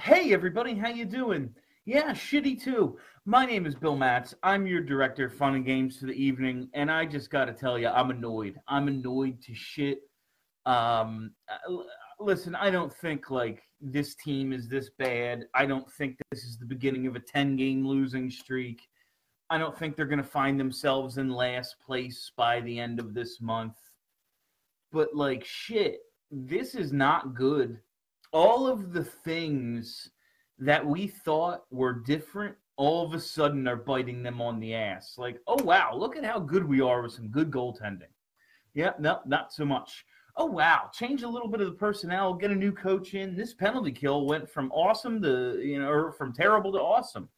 Hey 0.00 0.32
everybody, 0.32 0.74
how 0.74 0.88
you 0.88 1.04
doing? 1.04 1.54
Yeah, 1.84 2.12
shitty 2.12 2.62
too. 2.62 2.96
My 3.26 3.44
name 3.44 3.66
is 3.66 3.74
Bill 3.74 3.96
Matz. 3.96 4.34
I'm 4.42 4.66
your 4.66 4.80
director 4.80 5.26
of 5.26 5.34
fun 5.34 5.56
and 5.56 5.64
games 5.64 5.98
for 5.98 6.06
the 6.06 6.14
evening, 6.14 6.70
and 6.72 6.90
I 6.90 7.04
just 7.04 7.28
got 7.28 7.44
to 7.44 7.52
tell 7.52 7.78
you, 7.78 7.88
I'm 7.88 8.08
annoyed. 8.08 8.58
I'm 8.66 8.88
annoyed 8.88 9.42
to 9.42 9.54
shit. 9.54 9.98
Um, 10.64 11.32
uh, 11.50 11.82
listen, 12.18 12.54
I 12.54 12.70
don't 12.70 12.90
think 12.90 13.30
like 13.30 13.62
this 13.78 14.14
team 14.14 14.54
is 14.54 14.68
this 14.68 14.88
bad. 14.98 15.44
I 15.54 15.66
don't 15.66 15.92
think 15.92 16.16
this 16.30 16.44
is 16.44 16.56
the 16.56 16.64
beginning 16.64 17.06
of 17.06 17.14
a 17.14 17.20
10 17.20 17.56
game 17.56 17.86
losing 17.86 18.30
streak. 18.30 18.80
I 19.50 19.58
don't 19.58 19.78
think 19.78 19.96
they're 19.96 20.06
going 20.06 20.16
to 20.16 20.24
find 20.24 20.58
themselves 20.58 21.18
in 21.18 21.28
last 21.28 21.76
place 21.84 22.32
by 22.38 22.62
the 22.62 22.80
end 22.80 23.00
of 23.00 23.12
this 23.12 23.42
month. 23.42 23.76
But 24.92 25.14
like 25.14 25.44
shit, 25.44 25.98
this 26.30 26.74
is 26.74 26.90
not 26.90 27.34
good. 27.34 27.80
All 28.32 28.66
of 28.66 28.92
the 28.92 29.04
things 29.04 30.10
that 30.58 30.84
we 30.84 31.06
thought 31.06 31.64
were 31.70 31.92
different 31.92 32.56
all 32.80 33.04
of 33.04 33.12
a 33.12 33.20
sudden 33.20 33.68
are 33.68 33.76
biting 33.76 34.22
them 34.22 34.40
on 34.40 34.58
the 34.58 34.74
ass. 34.74 35.16
Like, 35.18 35.38
oh 35.46 35.62
wow, 35.64 35.94
look 35.94 36.16
at 36.16 36.24
how 36.24 36.38
good 36.38 36.66
we 36.66 36.80
are 36.80 37.02
with 37.02 37.12
some 37.12 37.28
good 37.28 37.50
goaltending. 37.50 38.08
Yeah, 38.72 38.92
no, 38.98 39.20
not 39.26 39.52
so 39.52 39.66
much. 39.66 40.06
Oh 40.34 40.46
wow, 40.46 40.88
change 40.90 41.22
a 41.22 41.28
little 41.28 41.48
bit 41.48 41.60
of 41.60 41.66
the 41.66 41.76
personnel, 41.76 42.32
get 42.32 42.50
a 42.50 42.54
new 42.54 42.72
coach 42.72 43.12
in. 43.12 43.36
This 43.36 43.52
penalty 43.52 43.92
kill 43.92 44.24
went 44.24 44.48
from 44.48 44.72
awesome 44.72 45.20
to 45.20 45.60
you 45.62 45.78
know, 45.78 45.90
or 45.90 46.12
from 46.12 46.32
terrible 46.32 46.72
to 46.72 46.78
awesome. 46.78 47.28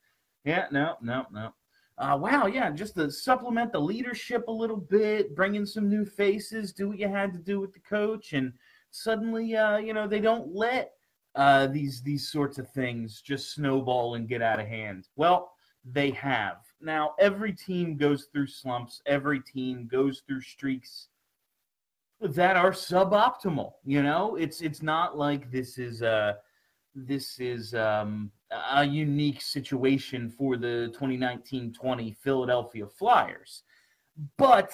Yeah, 0.44 0.66
no, 0.70 0.94
no, 1.02 1.26
no. 1.32 1.52
Uh, 1.98 2.16
wow, 2.16 2.46
yeah, 2.46 2.70
just 2.70 2.94
to 2.94 3.10
supplement 3.10 3.72
the 3.72 3.80
leadership 3.80 4.46
a 4.46 4.52
little 4.52 4.76
bit, 4.76 5.34
bring 5.34 5.56
in 5.56 5.66
some 5.66 5.90
new 5.90 6.04
faces, 6.04 6.72
do 6.72 6.88
what 6.88 7.00
you 7.00 7.08
had 7.08 7.32
to 7.32 7.38
do 7.40 7.58
with 7.58 7.72
the 7.72 7.80
coach, 7.80 8.32
and 8.32 8.52
suddenly, 8.92 9.56
uh, 9.56 9.78
you 9.78 9.92
know, 9.92 10.06
they 10.06 10.20
don't 10.20 10.54
let 10.54 10.92
uh, 11.34 11.66
these 11.66 12.02
these 12.02 12.30
sorts 12.30 12.58
of 12.58 12.70
things 12.70 13.20
just 13.20 13.52
snowball 13.54 14.14
and 14.14 14.28
get 14.28 14.42
out 14.42 14.60
of 14.60 14.68
hand. 14.68 15.08
Well, 15.16 15.52
they 15.84 16.10
have. 16.10 16.58
Now, 16.80 17.14
every 17.18 17.52
team 17.52 17.96
goes 17.96 18.28
through 18.32 18.46
slumps. 18.46 19.02
Every 19.06 19.40
team 19.40 19.88
goes 19.90 20.22
through 20.26 20.42
streaks 20.42 21.08
that 22.20 22.56
are 22.56 22.70
suboptimal. 22.70 23.72
You 23.84 24.02
know, 24.02 24.36
it's 24.36 24.60
it's 24.60 24.82
not 24.82 25.18
like 25.18 25.50
this 25.50 25.78
is 25.78 26.02
a 26.02 26.36
this 26.94 27.40
is 27.40 27.74
um, 27.74 28.30
a 28.70 28.84
unique 28.84 29.40
situation 29.40 30.30
for 30.30 30.58
the 30.58 30.94
2019-20 31.00 32.14
Philadelphia 32.18 32.86
Flyers, 32.86 33.62
but 34.36 34.70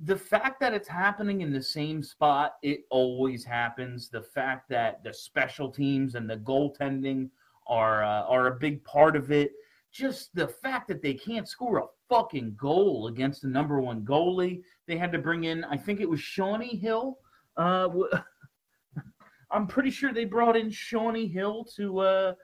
the 0.00 0.16
fact 0.16 0.60
that 0.60 0.74
it's 0.74 0.88
happening 0.88 1.40
in 1.42 1.52
the 1.52 1.62
same 1.62 2.02
spot, 2.02 2.54
it 2.62 2.84
always 2.90 3.44
happens. 3.44 4.08
The 4.08 4.22
fact 4.22 4.68
that 4.70 5.02
the 5.04 5.12
special 5.12 5.70
teams 5.70 6.14
and 6.14 6.28
the 6.28 6.38
goaltending 6.38 7.30
are 7.66 8.02
uh, 8.02 8.22
are 8.22 8.48
a 8.48 8.58
big 8.58 8.82
part 8.84 9.16
of 9.16 9.30
it. 9.30 9.52
Just 9.92 10.34
the 10.34 10.48
fact 10.48 10.88
that 10.88 11.02
they 11.02 11.14
can't 11.14 11.48
score 11.48 11.78
a 11.78 11.86
fucking 12.08 12.54
goal 12.58 13.08
against 13.08 13.42
the 13.42 13.48
number 13.48 13.80
one 13.80 14.04
goalie. 14.04 14.62
They 14.86 14.96
had 14.96 15.12
to 15.12 15.18
bring 15.18 15.44
in, 15.44 15.64
I 15.64 15.76
think 15.76 16.00
it 16.00 16.08
was 16.08 16.20
Shawnee 16.20 16.76
Hill. 16.76 17.18
Uh, 17.56 17.88
I'm 19.50 19.66
pretty 19.66 19.90
sure 19.90 20.12
they 20.12 20.24
brought 20.24 20.56
in 20.56 20.70
Shawnee 20.70 21.28
Hill 21.28 21.64
to 21.76 21.98
uh, 21.98 22.34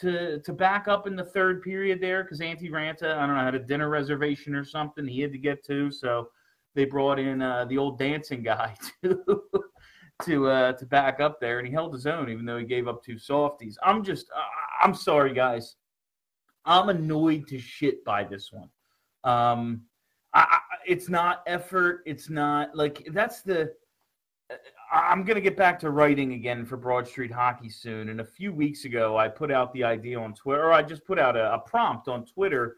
to 0.00 0.40
to 0.40 0.52
back 0.52 0.88
up 0.88 1.06
in 1.06 1.16
the 1.16 1.24
third 1.24 1.62
period 1.62 2.00
there 2.00 2.22
because 2.22 2.40
Antti 2.40 2.70
Raanta, 2.70 3.16
I 3.16 3.26
don't 3.26 3.36
know, 3.36 3.44
had 3.44 3.54
a 3.54 3.58
dinner 3.58 3.88
reservation 3.88 4.54
or 4.54 4.64
something 4.64 5.06
he 5.06 5.20
had 5.20 5.32
to 5.32 5.38
get 5.38 5.64
to, 5.66 5.90
so 5.90 6.28
they 6.74 6.84
brought 6.84 7.18
in 7.18 7.42
uh, 7.42 7.64
the 7.66 7.78
old 7.78 7.98
dancing 7.98 8.42
guy 8.42 8.74
to 9.04 9.42
to 10.24 10.48
uh, 10.48 10.72
to 10.74 10.86
back 10.86 11.20
up 11.20 11.40
there, 11.40 11.58
and 11.58 11.66
he 11.66 11.72
held 11.72 11.92
his 11.92 12.06
own 12.06 12.28
even 12.28 12.44
though 12.44 12.58
he 12.58 12.64
gave 12.64 12.88
up 12.88 13.02
two 13.02 13.18
softies. 13.18 13.78
I'm 13.82 14.02
just 14.04 14.30
uh, 14.34 14.40
I'm 14.82 14.94
sorry, 14.94 15.34
guys. 15.34 15.76
I'm 16.64 16.88
annoyed 16.88 17.48
to 17.48 17.58
shit 17.58 18.04
by 18.04 18.24
this 18.24 18.52
one. 18.52 18.68
Um, 19.24 19.82
I, 20.32 20.40
I, 20.40 20.58
it's 20.86 21.08
not 21.08 21.42
effort. 21.46 22.02
It's 22.06 22.30
not 22.30 22.74
like 22.76 23.06
that's 23.12 23.42
the. 23.42 23.72
I'm 24.92 25.24
going 25.24 25.36
to 25.36 25.40
get 25.40 25.56
back 25.56 25.78
to 25.80 25.90
writing 25.90 26.34
again 26.34 26.66
for 26.66 26.76
Broad 26.76 27.08
Street 27.08 27.32
Hockey 27.32 27.70
soon. 27.70 28.10
And 28.10 28.20
a 28.20 28.24
few 28.24 28.52
weeks 28.52 28.84
ago, 28.84 29.16
I 29.16 29.26
put 29.26 29.50
out 29.50 29.72
the 29.72 29.82
idea 29.82 30.20
on 30.20 30.34
Twitter, 30.34 30.64
or 30.64 30.72
I 30.72 30.82
just 30.82 31.06
put 31.06 31.18
out 31.18 31.34
a, 31.34 31.54
a 31.54 31.58
prompt 31.60 32.08
on 32.08 32.26
Twitter 32.26 32.76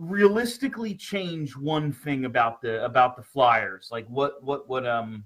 realistically 0.00 0.94
change 0.94 1.54
one 1.54 1.92
thing 1.92 2.24
about 2.24 2.62
the 2.62 2.82
about 2.84 3.16
the 3.16 3.22
Flyers? 3.22 3.90
Like 3.92 4.06
what 4.08 4.42
what 4.42 4.68
what 4.68 4.86
um 4.86 5.24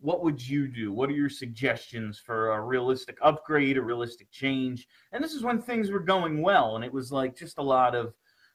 what 0.00 0.22
would 0.22 0.46
you 0.46 0.68
do? 0.68 0.92
What 0.92 1.08
are 1.08 1.14
your 1.14 1.30
suggestions 1.30 2.18
for 2.18 2.52
a 2.52 2.60
realistic 2.60 3.16
upgrade, 3.22 3.78
a 3.78 3.82
realistic 3.82 4.30
change? 4.30 4.88
And 5.12 5.22
this 5.22 5.32
is 5.32 5.42
when 5.42 5.62
things 5.62 5.90
were 5.90 6.00
going 6.00 6.42
well, 6.42 6.76
and 6.76 6.84
it 6.84 6.92
was 6.92 7.12
like 7.12 7.36
just 7.36 7.58
a 7.58 7.62
lot 7.62 7.94
of 7.94 8.12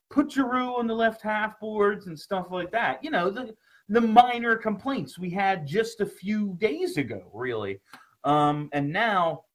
put 0.10 0.32
Giroux 0.32 0.76
on 0.76 0.88
the 0.88 0.94
left 0.94 1.22
half 1.22 1.60
boards 1.60 2.08
and 2.08 2.20
stuff 2.20 2.48
like 2.52 2.72
that. 2.72 3.04
You 3.04 3.10
know, 3.10 3.30
the 3.30 3.56
the 3.88 4.02
minor 4.02 4.56
complaints 4.58 5.18
we 5.18 5.30
had 5.30 5.66
just 5.66 6.02
a 6.02 6.06
few 6.06 6.56
days 6.60 6.98
ago, 6.98 7.32
really. 7.34 7.80
Um, 8.24 8.70
and 8.74 8.92
now 8.92 9.46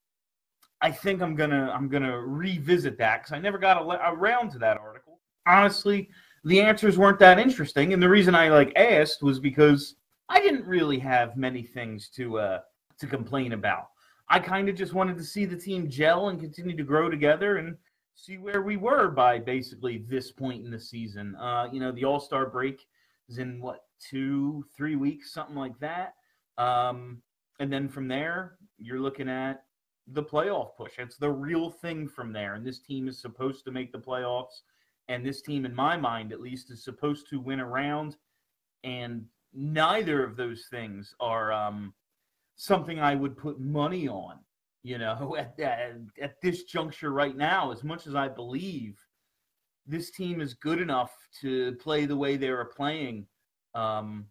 I 0.81 0.91
think 0.91 1.23
I'm 1.23 1.35
gonna 1.35 1.71
I'm 1.75 1.89
gonna 1.89 2.19
revisit 2.19 2.99
that 2.99 3.23
because 3.23 3.33
I 3.33 3.39
never 3.39 3.59
got 3.59 3.83
a, 3.83 4.11
around 4.11 4.51
to 4.53 4.59
that 4.59 4.79
article 4.79 4.96
honestly, 5.47 6.09
the 6.45 6.61
answers 6.61 6.99
weren't 6.99 7.19
that 7.21 7.39
interesting. 7.39 7.93
And 7.93 8.03
the 8.03 8.09
reason 8.09 8.35
I 8.35 8.49
like 8.49 8.73
asked 8.77 9.23
was 9.23 9.41
because 9.41 9.97
I 10.29 10.41
didn't 10.41 10.67
really 10.67 10.99
have 10.99 11.37
many 11.37 11.63
things 11.63 12.09
to 12.11 12.39
uh, 12.39 12.61
to 12.99 13.07
complain 13.07 13.53
about. 13.53 13.89
I 14.29 14.39
kind 14.41 14.69
of 14.69 14.75
just 14.75 14.93
wanted 14.93 15.17
to 15.19 15.25
see 15.25 15.45
the 15.45 15.57
team 15.57 15.89
gel 15.89 16.29
and 16.29 16.41
continue 16.41 16.77
to 16.77 16.83
grow 16.83 17.09
together 17.09 17.59
and 17.59 17.77
see 18.15 18.39
where 18.39 18.63
we 18.63 18.77
were 18.77 19.09
by 19.09 19.39
basically 19.39 19.99
this 20.09 20.33
point 20.33 20.65
in 20.65 20.71
the 20.71 20.81
season. 20.81 21.37
Uh, 21.37 21.69
you 21.73 21.81
know, 21.81 21.93
the 21.93 22.05
All 22.05 22.19
Star 22.19 22.47
break 22.47 22.87
is 23.29 23.39
in 23.39 23.61
what 23.61 23.81
two, 24.01 24.65
three 24.77 24.97
weeks, 24.97 25.33
something 25.33 25.57
like 25.57 25.79
that. 25.79 26.15
Um, 26.59 27.23
and 27.61 27.73
then 27.73 27.89
from 27.89 28.09
there, 28.09 28.57
you're 28.79 29.01
looking 29.01 29.29
at 29.29 29.65
the 30.09 30.23
playoff 30.23 30.77
push. 30.77 30.93
It's 30.99 31.17
the 31.17 31.31
real 31.31 31.71
thing 31.71 32.09
from 32.09 32.33
there. 32.33 32.55
And 32.55 32.67
this 32.67 32.79
team 32.79 33.09
is 33.09 33.19
supposed 33.21 33.65
to 33.65 33.71
make 33.71 33.93
the 33.93 33.99
playoffs. 33.99 34.63
And 35.09 35.25
this 35.25 35.41
team, 35.41 35.65
in 35.65 35.75
my 35.75 35.97
mind 35.97 36.33
at 36.33 36.41
least, 36.41 36.71
is 36.71 36.83
supposed 36.83 37.29
to 37.31 37.41
win 37.41 37.61
around. 37.61 38.17
And 38.85 39.27
neither 39.55 40.25
of 40.25 40.37
those 40.37 40.67
things 40.71 41.15
are 41.21 41.53
um, 41.53 41.95
something 42.57 42.99
I 42.99 43.15
would 43.15 43.37
put 43.37 43.61
money 43.61 44.09
on, 44.09 44.39
you 44.83 44.99
know, 44.99 45.37
at, 45.39 45.59
at, 45.61 45.97
at 46.21 46.41
this 46.43 46.65
juncture 46.65 47.13
right 47.13 47.37
now, 47.37 47.73
as 47.73 47.85
much 47.85 48.07
as 48.07 48.15
I 48.15 48.29
believe 48.29 48.99
this 49.87 50.11
team 50.11 50.41
is 50.41 50.55
good 50.55 50.81
enough 50.81 51.13
to 51.41 51.77
play 51.77 52.07
the 52.07 52.17
way 52.17 52.37
they 52.37 52.49
are 52.49 52.65
playing. 52.65 53.27
Um, 53.75 54.27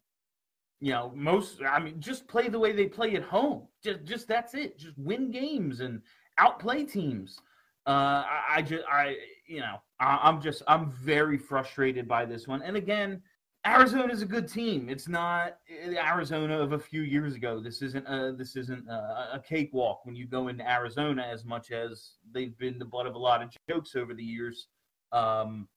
you 0.81 0.91
know, 0.91 1.11
most 1.15 1.61
I 1.67 1.79
mean, 1.79 1.99
just 1.99 2.27
play 2.27 2.49
the 2.49 2.59
way 2.59 2.73
they 2.73 2.87
play 2.87 3.15
at 3.15 3.23
home. 3.23 3.67
Just, 3.81 4.03
just 4.03 4.27
that's 4.27 4.53
it. 4.53 4.77
Just 4.77 4.97
win 4.97 5.31
games 5.31 5.79
and 5.79 6.01
outplay 6.37 6.83
teams. 6.83 7.39
Uh, 7.87 8.23
I, 8.27 8.43
I 8.55 8.61
just, 8.61 8.83
I, 8.91 9.15
you 9.47 9.59
know, 9.59 9.77
I, 9.99 10.29
am 10.29 10.41
just 10.41 10.63
I'm 10.67 10.91
very 10.91 11.37
frustrated 11.37 12.07
by 12.07 12.25
this 12.25 12.47
one. 12.47 12.61
And 12.61 12.75
again, 12.75 13.21
Arizona 13.65 14.13
is 14.13 14.21
a 14.21 14.27
good 14.27 14.47
team. 14.47 14.89
It's 14.89 15.07
not 15.07 15.57
the 15.87 16.03
Arizona 16.03 16.59
of 16.59 16.73
a 16.73 16.79
few 16.79 17.01
years 17.01 17.35
ago. 17.35 17.59
This 17.59 17.81
isn't 17.81 18.05
a 18.07 18.33
this 18.37 18.55
isn't 18.55 18.87
a, 18.87 19.29
a 19.33 19.43
cakewalk 19.47 20.05
when 20.05 20.15
you 20.15 20.27
go 20.27 20.49
into 20.49 20.69
Arizona 20.69 21.23
as 21.23 21.45
much 21.45 21.71
as 21.71 22.13
they've 22.31 22.57
been 22.57 22.77
the 22.77 22.85
butt 22.85 23.07
of 23.07 23.15
a 23.15 23.19
lot 23.19 23.41
of 23.41 23.55
jokes 23.67 23.95
over 23.95 24.13
the 24.13 24.23
years. 24.23 24.67
Um, 25.11 25.67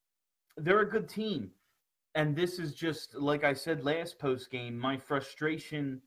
they're 0.57 0.81
a 0.81 0.91
good 0.91 1.09
team, 1.09 1.51
and 2.15 2.37
this 2.37 2.59
is 2.59 2.75
just 2.75 3.15
like 3.15 3.43
I 3.43 3.55
said 3.55 3.85
last 3.85 4.19
post 4.19 4.51
game. 4.51 4.79
My 4.79 4.97
frustration. 4.97 6.03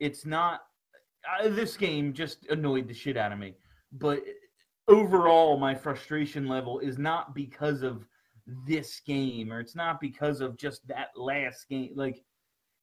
It's 0.00 0.26
not 0.26 0.62
uh, 1.40 1.48
this 1.48 1.76
game 1.76 2.12
just 2.12 2.46
annoyed 2.46 2.88
the 2.88 2.94
shit 2.94 3.16
out 3.16 3.32
of 3.32 3.38
me, 3.38 3.54
but 3.92 4.20
overall 4.92 5.56
my 5.56 5.74
frustration 5.74 6.46
level 6.46 6.78
is 6.80 6.98
not 6.98 7.34
because 7.34 7.82
of 7.82 8.06
this 8.66 9.00
game 9.00 9.52
or 9.52 9.60
it's 9.60 9.74
not 9.74 10.00
because 10.00 10.40
of 10.40 10.56
just 10.56 10.86
that 10.86 11.08
last 11.16 11.68
game. 11.68 11.92
Like 11.94 12.22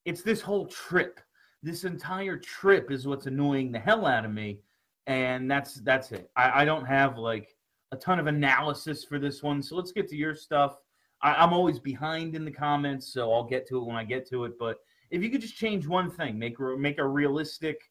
it's 0.05 0.23
this 0.23 0.41
whole 0.41 0.65
trip. 0.65 1.19
This 1.61 1.83
entire 1.83 2.37
trip 2.37 2.89
is 2.89 3.05
what's 3.05 3.27
annoying 3.27 3.71
the 3.71 3.79
hell 3.79 4.05
out 4.05 4.25
of 4.25 4.31
me 4.31 4.59
and 5.07 5.49
that's 5.49 5.75
that's 5.75 6.11
it. 6.11 6.31
I, 6.35 6.61
I 6.61 6.65
don't 6.65 6.85
have 6.85 7.17
like 7.17 7.55
a 7.91 7.97
ton 7.97 8.19
of 8.19 8.27
analysis 8.27 9.03
for 9.03 9.19
this 9.19 9.43
one 9.43 9.61
so 9.61 9.75
let's 9.75 9.91
get 9.91 10.07
to 10.09 10.15
your 10.15 10.35
stuff. 10.35 10.77
I, 11.21 11.33
i'm 11.33 11.51
always 11.51 11.79
behind 11.79 12.35
in 12.35 12.45
the 12.45 12.51
comments 12.51 13.11
so 13.11 13.33
i'll 13.33 13.43
get 13.43 13.67
to 13.67 13.77
it 13.77 13.85
when 13.85 13.97
i 13.97 14.05
get 14.05 14.25
to 14.29 14.45
it 14.45 14.53
but 14.57 14.77
if 15.11 15.21
you 15.21 15.29
could 15.29 15.41
just 15.41 15.57
change 15.57 15.85
one 15.85 16.09
thing 16.09 16.39
make 16.39 16.57
make 16.77 16.97
a 16.97 17.05
realistic 17.05 17.81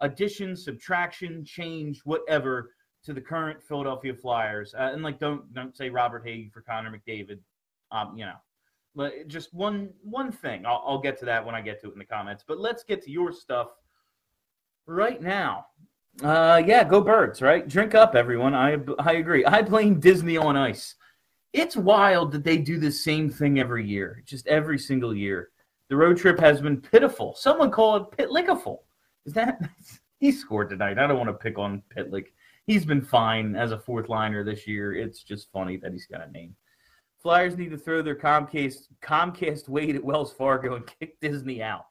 addition 0.00 0.54
subtraction 0.54 1.44
change 1.46 2.02
whatever 2.04 2.72
to 3.04 3.12
the 3.12 3.20
current 3.20 3.62
Philadelphia 3.62 4.14
Flyers. 4.14 4.74
Uh, 4.74 4.90
and 4.92 5.02
like, 5.02 5.18
don't 5.18 5.52
don't 5.54 5.76
say 5.76 5.90
Robert 5.90 6.24
Hagee 6.26 6.52
for 6.52 6.62
Connor 6.62 6.90
McDavid. 6.90 7.38
Um, 7.92 8.16
you 8.16 8.24
know, 8.24 8.36
but 8.94 9.28
just 9.28 9.52
one 9.54 9.90
one 10.02 10.32
thing. 10.32 10.66
I'll, 10.66 10.82
I'll 10.86 11.00
get 11.00 11.18
to 11.18 11.24
that 11.26 11.44
when 11.44 11.54
I 11.54 11.60
get 11.60 11.80
to 11.82 11.88
it 11.88 11.92
in 11.92 11.98
the 11.98 12.04
comments. 12.04 12.44
But 12.46 12.58
let's 12.58 12.84
get 12.84 13.02
to 13.02 13.10
your 13.10 13.32
stuff 13.32 13.68
right 14.86 15.20
now. 15.20 15.66
Uh, 16.22 16.62
yeah, 16.64 16.84
go 16.84 17.00
birds, 17.00 17.42
right? 17.42 17.68
Drink 17.68 17.94
up, 17.94 18.14
everyone. 18.14 18.54
I 18.54 18.78
I 18.98 19.14
agree. 19.14 19.44
I 19.44 19.62
blame 19.62 20.00
Disney 20.00 20.36
on 20.36 20.56
Ice. 20.56 20.94
It's 21.52 21.76
wild 21.76 22.32
that 22.32 22.44
they 22.44 22.58
do 22.58 22.78
the 22.78 22.90
same 22.90 23.30
thing 23.30 23.60
every 23.60 23.86
year, 23.86 24.22
just 24.26 24.46
every 24.48 24.78
single 24.78 25.14
year. 25.14 25.50
The 25.88 25.96
road 25.96 26.16
trip 26.16 26.38
has 26.40 26.60
been 26.60 26.80
pitiful. 26.80 27.34
Someone 27.36 27.70
call 27.70 27.96
it 27.96 28.10
pitlickiful. 28.16 28.78
Is 29.26 29.32
that 29.34 29.60
he 30.18 30.32
scored 30.32 30.70
tonight? 30.70 30.98
I 30.98 31.06
don't 31.06 31.18
want 31.18 31.28
to 31.28 31.34
pick 31.34 31.58
on 31.58 31.82
Pitlick. 31.96 32.26
He's 32.66 32.84
been 32.84 33.02
fine 33.02 33.56
as 33.56 33.72
a 33.72 33.78
fourth 33.78 34.08
liner 34.08 34.42
this 34.42 34.66
year. 34.66 34.94
It's 34.94 35.22
just 35.22 35.52
funny 35.52 35.76
that 35.78 35.92
he's 35.92 36.06
got 36.06 36.26
a 36.26 36.30
name. 36.30 36.56
Flyers 37.22 37.56
need 37.56 37.70
to 37.70 37.78
throw 37.78 38.02
their 38.02 38.16
Comcast 38.16 38.88
Comcast 39.02 39.68
weight 39.68 39.96
at 39.96 40.04
Wells 40.04 40.32
Fargo 40.32 40.76
and 40.76 40.86
kick 40.86 41.18
Disney 41.20 41.62
out. 41.62 41.86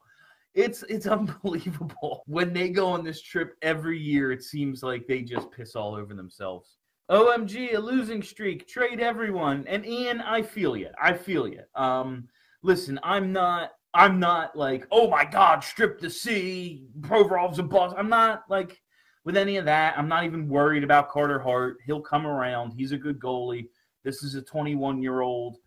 It's 0.54 0.84
it's 0.84 1.08
unbelievable. 1.18 2.24
When 2.28 2.54
they 2.54 2.70
go 2.70 2.88
on 2.88 3.04
this 3.04 3.22
trip 3.22 3.56
every 3.62 4.00
year, 4.00 4.32
it 4.32 4.44
seems 4.44 4.84
like 4.84 5.08
they 5.08 5.22
just 5.22 5.52
piss 5.52 5.76
all 5.76 5.96
over 5.96 6.14
themselves. 6.14 6.78
OMG, 7.12 7.76
a 7.76 7.80
losing 7.80 8.24
streak. 8.24 8.68
Trade 8.68 9.00
everyone. 9.00 9.66
And 9.68 9.86
Ian, 9.86 10.22
I 10.22 10.42
feel 10.42 10.78
you. 10.78 10.90
I 11.02 11.14
feel 11.14 11.48
you. 11.48 11.62
Um, 11.76 12.28
listen, 12.64 13.00
I'm 13.04 13.34
not 13.34 13.72
I'm 13.94 14.20
not 14.20 14.56
like, 14.56 14.88
oh 14.92 15.10
my 15.10 15.24
God, 15.24 15.64
strip 15.64 16.00
the 16.00 16.10
sea, 16.10 16.88
Provorov's 17.02 17.60
a 17.60 17.64
boss. 17.64 17.94
I'm 17.96 18.10
not 18.10 18.44
like 18.50 18.82
with 19.26 19.38
any 19.38 19.58
of 19.58 19.66
that. 19.66 19.98
I'm 19.98 20.08
not 20.08 20.26
even 20.26 20.50
worried 20.50 20.84
about 20.84 21.10
Carter 21.10 21.40
Hart. 21.40 21.78
He'll 21.86 22.02
come 22.02 22.26
around. 22.26 22.72
He's 22.72 22.92
a 22.92 22.98
good 22.98 23.20
goalie. 23.20 23.68
This 24.04 24.24
is 24.24 24.36
a 24.36 24.42
21 24.42 25.02
year 25.02 25.22
old 25.22 25.58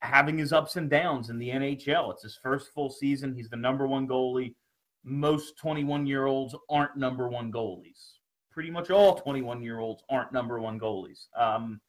having 0.00 0.36
his 0.38 0.52
ups 0.52 0.76
and 0.76 0.90
downs 0.90 1.30
in 1.30 1.38
the 1.38 1.48
NHL. 1.48 2.12
It's 2.12 2.22
his 2.22 2.38
first 2.42 2.72
full 2.72 2.90
season. 2.90 3.34
He's 3.34 3.48
the 3.48 3.56
number 3.56 3.86
one 3.86 4.06
goalie. 4.06 4.54
Most 5.02 5.58
21 5.58 6.06
year 6.06 6.26
olds 6.26 6.54
aren't 6.70 6.96
number 6.96 7.28
one 7.28 7.52
goalies. 7.52 8.18
Pretty 8.50 8.70
much 8.70 8.90
all 8.90 9.16
21 9.16 9.62
year 9.62 9.80
olds 9.80 10.02
aren't 10.08 10.32
number 10.32 10.60
one 10.60 10.78
goalies. 10.78 11.26
Um, 11.36 11.80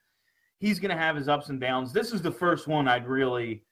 he's 0.59 0.79
going 0.79 0.95
to 0.95 1.01
have 1.01 1.15
his 1.15 1.29
ups 1.29 1.49
and 1.49 1.59
downs. 1.59 1.93
This 1.93 2.11
is 2.11 2.21
the 2.21 2.31
first 2.31 2.67
one 2.67 2.87
I'd 2.87 3.07
really 3.07 3.63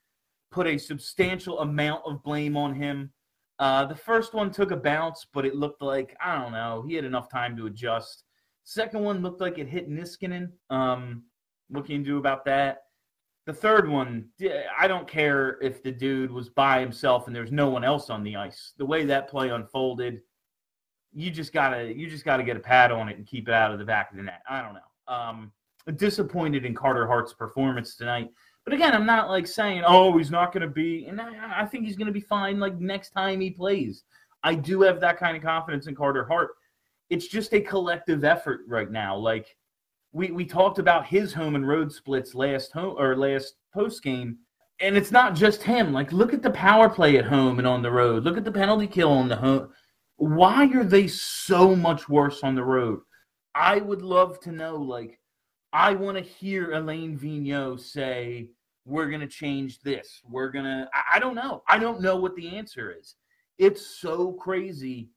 put 0.52 0.68
a 0.68 0.78
substantial 0.78 1.60
amount 1.60 2.04
of 2.06 2.24
blame 2.24 2.56
on 2.56 2.74
him. 2.76 3.12
Uh, 3.60 3.86
the 3.86 3.96
first 3.96 4.34
one 4.34 4.52
took 4.52 4.72
a 4.72 4.78
bounce, 4.78 5.26
but 5.34 5.46
it 5.46 5.56
looked 5.56 5.82
like, 5.82 6.16
I 6.24 6.42
don't 6.42 6.52
know, 6.52 6.84
he 6.88 6.96
had 6.96 7.06
enough 7.06 7.30
time 7.30 7.56
to 7.58 7.68
adjust. 7.68 8.24
Second 8.64 9.02
one 9.02 9.22
looked 9.22 9.42
like 9.42 9.58
it 9.58 9.68
hit 9.68 9.90
Niskanen. 9.90 10.50
Um, 10.70 11.24
what 11.70 11.86
can 11.86 11.96
you 11.96 12.04
do 12.04 12.18
about 12.18 12.46
that? 12.46 12.84
The 13.46 13.54
third 13.54 13.90
one, 13.90 14.30
I 14.80 14.88
don't 14.88 15.08
care 15.08 15.60
if 15.62 15.84
the 15.84 15.92
dude 15.92 16.32
was 16.32 16.50
by 16.50 16.80
himself 16.80 17.28
and 17.28 17.36
there's 17.36 17.52
no 17.52 17.70
one 17.70 17.84
else 17.84 18.10
on 18.10 18.24
the 18.24 18.38
ice. 18.38 18.74
The 18.78 18.86
way 18.86 19.04
that 19.06 19.30
play 19.30 19.50
unfolded, 19.50 20.22
you 21.12 21.30
just 21.30 21.52
gotta 21.52 21.94
you 21.94 22.10
just 22.10 22.24
gotta 22.24 22.44
get 22.44 22.56
a 22.56 22.62
pad 22.62 22.92
on 22.92 23.10
it 23.10 23.18
and 23.18 23.28
keep 23.28 23.50
it 23.50 23.54
out 23.54 23.72
of 23.72 23.80
the 23.80 23.86
back 23.86 24.12
of 24.12 24.18
the 24.18 24.24
net. 24.24 24.42
I 24.50 24.62
don't 24.62 24.74
know. 24.74 25.14
Um, 25.14 25.52
disappointed 25.98 26.66
in 26.66 26.74
Carter 26.74 27.06
Hart's 27.06 27.34
performance 27.34 27.98
tonight. 27.98 28.30
But 28.66 28.74
again, 28.74 28.94
I'm 28.94 29.06
not 29.06 29.30
like 29.30 29.46
saying, 29.46 29.84
oh, 29.86 30.18
he's 30.18 30.32
not 30.32 30.54
going 30.54 30.62
to 30.62 30.74
be, 30.74 31.06
and 31.06 31.20
I, 31.20 31.62
I 31.62 31.66
think 31.66 31.86
he's 31.86 31.98
going 31.98 32.08
to 32.08 32.14
be 32.14 32.22
fine 32.22 32.60
like 32.60 32.80
next 32.80 33.10
time 33.10 33.42
he 33.42 33.52
plays. 33.52 34.04
I 34.44 34.56
do 34.56 34.82
have 34.82 35.00
that 35.02 35.18
kind 35.18 35.36
of 35.36 35.44
confidence 35.44 35.88
in 35.88 35.96
Carter 35.96 36.26
Hart. 36.26 36.52
It's 37.10 37.28
just 37.28 37.54
a 37.54 37.62
collective 37.62 38.24
effort 38.24 38.62
right 38.68 38.90
now. 38.90 39.16
Like 39.16 39.56
we 40.12 40.32
we 40.32 40.46
talked 40.46 40.80
about 40.80 41.06
his 41.06 41.34
home 41.34 41.56
and 41.56 41.68
road 41.68 41.92
splits 41.92 42.36
last 42.36 42.72
home 42.72 42.96
or 42.98 43.16
last 43.16 43.56
post 43.74 44.04
game, 44.04 44.38
and 44.80 44.96
it's 44.96 45.12
not 45.12 45.36
just 45.36 45.64
him. 45.64 45.92
Like 45.92 46.12
look 46.12 46.34
at 46.34 46.42
the 46.42 46.52
power 46.52 46.90
play 46.90 47.18
at 47.18 47.26
home 47.26 47.60
and 47.60 47.68
on 47.68 47.82
the 47.82 47.92
road. 47.92 48.24
Look 48.24 48.38
at 48.38 48.46
the 48.46 48.52
penalty 48.52 48.88
kill 48.88 49.12
on 49.12 49.28
the 49.28 49.36
home. 49.36 49.70
Why 50.18 50.66
are 50.74 50.84
they 50.84 51.08
so 51.08 51.76
much 51.76 52.08
worse 52.08 52.44
on 52.44 52.56
the 52.56 52.64
road? 52.64 53.00
I 53.56 53.78
would 53.78 54.02
love 54.02 54.40
to 54.42 54.52
know. 54.52 54.76
Like 54.76 55.20
I 55.74 55.96
want 55.96 56.18
to 56.18 56.24
hear 56.24 56.74
Alain 56.74 57.18
Vigneault 57.18 57.80
say 57.80 58.50
we're 58.86 59.10
going 59.10 59.22
to 59.22 59.28
change 59.28 59.82
this. 59.82 60.22
We're 60.30 60.50
going 60.50 60.66
to. 60.66 60.88
I 61.12 61.18
don't 61.18 61.34
know. 61.34 61.64
I 61.68 61.80
don't 61.80 62.00
know 62.00 62.16
what 62.16 62.36
the 62.36 62.56
answer 62.56 62.96
is. 62.98 63.16
It's 63.58 64.00
so 64.00 64.34
crazy 64.34 65.10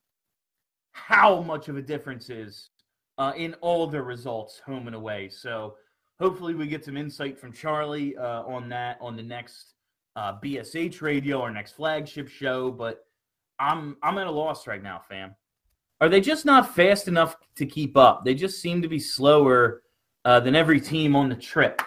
how 0.93 1.41
much 1.41 1.69
of 1.69 1.77
a 1.77 1.81
difference 1.81 2.31
is 2.31 2.71
uh, 3.19 3.33
in 3.37 3.53
all 3.55 3.85
the 3.85 4.01
results, 4.01 4.59
home 4.65 4.87
and 4.87 4.95
away. 4.95 5.29
So 5.29 5.75
hopefully 6.19 6.55
we 6.55 6.65
get 6.65 6.83
some 6.83 6.97
insight 6.97 7.37
from 7.37 7.53
Charlie 7.53 8.17
uh, 8.17 8.41
on 8.43 8.67
that 8.69 8.97
on 8.99 9.15
the 9.15 9.23
next 9.23 9.75
uh, 10.15 10.39
BSH 10.43 11.01
radio, 11.03 11.41
our 11.41 11.51
next 11.51 11.73
flagship 11.73 12.27
show. 12.27 12.71
But 12.71 13.05
I'm 13.59 13.97
I'm 14.01 14.17
at 14.17 14.25
a 14.25 14.31
loss 14.31 14.65
right 14.65 14.81
now, 14.81 15.01
fam. 15.07 15.35
Are 16.01 16.09
they 16.09 16.21
just 16.21 16.45
not 16.45 16.75
fast 16.75 17.07
enough 17.07 17.35
to 17.57 17.65
keep 17.67 17.95
up? 17.95 18.25
They 18.25 18.33
just 18.33 18.59
seem 18.59 18.81
to 18.81 18.87
be 18.87 18.99
slower 18.99 19.83
uh, 20.27 20.39
than 20.39 20.55
every 20.55 20.79
team 20.79 21.15
on 21.15 21.29
the 21.29 21.35
trip. 21.35 21.81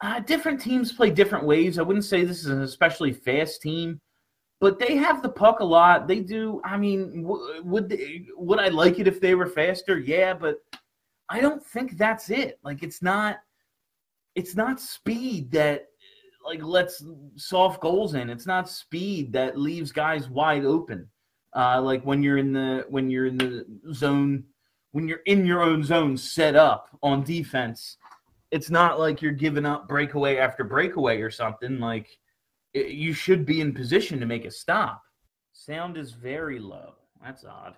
Uh, 0.00 0.20
different 0.20 0.60
teams 0.60 0.92
play 0.92 1.10
different 1.10 1.44
ways. 1.44 1.78
I 1.78 1.82
wouldn't 1.82 2.04
say 2.04 2.22
this 2.24 2.40
is 2.40 2.46
an 2.46 2.62
especially 2.62 3.12
fast 3.12 3.62
team 3.62 4.00
but 4.60 4.78
they 4.78 4.96
have 4.96 5.22
the 5.22 5.28
puck 5.28 5.60
a 5.60 5.64
lot. 5.64 6.08
They 6.08 6.20
do. 6.20 6.60
I 6.64 6.76
mean, 6.76 7.22
w- 7.22 7.62
would 7.62 7.88
they, 7.88 8.26
would 8.36 8.58
I 8.58 8.68
like 8.68 8.98
it 8.98 9.06
if 9.06 9.20
they 9.20 9.34
were 9.34 9.46
faster? 9.46 9.98
Yeah, 9.98 10.34
but 10.34 10.58
I 11.28 11.40
don't 11.40 11.64
think 11.64 11.98
that's 11.98 12.30
it. 12.30 12.58
Like 12.62 12.82
it's 12.82 13.02
not 13.02 13.38
it's 14.34 14.56
not 14.56 14.80
speed 14.80 15.50
that 15.52 15.86
like 16.44 16.62
lets 16.62 17.04
soft 17.36 17.80
goals 17.80 18.14
in. 18.14 18.30
It's 18.30 18.46
not 18.46 18.68
speed 18.68 19.32
that 19.32 19.58
leaves 19.58 19.92
guys 19.92 20.28
wide 20.28 20.64
open. 20.64 21.08
Uh, 21.54 21.80
like 21.82 22.02
when 22.04 22.22
you're 22.22 22.38
in 22.38 22.52
the 22.52 22.86
when 22.88 23.10
you're 23.10 23.26
in 23.26 23.36
the 23.36 23.66
zone 23.92 24.44
when 24.96 25.06
you're 25.06 25.20
in 25.26 25.44
your 25.44 25.60
own 25.60 25.84
zone 25.84 26.16
set 26.16 26.56
up 26.56 26.88
on 27.02 27.22
defense. 27.22 27.98
It's 28.50 28.70
not 28.70 28.98
like 28.98 29.20
you're 29.20 29.30
giving 29.30 29.66
up 29.66 29.86
breakaway 29.86 30.38
after 30.38 30.64
breakaway 30.64 31.20
or 31.20 31.30
something 31.30 31.78
like 31.78 32.18
you 32.72 33.12
should 33.12 33.44
be 33.44 33.60
in 33.60 33.74
position 33.74 34.18
to 34.20 34.24
make 34.24 34.46
a 34.46 34.50
stop. 34.50 35.02
Sound 35.52 35.98
is 35.98 36.12
very 36.12 36.58
low. 36.58 36.94
That's 37.22 37.44
odd. 37.44 37.74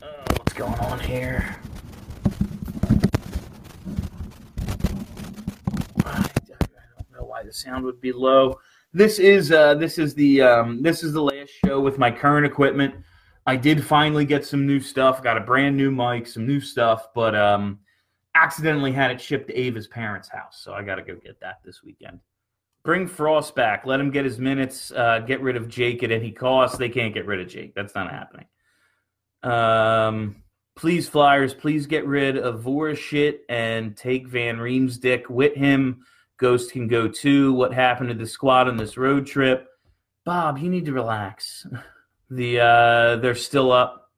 Uh, 0.00 0.22
what's 0.36 0.52
going 0.52 0.78
on 0.78 1.00
here? 1.00 1.56
I 6.06 6.22
don't 6.46 7.12
know 7.12 7.24
why 7.24 7.42
the 7.42 7.52
sound 7.52 7.84
would 7.84 8.00
be 8.00 8.12
low. 8.12 8.60
This 8.92 9.18
is 9.18 9.50
uh, 9.50 9.74
this 9.74 9.98
is 9.98 10.14
the 10.14 10.40
um, 10.40 10.82
this 10.84 11.02
is 11.02 11.12
the 11.12 11.22
last 11.22 11.50
show 11.66 11.80
with 11.80 11.98
my 11.98 12.12
current 12.12 12.46
equipment. 12.46 12.94
I 13.46 13.56
did 13.56 13.84
finally 13.84 14.24
get 14.24 14.46
some 14.46 14.66
new 14.66 14.80
stuff. 14.80 15.22
Got 15.22 15.36
a 15.36 15.40
brand 15.40 15.76
new 15.76 15.90
mic, 15.90 16.26
some 16.26 16.46
new 16.46 16.60
stuff, 16.60 17.08
but 17.14 17.34
um, 17.34 17.80
accidentally 18.34 18.92
had 18.92 19.10
it 19.10 19.20
shipped 19.20 19.48
to 19.48 19.58
Ava's 19.58 19.86
parents' 19.86 20.28
house, 20.28 20.60
so 20.62 20.72
I 20.72 20.82
got 20.82 20.96
to 20.96 21.02
go 21.02 21.14
get 21.16 21.40
that 21.40 21.60
this 21.64 21.82
weekend. 21.82 22.20
Bring 22.84 23.06
Frost 23.06 23.54
back. 23.54 23.86
Let 23.86 24.00
him 24.00 24.10
get 24.10 24.24
his 24.24 24.38
minutes. 24.38 24.92
Uh, 24.92 25.20
get 25.20 25.40
rid 25.40 25.56
of 25.56 25.68
Jake 25.68 26.02
at 26.02 26.10
any 26.10 26.30
cost. 26.30 26.78
They 26.78 26.90
can't 26.90 27.14
get 27.14 27.26
rid 27.26 27.40
of 27.40 27.48
Jake. 27.48 27.74
That's 27.74 27.94
not 27.94 28.10
happening. 28.10 28.46
Um, 29.42 30.36
please, 30.76 31.08
Flyers, 31.08 31.54
please 31.54 31.86
get 31.86 32.06
rid 32.06 32.36
of 32.36 32.62
Voracek 32.62 33.38
and 33.48 33.96
take 33.96 34.28
Van 34.28 34.58
Riemsdyk 34.58 35.30
with 35.30 35.54
him. 35.54 36.04
Ghost 36.36 36.72
can 36.72 36.88
go 36.88 37.08
too. 37.08 37.52
What 37.54 37.72
happened 37.72 38.08
to 38.08 38.14
the 38.14 38.26
squad 38.26 38.68
on 38.68 38.76
this 38.76 38.96
road 38.96 39.26
trip? 39.26 39.68
Bob, 40.24 40.58
you 40.58 40.68
need 40.68 40.86
to 40.86 40.92
relax. 40.92 41.66
The 42.30 42.60
uh, 42.60 43.16
they're 43.16 43.34
still 43.34 43.72
up. 43.72 44.10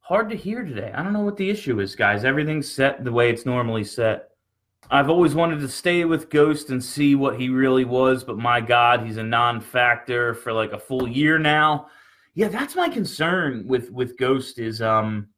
Hard 0.00 0.30
to 0.30 0.36
hear 0.36 0.64
today. 0.64 0.92
I 0.94 1.02
don't 1.02 1.12
know 1.12 1.20
what 1.20 1.36
the 1.36 1.48
issue 1.48 1.80
is, 1.80 1.94
guys. 1.94 2.24
Everything's 2.24 2.70
set 2.70 3.04
the 3.04 3.12
way 3.12 3.30
it's 3.30 3.46
normally 3.46 3.84
set. 3.84 4.30
I've 4.90 5.08
always 5.08 5.34
wanted 5.34 5.60
to 5.60 5.68
stay 5.68 6.04
with 6.04 6.28
Ghost 6.28 6.70
and 6.70 6.82
see 6.82 7.14
what 7.14 7.40
he 7.40 7.48
really 7.48 7.84
was, 7.84 8.24
but 8.24 8.36
my 8.36 8.60
God, 8.60 9.06
he's 9.06 9.16
a 9.16 9.22
non-factor 9.22 10.34
for 10.34 10.52
like 10.52 10.72
a 10.72 10.78
full 10.78 11.08
year 11.08 11.38
now. 11.38 11.86
Yeah, 12.34 12.48
that's 12.48 12.74
my 12.74 12.88
concern 12.88 13.64
with 13.66 13.90
with 13.90 14.18
Ghost 14.18 14.58
is 14.58 14.82
um 14.82 15.28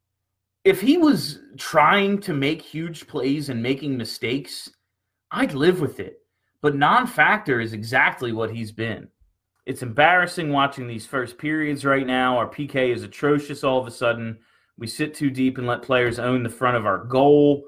if 0.65 0.81
he 0.81 0.97
was 0.97 1.41
trying 1.59 2.19
to 2.23 2.33
make 2.33 2.63
huge 2.63 3.07
plays 3.07 3.51
and 3.51 3.63
making 3.63 3.97
mistakes, 3.97 4.71
I'd 5.31 5.53
live 5.53 5.81
with 5.81 6.01
it. 6.01 6.21
But 6.63 6.75
non-factor 6.75 7.61
is 7.61 7.75
exactly 7.75 8.33
what 8.33 8.51
he's 8.51 8.73
been. 8.73 9.09
It's 9.67 9.83
embarrassing 9.83 10.51
watching 10.51 10.87
these 10.87 11.07
first 11.07 11.39
periods 11.39 11.85
right 11.85 12.07
now. 12.07 12.37
Our 12.37 12.49
PK 12.49 12.95
is 12.95 13.03
atrocious 13.03 13.65
all 13.65 13.79
of 13.79 13.87
a 13.87 13.91
sudden. 13.91 14.39
We 14.77 14.87
sit 14.87 15.15
too 15.15 15.31
deep 15.31 15.59
and 15.59 15.67
let 15.67 15.83
players 15.83 16.19
own 16.19 16.43
the 16.43 16.49
front 16.49 16.77
of 16.77 16.85
our 16.87 16.99
goal 16.99 17.65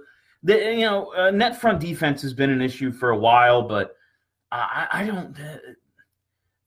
the, 0.46 0.74
you 0.74 0.86
know, 0.86 1.12
uh, 1.14 1.30
net 1.30 1.60
front 1.60 1.80
defense 1.80 2.22
has 2.22 2.32
been 2.32 2.50
an 2.50 2.62
issue 2.62 2.92
for 2.92 3.10
a 3.10 3.18
while, 3.18 3.62
but 3.62 3.96
I, 4.52 4.86
I 4.92 5.04
don't. 5.04 5.38
Uh, 5.38 5.58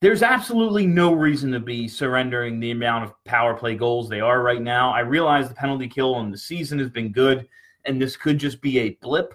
there's 0.01 0.21
absolutely 0.21 0.85
no 0.85 1.13
reason 1.13 1.51
to 1.53 1.59
be 1.59 1.87
surrendering 1.87 2.59
the 2.59 2.71
amount 2.71 3.05
of 3.05 3.23
power 3.23 3.53
play 3.53 3.75
goals 3.75 4.09
they 4.09 4.19
are 4.19 4.41
right 4.41 4.61
now. 4.61 4.91
I 4.91 4.99
realize 4.99 5.47
the 5.47 5.55
penalty 5.55 5.87
kill 5.87 6.15
on 6.15 6.29
the 6.29 6.37
season 6.37 6.77
has 6.79 6.89
been 6.89 7.11
good, 7.11 7.47
and 7.85 8.01
this 8.01 8.17
could 8.17 8.37
just 8.37 8.61
be 8.61 8.79
a 8.79 8.97
blip, 9.01 9.33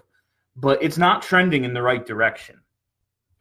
but 0.55 0.81
it's 0.81 0.97
not 0.97 1.23
trending 1.23 1.63
in 1.63 1.73
the 1.73 1.81
right 1.81 2.05
direction. 2.05 2.59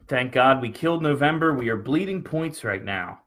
Thank 0.07 0.33
God 0.33 0.61
we 0.61 0.71
killed 0.71 1.03
November. 1.03 1.55
We 1.55 1.69
are 1.71 1.77
bleeding 1.77 2.23
points 2.23 2.63
right 2.63 2.85
now. 2.85 3.21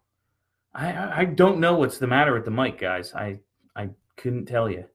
I, 0.74 1.22
I 1.22 1.26
don't 1.26 1.60
know 1.60 1.76
what's 1.76 1.98
the 1.98 2.06
matter 2.08 2.34
with 2.34 2.46
the 2.46 2.52
mic, 2.52 2.80
guys. 2.80 3.14
I 3.16 3.40
I 3.76 3.90
Couldn't 4.16 4.46
tell 4.46 4.70
you. 4.70 4.86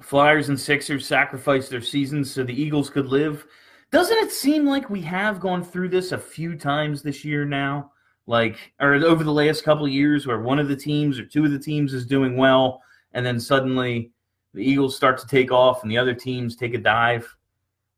Flyers 0.00 0.48
and 0.48 0.60
Sixers 0.60 1.06
sacrificed 1.06 1.70
their 1.70 1.80
seasons 1.80 2.30
so 2.30 2.44
the 2.44 2.60
Eagles 2.60 2.90
could 2.90 3.06
live. 3.06 3.46
Doesn't 3.90 4.18
it 4.18 4.32
seem 4.32 4.66
like 4.66 4.90
we 4.90 5.00
have 5.02 5.40
gone 5.40 5.62
through 5.62 5.88
this 5.88 6.12
a 6.12 6.18
few 6.18 6.56
times 6.56 7.02
this 7.02 7.24
year 7.24 7.44
now? 7.44 7.92
Like, 8.26 8.72
or 8.80 8.94
over 8.94 9.22
the 9.22 9.32
last 9.32 9.64
couple 9.64 9.86
years, 9.86 10.26
where 10.26 10.40
one 10.40 10.58
of 10.58 10.68
the 10.68 10.76
teams 10.76 11.18
or 11.18 11.24
two 11.24 11.44
of 11.44 11.52
the 11.52 11.58
teams 11.58 11.94
is 11.94 12.06
doing 12.06 12.36
well, 12.36 12.82
and 13.12 13.24
then 13.24 13.38
suddenly 13.38 14.10
the 14.52 14.62
Eagles 14.62 14.96
start 14.96 15.18
to 15.18 15.26
take 15.26 15.52
off 15.52 15.82
and 15.82 15.90
the 15.90 15.98
other 15.98 16.14
teams 16.14 16.56
take 16.56 16.74
a 16.74 16.78
dive. 16.78 17.36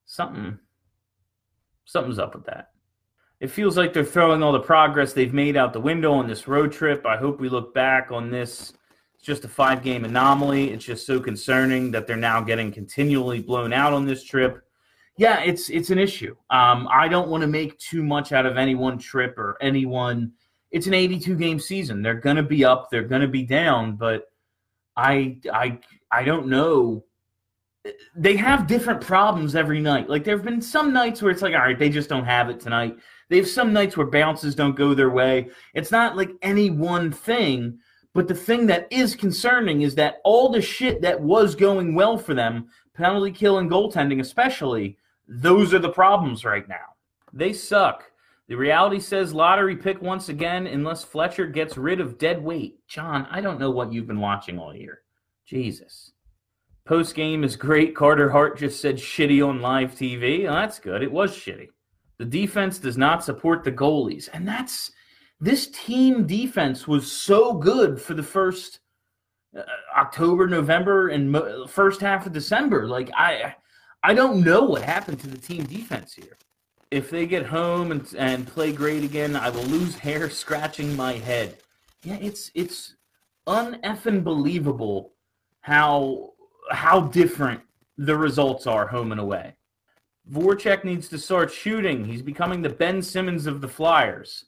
Something, 0.04 0.58
something's 1.84 2.18
up 2.18 2.34
with 2.34 2.44
that. 2.46 2.70
It 3.40 3.50
feels 3.50 3.76
like 3.76 3.92
they're 3.92 4.04
throwing 4.04 4.42
all 4.42 4.52
the 4.52 4.60
progress 4.60 5.12
they've 5.12 5.34
made 5.34 5.56
out 5.56 5.72
the 5.72 5.80
window 5.80 6.12
on 6.14 6.26
this 6.26 6.48
road 6.48 6.72
trip. 6.72 7.04
I 7.04 7.16
hope 7.16 7.38
we 7.38 7.48
look 7.48 7.74
back 7.74 8.10
on 8.10 8.30
this. 8.30 8.72
It's 9.14 9.24
just 9.24 9.44
a 9.44 9.48
five 9.48 9.82
game 9.82 10.04
anomaly. 10.04 10.70
It's 10.70 10.84
just 10.84 11.06
so 11.06 11.20
concerning 11.20 11.90
that 11.90 12.06
they're 12.06 12.16
now 12.16 12.40
getting 12.40 12.72
continually 12.72 13.40
blown 13.40 13.72
out 13.72 13.92
on 13.92 14.06
this 14.06 14.24
trip. 14.24 14.62
Yeah, 15.18 15.40
it's 15.40 15.70
it's 15.70 15.90
an 15.90 15.98
issue. 15.98 16.34
Um, 16.50 16.88
I 16.90 17.08
don't 17.08 17.28
want 17.28 17.42
to 17.42 17.46
make 17.46 17.78
too 17.78 18.02
much 18.02 18.32
out 18.32 18.46
of 18.46 18.56
any 18.56 18.74
one 18.74 18.98
trip 18.98 19.38
or 19.38 19.56
anyone. 19.60 20.32
It's 20.70 20.86
an 20.86 20.94
82 20.94 21.36
game 21.36 21.58
season. 21.58 22.02
They're 22.02 22.14
going 22.14 22.36
to 22.36 22.42
be 22.42 22.64
up, 22.64 22.90
they're 22.90 23.02
going 23.02 23.22
to 23.22 23.28
be 23.28 23.42
down, 23.42 23.96
but 23.96 24.24
I 24.96 25.38
I 25.52 25.78
I 26.10 26.24
don't 26.24 26.48
know. 26.48 27.04
They 28.16 28.36
have 28.36 28.66
different 28.66 29.00
problems 29.00 29.54
every 29.54 29.80
night. 29.80 30.08
Like 30.08 30.24
there 30.24 30.36
have 30.36 30.44
been 30.44 30.60
some 30.60 30.92
nights 30.92 31.22
where 31.22 31.30
it's 31.30 31.42
like, 31.42 31.54
all 31.54 31.60
right, 31.60 31.78
they 31.78 31.88
just 31.88 32.08
don't 32.08 32.24
have 32.24 32.50
it 32.50 32.60
tonight. 32.60 32.96
They 33.28 33.36
have 33.38 33.48
some 33.48 33.72
nights 33.72 33.96
where 33.96 34.06
bounces 34.06 34.54
don't 34.54 34.76
go 34.76 34.94
their 34.94 35.10
way. 35.10 35.50
It's 35.74 35.90
not 35.90 36.16
like 36.16 36.30
any 36.42 36.70
one 36.70 37.10
thing, 37.10 37.78
but 38.14 38.28
the 38.28 38.34
thing 38.34 38.66
that 38.66 38.86
is 38.90 39.14
concerning 39.14 39.82
is 39.82 39.94
that 39.96 40.20
all 40.24 40.48
the 40.48 40.62
shit 40.62 41.02
that 41.02 41.20
was 41.20 41.54
going 41.54 41.94
well 41.94 42.16
for 42.16 42.34
them, 42.34 42.68
penalty 42.94 43.32
kill 43.32 43.58
and 43.58 43.70
goaltending 43.70 44.20
especially, 44.20 44.96
those 45.28 45.74
are 45.74 45.80
the 45.80 45.90
problems 45.90 46.44
right 46.44 46.68
now. 46.68 46.94
They 47.32 47.52
suck. 47.52 48.04
The 48.48 48.54
reality 48.54 49.00
says 49.00 49.34
lottery 49.34 49.76
pick 49.76 50.00
once 50.00 50.28
again 50.28 50.68
unless 50.68 51.02
Fletcher 51.02 51.46
gets 51.46 51.76
rid 51.76 52.00
of 52.00 52.16
dead 52.16 52.42
weight. 52.42 52.78
John, 52.86 53.26
I 53.30 53.40
don't 53.40 53.58
know 53.58 53.70
what 53.72 53.92
you've 53.92 54.06
been 54.06 54.20
watching 54.20 54.58
all 54.58 54.74
year. 54.74 55.00
Jesus. 55.44 56.12
Post 56.86 57.16
game 57.16 57.42
is 57.42 57.56
great. 57.56 57.96
Carter 57.96 58.30
Hart 58.30 58.56
just 58.56 58.80
said 58.80 58.96
shitty 58.96 59.46
on 59.46 59.60
live 59.60 59.92
TV. 59.92 60.46
That's 60.46 60.78
good. 60.78 61.02
It 61.02 61.10
was 61.10 61.36
shitty. 61.36 61.68
The 62.18 62.24
defense 62.24 62.78
does 62.78 62.96
not 62.96 63.24
support 63.24 63.64
the 63.64 63.72
goalies. 63.72 64.28
And 64.32 64.46
that's 64.46 64.92
this 65.40 65.66
team 65.68 66.26
defense 66.26 66.88
was 66.88 67.10
so 67.10 67.52
good 67.52 68.00
for 68.00 68.14
the 68.14 68.22
first 68.22 68.80
uh, 69.56 69.62
October, 69.96 70.46
November, 70.46 71.08
and 71.08 71.30
mo- 71.30 71.66
first 71.66 72.00
half 72.00 72.26
of 72.26 72.32
December. 72.32 72.86
Like 72.86 73.10
I, 73.14 73.54
I 74.02 74.14
don't 74.14 74.42
know 74.42 74.62
what 74.64 74.82
happened 74.82 75.20
to 75.20 75.28
the 75.28 75.38
team 75.38 75.64
defense 75.64 76.14
here. 76.14 76.36
If 76.90 77.10
they 77.10 77.26
get 77.26 77.44
home 77.44 77.90
and, 77.90 78.14
and 78.16 78.46
play 78.46 78.72
great 78.72 79.04
again, 79.04 79.36
I 79.36 79.50
will 79.50 79.64
lose 79.64 79.94
hair 79.98 80.30
scratching 80.30 80.96
my 80.96 81.14
head. 81.14 81.58
Yeah, 82.02 82.16
it's 82.20 82.50
it's 82.54 82.94
uneffing 83.46 84.22
believable 84.22 85.12
how 85.60 86.32
how 86.70 87.00
different 87.00 87.60
the 87.98 88.16
results 88.16 88.66
are 88.66 88.86
home 88.86 89.12
and 89.12 89.20
away. 89.20 89.54
Voracek 90.30 90.84
needs 90.84 91.08
to 91.08 91.18
start 91.18 91.52
shooting. 91.52 92.04
He's 92.04 92.22
becoming 92.22 92.62
the 92.62 92.68
Ben 92.68 93.00
Simmons 93.02 93.46
of 93.46 93.60
the 93.60 93.68
Flyers. 93.68 94.44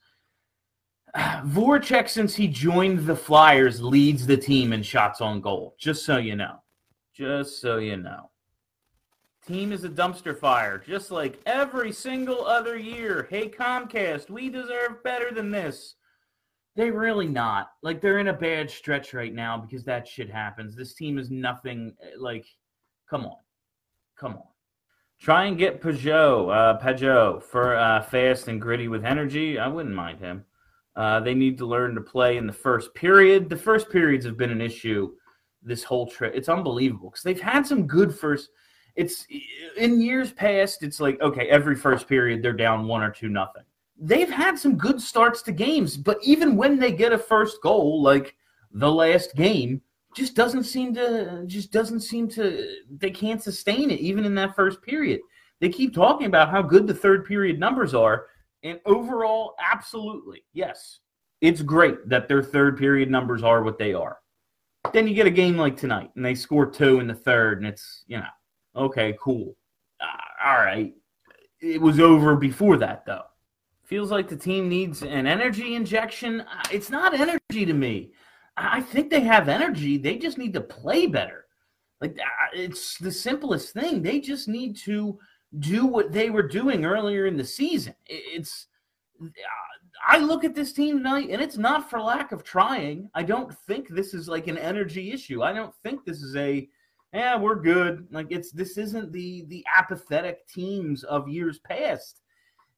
Voracek, 1.17 2.09
since 2.09 2.35
he 2.35 2.49
joined 2.49 3.07
the 3.07 3.17
Flyers, 3.17 3.81
leads 3.81 4.27
the 4.27 4.37
team 4.37 4.73
in 4.73 4.83
shots 4.83 5.21
on 5.21 5.41
goal. 5.41 5.77
Just 5.79 6.05
so 6.05 6.17
you 6.17 6.37
know. 6.37 6.63
Just 7.15 7.61
so 7.61 7.79
you 7.79 7.97
know. 7.97 8.31
Team 9.47 9.73
is 9.73 9.85
a 9.85 9.89
dumpster 9.89 10.39
fire, 10.39 10.83
just 10.87 11.11
like 11.11 11.41
every 11.47 11.91
single 11.91 12.45
other 12.45 12.77
year. 12.77 13.27
Hey, 13.31 13.49
Comcast, 13.49 14.29
we 14.29 14.51
deserve 14.51 15.03
better 15.03 15.33
than 15.33 15.51
this. 15.51 15.95
They 16.77 16.91
really 16.91 17.27
not. 17.27 17.71
Like 17.83 18.01
they're 18.01 18.19
in 18.19 18.29
a 18.29 18.33
bad 18.33 18.71
stretch 18.71 19.15
right 19.15 19.35
now 19.35 19.57
because 19.57 19.85
that 19.85 20.07
shit 20.07 20.31
happens. 20.31 20.77
This 20.77 20.95
team 20.95 21.19
is 21.19 21.31
nothing 21.31 21.95
eh, 22.03 22.11
like 22.19 22.47
come 23.09 23.25
on. 23.25 23.39
Come 24.17 24.35
on. 24.35 24.47
Try 25.21 25.47
and 25.47 25.59
get 25.59 25.83
Pageau, 25.83 26.55
uh, 26.55 26.79
Pageau 26.79 27.43
for 27.43 27.75
uh, 27.77 28.03
fast 28.03 28.49
and 28.49 28.61
gritty 28.61 28.87
with 28.87 29.05
energy. 29.05 29.59
I 29.59 29.67
wouldn't 29.67 29.95
mind 29.95 30.21
him. 30.21 30.45
Uh, 30.95 31.21
they 31.21 31.35
need 31.35 31.59
to 31.59 31.67
learn 31.67 31.95
to 31.95 32.01
play 32.01 32.37
in 32.37 32.47
the 32.47 32.53
first 32.53 32.95
period. 32.95 33.49
The 33.49 33.57
first 33.57 33.91
periods 33.91 34.25
have 34.27 34.37
been 34.37 34.51
an 34.51 34.61
issue 34.61 35.13
this 35.63 35.83
whole 35.83 36.07
trip. 36.07 36.35
It's 36.35 36.49
unbelievable 36.49 37.11
because 37.11 37.23
they've 37.23 37.41
had 37.41 37.67
some 37.67 37.87
good 37.87 38.15
first. 38.15 38.51
It's 38.95 39.27
in 39.77 40.01
years 40.01 40.33
past. 40.33 40.83
It's 40.83 41.01
like 41.01 41.21
okay, 41.21 41.49
every 41.49 41.77
first 41.77 42.09
period 42.09 42.43
they're 42.43 42.53
down 42.53 42.87
one 42.87 43.03
or 43.03 43.11
two 43.11 43.29
nothing. 43.29 43.65
They've 43.97 44.31
had 44.31 44.59
some 44.59 44.77
good 44.77 45.01
starts 45.01 45.43
to 45.43 45.53
games, 45.53 45.97
but 45.97 46.19
even 46.23 46.57
when 46.57 46.79
they 46.79 46.93
get 46.93 47.13
a 47.13 47.19
first 47.19 47.61
goal, 47.63 48.01
like 48.03 48.37
the 48.73 48.91
last 48.91 49.35
game, 49.35 49.83
just 50.19 50.35
doesn't 50.35 50.65
seem 50.65 50.93
to 50.95 51.45
just 51.47 51.71
doesn't 51.71 52.01
seem 52.01 52.29
to 52.29 52.77
they 52.99 53.11
can't 53.11 53.43
sustain 53.43 53.91
it 53.91 54.01
even 54.01 54.25
in 54.25 54.35
that 54.35 54.57
first 54.57 54.83
period. 54.83 55.21
They 55.61 55.69
keep 55.69 55.95
talking 55.95 56.27
about 56.27 56.51
how 56.51 56.61
good 56.61 56.87
the 56.87 56.95
third 56.95 57.25
period 57.25 57.59
numbers 57.59 57.95
are, 57.95 58.27
and 58.63 58.81
overall, 58.85 59.55
absolutely 59.61 60.45
yes, 60.53 60.99
it's 61.41 61.63
great 61.63 62.09
that 62.09 62.29
their 62.29 62.43
third 62.43 62.77
period 62.77 63.11
numbers 63.11 63.43
are 63.43 63.63
what 63.63 63.79
they 63.79 63.95
are. 63.95 64.19
Then 64.93 65.07
you 65.07 65.15
get 65.15 65.27
a 65.27 65.31
game 65.31 65.57
like 65.57 65.77
tonight, 65.77 66.11
and 66.17 66.25
they 66.25 66.35
score 66.35 66.67
two 66.67 66.99
in 67.01 67.07
the 67.07 67.15
third, 67.15 67.59
and 67.59 67.67
it's 67.67 68.05
you 68.09 68.19
know 68.19 68.85
okay, 68.85 69.17
cool, 69.21 69.57
uh, 70.01 70.47
all 70.49 70.59
right. 70.59 70.93
It 71.61 71.81
was 71.81 72.01
over 72.01 72.37
before 72.37 72.77
that 72.79 73.07
though. 73.07 73.25
Feels 73.85 74.11
like 74.11 74.29
the 74.29 74.37
team 74.37 74.69
needs 74.69 75.03
an 75.03 75.27
energy 75.27 75.75
injection. 75.75 76.43
Uh, 76.43 76.63
it's 76.71 76.91
not 76.91 77.15
energy 77.15 77.65
to 77.65 77.73
me. 77.73 78.13
I 78.59 78.81
think 78.81 79.11
they 79.11 79.21
have 79.21 79.49
energy. 79.49 79.99
They 79.99 80.17
just 80.17 80.39
need 80.39 80.53
to 80.55 80.61
play 80.61 81.07
better. 81.07 81.47
Like 82.01 82.19
it's 82.53 82.99
the 82.99 83.13
simplest 83.13 83.73
thing. 83.73 84.03
They 84.03 84.21
just 84.21 84.49
need 84.49 84.77
to 84.79 85.19
do 85.59 85.87
what 85.87 86.13
they 86.13 86.31
were 86.31 86.47
doing 86.47 86.85
earlier 86.85 87.27
in 87.27 87.37
the 87.37 87.45
season. 87.45 87.95
It's 88.07 88.67
I 90.07 90.19
look 90.19 90.45
at 90.45 90.55
this 90.55 90.73
team 90.73 90.99
tonight 90.99 91.29
and 91.31 91.43
it's 91.43 91.57
not 91.57 91.91
for 91.91 92.01
lack 92.01 92.33
of 92.33 92.45
trying. 92.45 93.11
I 93.15 93.23
don't 93.23 93.53
think 93.67 93.89
this 93.89 94.15
is 94.15 94.29
like 94.29 94.47
an 94.47 94.59
energy 94.59 95.13
issue. 95.13 95.43
I 95.43 95.53
don't 95.53 95.75
think 95.83 96.05
this 96.05 96.23
is 96.23 96.37
a 96.37 96.69
yeah, 97.15 97.37
we're 97.37 97.57
good. 97.57 98.07
Like 98.11 98.27
it's 98.31 98.53
this 98.53 98.77
isn't 98.77 99.13
the 99.13 99.45
the 99.49 99.65
apathetic 99.77 100.47
teams 100.49 101.05
of 101.05 101.29
years 101.29 101.59
past. 101.59 102.21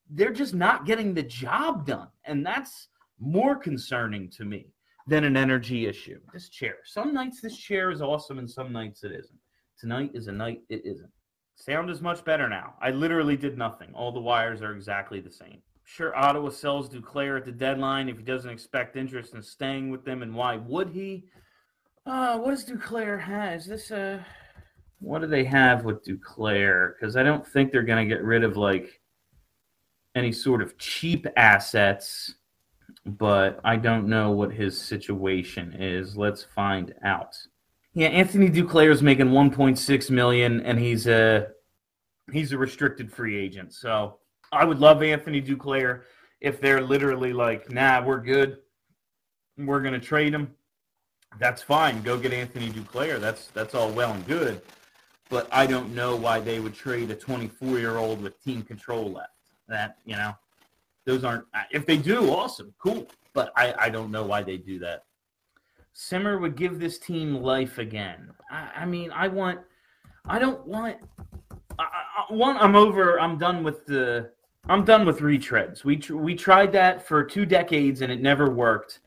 They're 0.09 0.33
just 0.33 0.55
not 0.55 0.87
getting 0.87 1.15
the 1.15 1.23
job 1.23 1.87
done. 1.87 2.09
And 2.25 2.45
that's 2.45 2.89
more 3.19 3.55
concerning 3.55 4.29
to 4.31 4.45
me 4.45 4.73
than 5.11 5.25
an 5.25 5.37
energy 5.37 5.87
issue. 5.87 6.21
This 6.33 6.49
chair. 6.49 6.77
Some 6.85 7.13
nights 7.13 7.41
this 7.41 7.57
chair 7.57 7.91
is 7.91 8.01
awesome 8.01 8.39
and 8.39 8.49
some 8.49 8.73
nights 8.73 9.03
it 9.03 9.11
isn't. 9.11 9.39
Tonight 9.77 10.13
is 10.15 10.29
a 10.29 10.33
night 10.33 10.63
it 10.69 10.83
isn't. 10.85 11.11
Sound 11.57 11.91
is 11.91 12.01
much 12.01 12.25
better 12.25 12.49
now. 12.49 12.75
I 12.81 12.91
literally 12.91 13.37
did 13.37 13.59
nothing. 13.59 13.93
All 13.93 14.13
the 14.13 14.21
wires 14.21 14.63
are 14.63 14.73
exactly 14.73 15.21
the 15.21 15.31
same. 15.31 15.61
Sure, 15.85 16.17
Ottawa 16.17 16.51
sells 16.51 16.89
Duclair 16.89 17.37
at 17.37 17.45
the 17.45 17.51
deadline 17.51 18.09
if 18.09 18.19
he 18.19 18.23
doesn't 18.23 18.51
expect 18.51 18.97
interest 18.97 19.35
in 19.35 19.43
staying 19.43 19.91
with 19.91 20.05
them, 20.05 20.23
and 20.23 20.33
why 20.33 20.57
would 20.57 20.91
he? 20.91 21.25
Uh, 22.07 22.39
what 22.39 22.53
does 22.53 22.65
Duclair 22.65 23.21
have? 23.21 23.55
Is 23.55 23.67
this 23.67 23.91
a. 23.91 24.25
What 25.01 25.23
do 25.23 25.27
they 25.27 25.43
have 25.43 25.85
with 25.85 26.05
Duclair? 26.05 26.93
Because 26.95 27.17
I 27.17 27.25
don't 27.25 27.45
think 27.45 27.73
they're 27.73 27.83
going 27.83 28.09
to 28.09 28.15
get 28.15 28.23
rid 28.23 28.45
of, 28.45 28.57
like, 28.57 29.01
any 30.15 30.31
sort 30.31 30.63
of 30.63 30.79
cheap 30.79 31.27
assets 31.37 32.37
but 33.05 33.61
I 33.65 33.77
don't 33.77 34.09
know 34.09 34.31
what 34.31 34.53
his 34.53 34.81
situation 34.81 35.75
is. 35.79 36.17
Let's 36.17 36.43
find 36.43 36.95
out. 37.05 37.37
Yeah, 37.93 38.09
Anthony 38.09 38.49
Duclair 38.49 38.91
is 38.91 39.03
making 39.03 39.29
1.6 39.29 40.11
million, 40.11 40.61
and 40.61 40.79
he's 40.79 41.07
a 41.07 41.49
he's 42.33 42.53
a 42.53 42.59
restricted 42.59 43.13
free 43.13 43.37
agent. 43.37 43.73
So 43.75 44.19
I 44.53 44.65
would 44.65 44.79
love 44.79 45.03
Anthony 45.03 45.43
Duclair 45.43 46.03
if 46.41 46.61
they're 46.61 46.81
literally 46.81 47.33
like, 47.33 47.71
nah, 47.71 48.03
we're 48.05 48.21
good, 48.21 48.59
we're 49.59 49.81
gonna 49.81 50.01
trade 50.01 50.33
him. 50.33 50.55
That's 51.39 51.63
fine. 51.63 52.03
Go 52.03 52.19
get 52.19 52.33
Anthony 52.33 52.71
Duclair. 52.71 53.21
That's 53.21 53.49
that's 53.49 53.75
all 53.75 53.91
well 53.91 54.13
and 54.13 54.27
good, 54.27 54.63
but 55.29 55.49
I 55.53 55.67
don't 55.67 55.95
know 55.95 56.17
why 56.17 56.41
they 56.41 56.61
would 56.61 56.75
trade 56.75 57.11
a 57.11 57.15
24 57.15 57.79
year 57.79 57.97
old 57.97 58.23
with 58.23 58.43
team 58.43 58.63
control 58.63 59.11
left. 59.13 59.31
That 59.69 59.97
you 60.05 60.17
know 60.17 60.35
those 61.05 61.25
aren't. 61.25 61.45
If 61.71 61.87
they 61.87 61.97
do, 61.97 62.31
awesome, 62.31 62.75
cool. 62.79 63.07
But 63.33 63.53
I, 63.57 63.75
I 63.79 63.91
don't 63.91 64.11
know 64.11 64.25
why 64.25 64.43
they 64.43 64.57
do 64.57 64.79
that. 64.81 65.05
Simmer 65.93 66.39
would 66.39 66.57
give 66.57 66.79
this 66.79 66.99
team 66.99 67.37
life 67.37 67.79
again. 67.79 68.31
I, 68.51 68.71
I 68.77 68.85
mean, 68.87 69.11
I 69.13 69.29
want. 69.29 69.61
I 70.27 70.39
don't 70.39 70.65
want. 70.67 70.99
I, 71.79 71.85
I, 71.85 72.33
one, 72.33 72.57
I'm 72.57 72.77
over. 72.77 73.21
I'm 73.21 73.39
done 73.39 73.63
with 73.63 73.87
the. 73.87 74.31
I'm 74.69 74.85
done 74.85 75.07
with 75.07 75.21
retreads. 75.21 75.85
We 75.85 75.97
tr- 75.97 76.17
we 76.17 76.35
tried 76.35 76.73
that 76.73 77.07
for 77.07 77.25
two 77.25 77.47
decades 77.47 78.03
and 78.03 78.13
it 78.13 78.21
never 78.21 78.51
worked. 78.51 79.01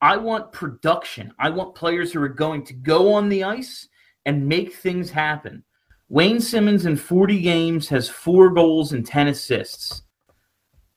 I 0.00 0.16
want 0.16 0.52
production. 0.52 1.32
I 1.38 1.50
want 1.50 1.74
players 1.74 2.12
who 2.12 2.22
are 2.22 2.28
going 2.28 2.64
to 2.66 2.74
go 2.74 3.14
on 3.14 3.28
the 3.28 3.44
ice 3.44 3.88
and 4.26 4.46
make 4.46 4.74
things 4.74 5.10
happen. 5.10 5.62
Wayne 6.08 6.40
Simmonds 6.40 6.86
in 6.86 6.96
40 6.96 7.40
games 7.40 7.88
has 7.88 8.08
four 8.08 8.50
goals 8.50 8.92
and 8.92 9.06
10 9.06 9.28
assists. 9.28 10.02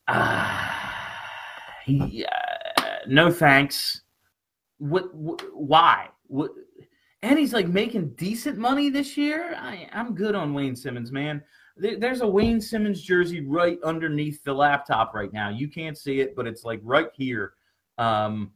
Ah, 0.09 1.15
he, 1.85 2.25
uh, 2.25 2.83
no 3.07 3.31
thanks. 3.31 4.01
What, 4.79 5.13
what 5.13 5.43
why? 5.53 6.09
What, 6.27 6.51
and 7.21 7.37
he's 7.37 7.53
like 7.53 7.67
making 7.67 8.15
decent 8.15 8.57
money 8.57 8.89
this 8.89 9.17
year. 9.17 9.55
I, 9.57 9.89
I'm 9.93 10.15
good 10.15 10.35
on 10.35 10.53
Wayne 10.53 10.75
Simmonds, 10.75 11.11
man. 11.11 11.43
There, 11.75 11.97
there's 11.97 12.21
a 12.21 12.27
Wayne 12.27 12.61
Simmonds 12.61 13.01
jersey 13.01 13.45
right 13.45 13.77
underneath 13.83 14.43
the 14.43 14.53
laptop 14.53 15.13
right 15.13 15.31
now. 15.31 15.49
You 15.49 15.67
can't 15.67 15.97
see 15.97 16.21
it, 16.21 16.35
but 16.35 16.47
it's 16.47 16.63
like 16.63 16.79
right 16.83 17.09
here. 17.13 17.53
Um, 17.97 18.51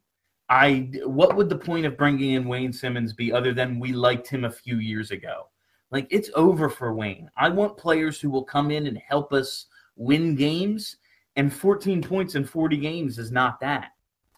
I 0.49 0.89
what 1.05 1.35
would 1.35 1.49
the 1.49 1.57
point 1.57 1.85
of 1.85 1.97
bringing 1.97 2.31
in 2.33 2.47
Wayne 2.47 2.73
Simmonds 2.73 3.13
be 3.13 3.31
other 3.31 3.53
than 3.53 3.79
we 3.79 3.91
liked 3.91 4.27
him 4.27 4.45
a 4.45 4.51
few 4.51 4.77
years 4.77 5.11
ago? 5.11 5.49
Like 5.91 6.07
it's 6.09 6.29
over 6.35 6.69
for 6.69 6.93
Wayne. 6.93 7.29
I 7.37 7.49
want 7.49 7.77
players 7.77 8.19
who 8.19 8.29
will 8.29 8.43
come 8.43 8.71
in 8.71 8.87
and 8.87 8.97
help 8.97 9.33
us 9.33 9.67
win 9.95 10.35
games, 10.35 10.97
and 11.35 11.53
14 11.53 12.01
points 12.01 12.35
in 12.35 12.45
40 12.45 12.77
games 12.77 13.17
is 13.17 13.31
not 13.31 13.59
that. 13.61 13.91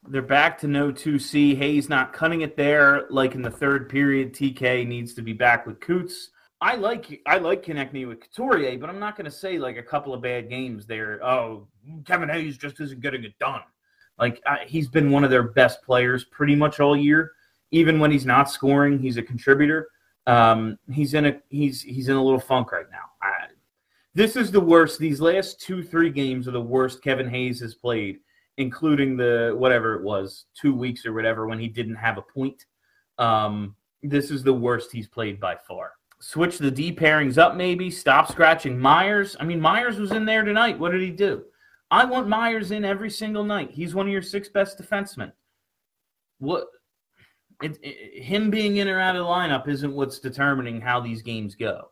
They're 0.08 0.22
back 0.22 0.58
to 0.60 0.68
no 0.68 0.92
2C. 0.92 1.58
Hayes 1.58 1.90
not 1.90 2.14
cutting 2.14 2.42
it 2.42 2.56
there 2.56 3.08
like 3.10 3.34
in 3.36 3.42
the 3.42 3.50
third 3.50 3.90
period. 3.90 4.34
TK 4.34 4.88
needs 4.88 5.14
to 5.16 5.22
be 5.22 5.34
back 5.34 5.66
with 5.66 5.80
Coots. 5.80 6.30
I 6.62 6.76
like 6.76 7.22
I 7.26 7.38
like 7.38 7.66
Konecny 7.66 8.08
with 8.08 8.22
Couturier, 8.22 8.78
but 8.78 8.90
I'm 8.90 9.00
not 9.00 9.18
going 9.18 9.26
to 9.26 9.32
say 9.32 9.58
like 9.58 9.78
a 9.78 9.84
couple 9.84 10.14
of 10.14 10.22
bad 10.22 10.50
games 10.50 10.86
there. 10.86 11.24
Oh, 11.24 11.68
Kevin 12.06 12.30
Hayes 12.30 12.58
just 12.58 12.80
isn't 12.80 13.02
getting 13.02 13.24
it 13.24 13.38
done. 13.40 13.62
Like 14.18 14.42
I, 14.46 14.66
he's 14.66 14.88
been 14.88 15.12
one 15.12 15.24
of 15.24 15.30
their 15.30 15.44
best 15.44 15.82
players 15.84 16.24
pretty 16.24 16.56
much 16.56 16.80
all 16.80 16.96
year. 16.96 17.34
Even 17.72 18.00
when 18.00 18.12
he's 18.12 18.26
not 18.26 18.50
scoring, 18.50 19.00
he's 19.00 19.18
a 19.18 19.24
contributor. 19.24 19.90
Um, 20.28 20.80
he's 20.92 21.14
in 21.14 21.26
a 21.26 21.42
he's 21.50 21.82
he's 21.82 22.10
in 22.10 22.16
a 22.16 22.24
little 22.24 22.40
funk 22.40 22.72
right 22.72 22.90
now. 22.92 23.04
This 24.16 24.36
is 24.36 24.50
the 24.50 24.60
worst. 24.60 24.98
These 24.98 25.22
last 25.22 25.62
two 25.62 25.84
three 25.84 26.10
games 26.10 26.48
are 26.48 26.52
the 26.52 26.62
worst 26.62 27.04
Kevin 27.04 27.30
Hayes 27.30 27.60
has 27.60 27.76
played 27.76 28.20
including 28.58 29.18
the 29.18 29.54
whatever 29.58 29.96
it 29.96 30.04
was, 30.04 30.46
two 30.60 30.74
weeks 30.74 31.06
or 31.06 31.14
whatever 31.14 31.48
when 31.48 31.60
he 31.60 31.68
didn't 31.68 31.96
have 31.96 32.18
a 32.18 32.22
point. 32.22 32.66
Um, 33.18 33.76
this 34.02 34.32
is 34.32 34.44
the 34.44 34.54
worst 34.54 34.92
he's 34.92 35.08
played 35.08 35.40
by 35.40 35.58
far. 35.68 35.94
Switch 36.20 36.58
the 36.58 36.72
D 36.72 36.94
pairings 36.94 37.38
up, 37.38 37.56
maybe. 37.56 37.92
Stop 37.92 38.32
scratching 38.32 38.80
Myers. 38.80 39.36
I 39.40 39.44
mean, 39.44 39.60
Myers 39.60 39.98
was 39.98 40.12
in 40.12 40.26
there 40.26 40.44
tonight. 40.44 40.80
What 40.80 40.92
did 40.92 41.02
he 41.02 41.12
do? 41.12 41.44
I 41.92 42.06
want 42.06 42.28
Myers 42.28 42.72
in 42.72 42.86
every 42.86 43.10
single 43.10 43.44
night. 43.44 43.72
He's 43.72 43.94
one 43.94 44.08
of 44.08 44.14
your 44.14 44.22
six 44.22 44.48
best 44.50 44.80
defensemen. 44.80 45.32
What? 46.40 46.68
It, 47.62 47.78
it, 47.82 48.24
him 48.24 48.50
being 48.50 48.78
in 48.78 48.88
or 48.88 49.00
out 49.00 49.16
of 49.16 49.24
the 49.24 49.30
lineup 49.30 49.68
isn't 49.68 49.94
what's 49.94 50.20
determining 50.20 50.82
how 50.82 51.00
these 51.00 51.22
games 51.22 51.56
go. 51.56 51.90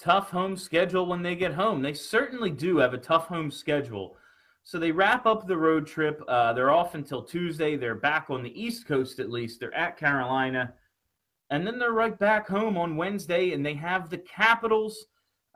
Tough 0.00 0.30
home 0.30 0.56
schedule 0.56 1.06
when 1.06 1.22
they 1.22 1.36
get 1.36 1.52
home. 1.54 1.82
They 1.82 1.94
certainly 1.94 2.50
do 2.50 2.78
have 2.78 2.94
a 2.94 2.98
tough 2.98 3.26
home 3.26 3.50
schedule 3.50 4.16
so 4.62 4.78
they 4.78 4.92
wrap 4.92 5.26
up 5.26 5.46
the 5.46 5.56
road 5.56 5.86
trip. 5.86 6.22
Uh, 6.28 6.52
they're 6.52 6.70
off 6.70 6.94
until 6.94 7.22
Tuesday. 7.22 7.76
They're 7.76 7.94
back 7.94 8.30
on 8.30 8.42
the 8.42 8.62
East 8.62 8.86
Coast 8.86 9.18
at 9.18 9.30
least. 9.30 9.60
They're 9.60 9.74
at 9.74 9.96
Carolina. 9.96 10.74
And 11.50 11.66
then 11.66 11.78
they're 11.78 11.92
right 11.92 12.16
back 12.16 12.46
home 12.46 12.76
on 12.76 12.96
Wednesday, 12.96 13.52
and 13.52 13.66
they 13.66 13.74
have 13.74 14.08
the 14.08 14.18
Capitals 14.18 15.06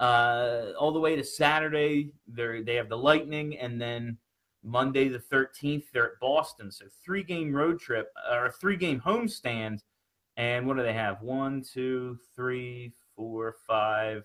uh, 0.00 0.72
all 0.78 0.92
the 0.92 0.98
way 0.98 1.14
to 1.14 1.22
Saturday. 1.22 2.12
They 2.26 2.62
they 2.62 2.74
have 2.74 2.88
the 2.88 2.98
Lightning, 2.98 3.56
and 3.58 3.80
then 3.80 4.18
Monday 4.64 5.08
the 5.08 5.20
13th 5.20 5.84
they're 5.92 6.14
at 6.14 6.20
Boston. 6.20 6.72
So 6.72 6.86
three 7.04 7.22
game 7.22 7.54
road 7.54 7.78
trip 7.78 8.08
or 8.28 8.50
three 8.50 8.76
game 8.76 9.00
homestand. 9.00 9.78
And 10.36 10.66
what 10.66 10.76
do 10.76 10.82
they 10.82 10.94
have? 10.94 11.22
One, 11.22 11.62
two, 11.62 12.18
three, 12.34 12.92
four, 13.14 13.54
five, 13.68 14.24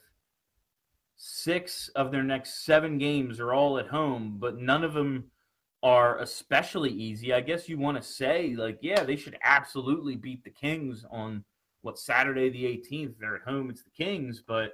six 1.22 1.90
of 1.90 2.12
their 2.12 2.24
next 2.24 2.66
seven 2.66 2.98
games 2.98 3.42
are 3.42 3.54
all 3.54 3.78
at 3.78 3.88
home, 3.88 4.38
but 4.40 4.58
none 4.58 4.86
of 4.86 4.94
them 4.94 5.26
are 5.84 6.18
especially 6.20 6.92
easy. 6.92 7.34
I 7.34 7.42
guess 7.42 7.68
you 7.68 7.78
want 7.78 7.98
to 7.98 8.04
say, 8.04 8.56
like, 8.56 8.80
yeah, 8.82 9.04
they 9.04 9.18
should 9.18 9.38
absolutely 9.44 10.16
beat 10.16 10.46
the 10.46 10.50
Kings 10.50 11.06
on 11.12 11.44
what 11.82 12.00
Saturday 12.00 12.50
the 12.50 12.64
18th. 12.64 13.16
They're 13.20 13.36
at 13.36 13.42
home, 13.42 13.70
it's 13.70 13.84
the 13.84 13.90
Kings, 13.90 14.42
but 14.46 14.74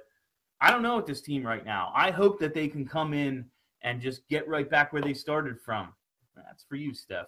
I 0.60 0.70
don't 0.70 0.82
know 0.82 0.96
with 0.96 1.06
this 1.06 1.20
team 1.20 1.44
right 1.44 1.64
now. 1.64 1.92
I 1.94 2.12
hope 2.12 2.38
that 2.38 2.54
they 2.54 2.68
can 2.68 2.86
come 2.86 3.12
in 3.12 3.46
and 3.82 4.00
just 4.00 4.28
get 4.28 4.48
right 4.48 4.70
back 4.70 4.92
where 4.92 5.02
they 5.02 5.14
started 5.14 5.60
from. 5.60 5.92
That's 6.36 6.64
for 6.64 6.76
you, 6.76 6.94
Steph. 6.94 7.26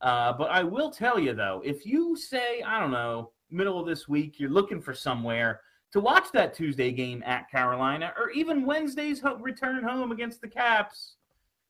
Uh, 0.00 0.32
but 0.32 0.50
I 0.50 0.64
will 0.64 0.90
tell 0.90 1.20
you, 1.20 1.34
though, 1.34 1.62
if 1.64 1.86
you 1.86 2.16
say, 2.16 2.62
I 2.62 2.80
don't 2.80 2.90
know, 2.90 3.30
middle 3.48 3.78
of 3.78 3.86
this 3.86 4.08
week, 4.08 4.40
you're 4.40 4.50
looking 4.50 4.82
for 4.82 4.92
somewhere 4.92 5.60
to 5.96 6.02
watch 6.02 6.30
that 6.30 6.52
Tuesday 6.52 6.92
game 6.92 7.22
at 7.24 7.50
Carolina 7.50 8.12
or 8.18 8.28
even 8.28 8.66
Wednesday's 8.66 9.22
return 9.40 9.82
home 9.82 10.12
against 10.12 10.42
the 10.42 10.46
Caps, 10.46 11.14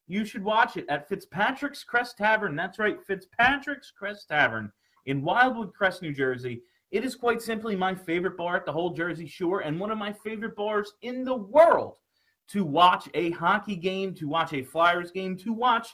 you 0.09 0.25
should 0.25 0.43
watch 0.43 0.77
it 0.77 0.85
at 0.89 1.09
Fitzpatrick's 1.09 1.85
Crest 1.85 2.19
Tavern. 2.19 2.57
That's 2.57 2.81
right, 2.81 3.01
Fitzpatrick's 3.07 3.93
Crest 3.97 4.27
Tavern 4.27 4.73
in 5.05 5.23
Wildwood 5.23 5.73
Crest, 5.75 6.03
New 6.03 6.13
Jersey. 6.13 6.63
It 6.91 7.05
is 7.05 7.15
quite 7.15 7.41
simply 7.41 7.77
my 7.77 7.95
favorite 7.95 8.37
bar 8.37 8.57
at 8.57 8.67
the 8.67 8.73
whole 8.73 8.91
Jersey 8.91 9.29
Shore 9.29 9.61
and 9.61 9.79
one 9.79 9.93
of 9.93 9.99
my 9.99 10.13
favorite 10.13 10.57
bars 10.57 10.95
in 11.03 11.23
the 11.23 11.37
world 11.37 11.95
to 12.49 12.65
watch 12.65 13.09
a 13.15 13.31
hockey 13.31 13.77
game, 13.77 14.13
to 14.15 14.27
watch 14.27 14.53
a 14.53 14.65
Flyers 14.65 15.13
game, 15.13 15.37
to 15.37 15.53
watch 15.53 15.91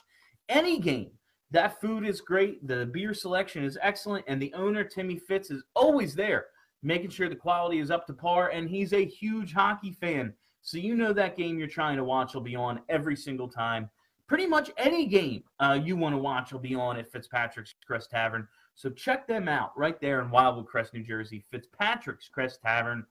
any 0.49 0.79
game. 0.79 1.11
That 1.51 1.79
food 1.79 2.03
is 2.03 2.19
great. 2.19 2.67
The 2.67 2.87
beer 2.87 3.13
selection 3.13 3.63
is 3.63 3.77
excellent. 3.79 4.25
And 4.27 4.41
the 4.41 4.55
owner, 4.55 4.83
Timmy 4.83 5.19
Fitz, 5.19 5.51
is 5.51 5.63
always 5.75 6.15
there 6.15 6.47
making 6.83 7.09
sure 7.09 7.29
the 7.29 7.35
quality 7.35 7.79
is 7.79 7.89
up 7.89 8.05
to 8.07 8.13
par. 8.13 8.49
And 8.49 8.69
he's 8.69 8.93
a 8.93 9.05
huge 9.05 9.53
hockey 9.53 9.91
fan. 9.91 10.33
So 10.61 10.77
you 10.77 10.95
know 10.95 11.13
that 11.13 11.35
game 11.37 11.57
you're 11.57 11.67
trying 11.67 11.97
to 11.97 12.03
watch 12.03 12.33
will 12.33 12.41
be 12.41 12.55
on 12.55 12.81
every 12.89 13.15
single 13.15 13.47
time. 13.47 13.89
Pretty 14.27 14.47
much 14.47 14.71
any 14.77 15.05
game 15.05 15.43
uh, 15.59 15.79
you 15.81 15.97
want 15.97 16.13
to 16.13 16.19
watch 16.19 16.53
will 16.53 16.59
be 16.59 16.75
on 16.75 16.97
at 16.97 17.11
Fitzpatrick's 17.11 17.75
Crest 17.85 18.09
Tavern. 18.11 18.47
So 18.75 18.89
check 18.89 19.27
them 19.27 19.47
out 19.47 19.77
right 19.77 19.99
there 19.99 20.21
in 20.21 20.31
Wildwood 20.31 20.67
Crest, 20.67 20.93
New 20.93 21.03
Jersey. 21.03 21.43
Fitzpatrick's 21.51 22.29
Crest 22.29 22.61
Tavern. 22.61 23.05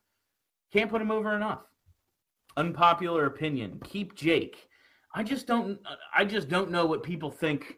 Can't 0.72 0.90
put 0.90 0.98
them 0.98 1.10
over 1.10 1.36
enough. 1.36 1.64
Unpopular 2.56 3.26
opinion. 3.26 3.80
Keep 3.84 4.14
Jake. 4.14 4.68
I 5.14 5.22
just 5.22 5.46
don't. 5.46 5.78
I 6.14 6.24
just 6.24 6.48
don't 6.48 6.70
know 6.70 6.86
what 6.86 7.02
people 7.02 7.30
think 7.30 7.76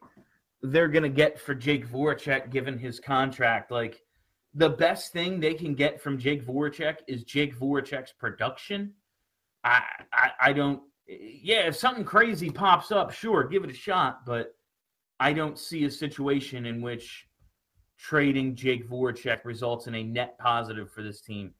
they're 0.62 0.88
gonna 0.88 1.08
get 1.08 1.38
for 1.38 1.54
Jake 1.54 1.86
Voracek 1.86 2.50
given 2.50 2.78
his 2.78 3.00
contract. 3.00 3.72
Like 3.72 4.03
the 4.54 4.70
best 4.70 5.12
thing 5.12 5.40
they 5.40 5.54
can 5.54 5.74
get 5.74 6.00
from 6.00 6.18
Jake 6.18 6.46
Voracek 6.46 6.98
is 7.08 7.24
Jake 7.24 7.58
Voracek's 7.58 8.12
production. 8.12 8.92
I, 9.64 9.82
I, 10.12 10.30
I 10.40 10.52
don't. 10.52 10.82
Yeah, 11.06 11.66
if 11.66 11.76
something 11.76 12.04
crazy 12.04 12.50
pops 12.50 12.90
up, 12.90 13.12
sure, 13.12 13.44
give 13.44 13.64
it 13.64 13.70
a 13.70 13.74
shot. 13.74 14.24
But 14.24 14.54
I 15.20 15.32
don't 15.32 15.58
see 15.58 15.84
a 15.84 15.90
situation 15.90 16.66
in 16.66 16.80
which 16.80 17.26
trading 17.98 18.54
Jake 18.54 18.88
Voracek 18.88 19.44
results 19.44 19.86
in 19.86 19.94
a 19.94 20.02
net 20.02 20.38
positive 20.38 20.90
for 20.90 21.02
this 21.02 21.20
team. 21.20 21.52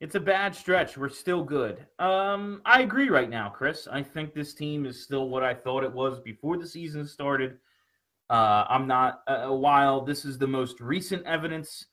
It's 0.00 0.14
a 0.14 0.20
bad 0.20 0.54
stretch. 0.54 0.98
We're 0.98 1.08
still 1.08 1.42
good. 1.42 1.86
Um, 1.98 2.60
I 2.66 2.82
agree 2.82 3.08
right 3.08 3.30
now, 3.30 3.48
Chris. 3.48 3.88
I 3.90 4.02
think 4.02 4.34
this 4.34 4.52
team 4.52 4.84
is 4.84 5.02
still 5.02 5.30
what 5.30 5.42
I 5.42 5.54
thought 5.54 5.84
it 5.84 5.92
was 5.92 6.20
before 6.20 6.58
the 6.58 6.66
season 6.66 7.06
started. 7.06 7.56
Uh, 8.28 8.66
I'm 8.68 8.86
not. 8.86 9.22
Uh, 9.26 9.48
while 9.48 10.02
this 10.02 10.26
is 10.26 10.36
the 10.36 10.46
most 10.46 10.80
recent 10.80 11.24
evidence 11.24 11.86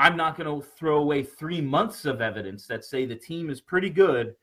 I'm 0.00 0.16
not 0.16 0.34
going 0.34 0.46
to 0.46 0.66
throw 0.66 0.96
away 0.96 1.22
three 1.22 1.60
months 1.60 2.06
of 2.06 2.22
evidence 2.22 2.66
that 2.68 2.86
say 2.86 3.04
the 3.04 3.14
team 3.14 3.50
is 3.50 3.60
pretty 3.60 3.90
good 3.90 4.34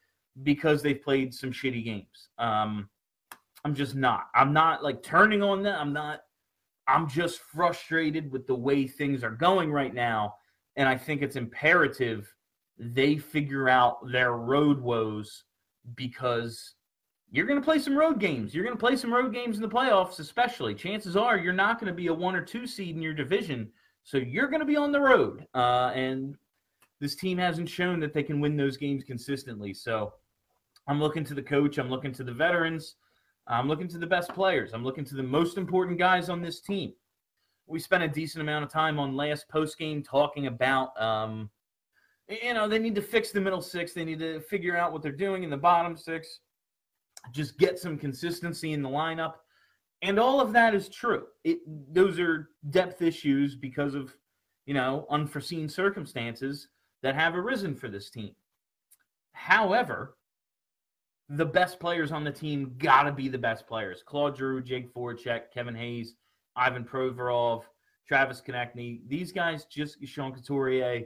because 0.43 0.83
they've 0.83 1.01
played 1.01 1.33
some 1.33 1.51
shitty 1.51 1.83
games. 1.83 2.29
Um, 2.37 2.87
I'm 3.65 3.73
just 3.73 3.95
not. 3.95 4.27
I'm 4.35 4.53
not 4.53 4.83
like 4.83 5.01
turning 5.01 5.41
on 5.41 5.63
them. 5.63 5.75
I'm 5.79 5.91
not. 5.91 6.21
I'm 6.87 7.09
just 7.09 7.39
frustrated 7.39 8.31
with 8.31 8.45
the 8.45 8.53
way 8.53 8.85
things 8.85 9.23
are 9.23 9.31
going 9.31 9.71
right 9.71 9.95
now. 9.95 10.35
And 10.75 10.87
I 10.87 10.95
think 10.95 11.23
it's 11.23 11.35
imperative 11.35 12.31
they 12.77 13.17
figure 13.17 13.67
out 13.67 14.11
their 14.11 14.33
road 14.33 14.79
woes 14.79 15.45
because 15.95 16.75
you're 17.31 17.47
going 17.47 17.59
to 17.59 17.65
play 17.65 17.79
some 17.79 17.97
road 17.97 18.19
games. 18.19 18.53
You're 18.53 18.63
going 18.63 18.77
to 18.77 18.79
play 18.79 18.95
some 18.95 19.11
road 19.11 19.33
games 19.33 19.55
in 19.55 19.63
the 19.63 19.67
playoffs, 19.67 20.19
especially. 20.19 20.75
Chances 20.75 21.17
are 21.17 21.35
you're 21.35 21.51
not 21.51 21.79
going 21.79 21.91
to 21.91 21.97
be 21.97 22.07
a 22.07 22.13
one 22.13 22.35
or 22.35 22.43
two 22.43 22.67
seed 22.67 22.95
in 22.95 23.01
your 23.01 23.15
division 23.15 23.71
so 24.07 24.15
you're 24.15 24.47
going 24.47 24.61
to 24.61 24.65
be 24.65 24.77
on 24.77 24.93
the 24.93 25.01
road, 25.01 25.45
uh, 25.53 25.91
and 25.93 26.37
this 27.01 27.13
team 27.13 27.37
hasn't 27.37 27.67
shown 27.67 27.99
that 27.99 28.13
they 28.13 28.23
can 28.23 28.39
win 28.39 28.55
those 28.55 28.77
games 28.77 29.03
consistently. 29.03 29.73
So 29.73 30.13
I'm 30.87 31.01
looking 31.01 31.25
to 31.25 31.33
the 31.33 31.41
coach. 31.41 31.77
I'm 31.77 31.89
looking 31.89 32.13
to 32.13 32.23
the 32.23 32.31
veterans. 32.31 32.95
I'm 33.47 33.67
looking 33.67 33.89
to 33.89 33.97
the 33.97 34.07
best 34.07 34.33
players. 34.33 34.73
I'm 34.73 34.85
looking 34.85 35.03
to 35.03 35.15
the 35.15 35.23
most 35.23 35.57
important 35.57 35.99
guys 35.99 36.29
on 36.29 36.41
this 36.41 36.61
team. 36.61 36.93
We 37.65 37.79
spent 37.79 38.01
a 38.01 38.07
decent 38.07 38.41
amount 38.41 38.63
of 38.63 38.71
time 38.71 38.97
on 38.97 39.13
last 39.13 39.49
post 39.49 39.77
game 39.77 40.01
talking 40.01 40.47
about, 40.47 40.99
um, 41.01 41.49
you 42.29 42.53
know, 42.53 42.65
they 42.65 42.79
need 42.79 42.95
to 42.95 43.01
fix 43.01 43.31
the 43.31 43.41
middle 43.41 43.61
six. 43.61 43.91
They 43.91 44.05
need 44.05 44.19
to 44.19 44.39
figure 44.39 44.77
out 44.77 44.93
what 44.93 45.01
they're 45.01 45.11
doing 45.11 45.43
in 45.43 45.49
the 45.49 45.57
bottom 45.57 45.97
six. 45.97 46.39
Just 47.33 47.57
get 47.57 47.77
some 47.77 47.97
consistency 47.97 48.71
in 48.71 48.81
the 48.81 48.87
lineup. 48.87 49.33
And 50.01 50.19
all 50.19 50.39
of 50.39 50.53
that 50.53 50.75
is 50.75 50.89
true. 50.89 51.25
It, 51.43 51.59
those 51.93 52.19
are 52.19 52.49
depth 52.69 53.01
issues 53.01 53.55
because 53.55 53.95
of, 53.95 54.15
you 54.65 54.73
know, 54.73 55.07
unforeseen 55.09 55.67
circumstances 55.69 56.67
that 57.01 57.15
have 57.15 57.35
arisen 57.35 57.75
for 57.75 57.89
this 57.89 58.09
team. 58.09 58.35
However, 59.33 60.17
the 61.29 61.45
best 61.45 61.79
players 61.79 62.11
on 62.11 62.23
the 62.23 62.31
team 62.31 62.75
got 62.77 63.03
to 63.03 63.11
be 63.11 63.27
the 63.27 63.37
best 63.37 63.67
players. 63.67 64.03
Claude 64.05 64.37
Giroux, 64.37 64.61
Jake 64.61 64.93
Voracek, 64.93 65.51
Kevin 65.53 65.75
Hayes, 65.75 66.15
Ivan 66.55 66.83
Provorov, 66.83 67.63
Travis 68.07 68.41
Konecny. 68.41 69.01
These 69.07 69.31
guys 69.31 69.65
just 69.65 69.97
Sean 70.05 70.33
Couturier, 70.33 71.03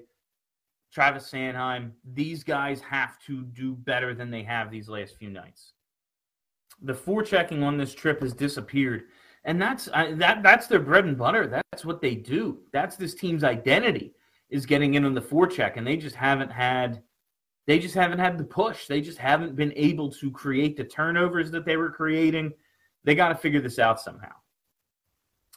Travis 0.94 1.30
Sanheim. 1.32 1.92
These 2.14 2.44
guys 2.44 2.82
have 2.82 3.20
to 3.26 3.44
do 3.44 3.74
better 3.74 4.14
than 4.14 4.30
they 4.30 4.44
have 4.44 4.70
these 4.70 4.90
last 4.90 5.18
few 5.18 5.30
nights. 5.30 5.74
The 6.82 6.94
forechecking 6.94 7.64
on 7.64 7.78
this 7.78 7.94
trip 7.94 8.22
has 8.22 8.34
disappeared, 8.34 9.04
and 9.44 9.62
that's 9.62 9.88
uh, 9.94 10.14
that 10.16 10.44
that's 10.44 10.68
their 10.68 10.80
bread 10.80 11.06
and 11.06 11.18
butter. 11.18 11.48
That's 11.48 11.86
what 11.86 12.02
they 12.02 12.16
do. 12.16 12.60
That's 12.72 12.96
this 12.96 13.14
team's 13.14 13.44
identity 13.44 14.14
is 14.50 14.66
getting 14.66 14.96
in 14.96 15.06
on 15.06 15.14
the 15.14 15.22
forecheck, 15.22 15.78
and 15.78 15.86
they 15.86 15.98
just 15.98 16.16
haven't 16.16 16.52
had 16.52 17.04
they 17.68 17.80
just 17.80 17.96
haven't 17.96 18.20
had 18.20 18.38
the 18.38 18.44
push. 18.44 18.88
They 18.88 19.02
just 19.02 19.18
haven't 19.18 19.56
been 19.56 19.74
able 19.76 20.12
to 20.12 20.32
create 20.32 20.76
the 20.76 20.84
turnovers 20.84 21.52
that 21.52 21.66
they 21.66 21.78
were 21.78 21.92
creating. 21.92 22.54
They 23.04 23.16
got 23.16 23.30
to 23.30 23.36
figure 23.36 23.62
this 23.62 23.80
out 23.80 24.02
somehow. 24.02 24.34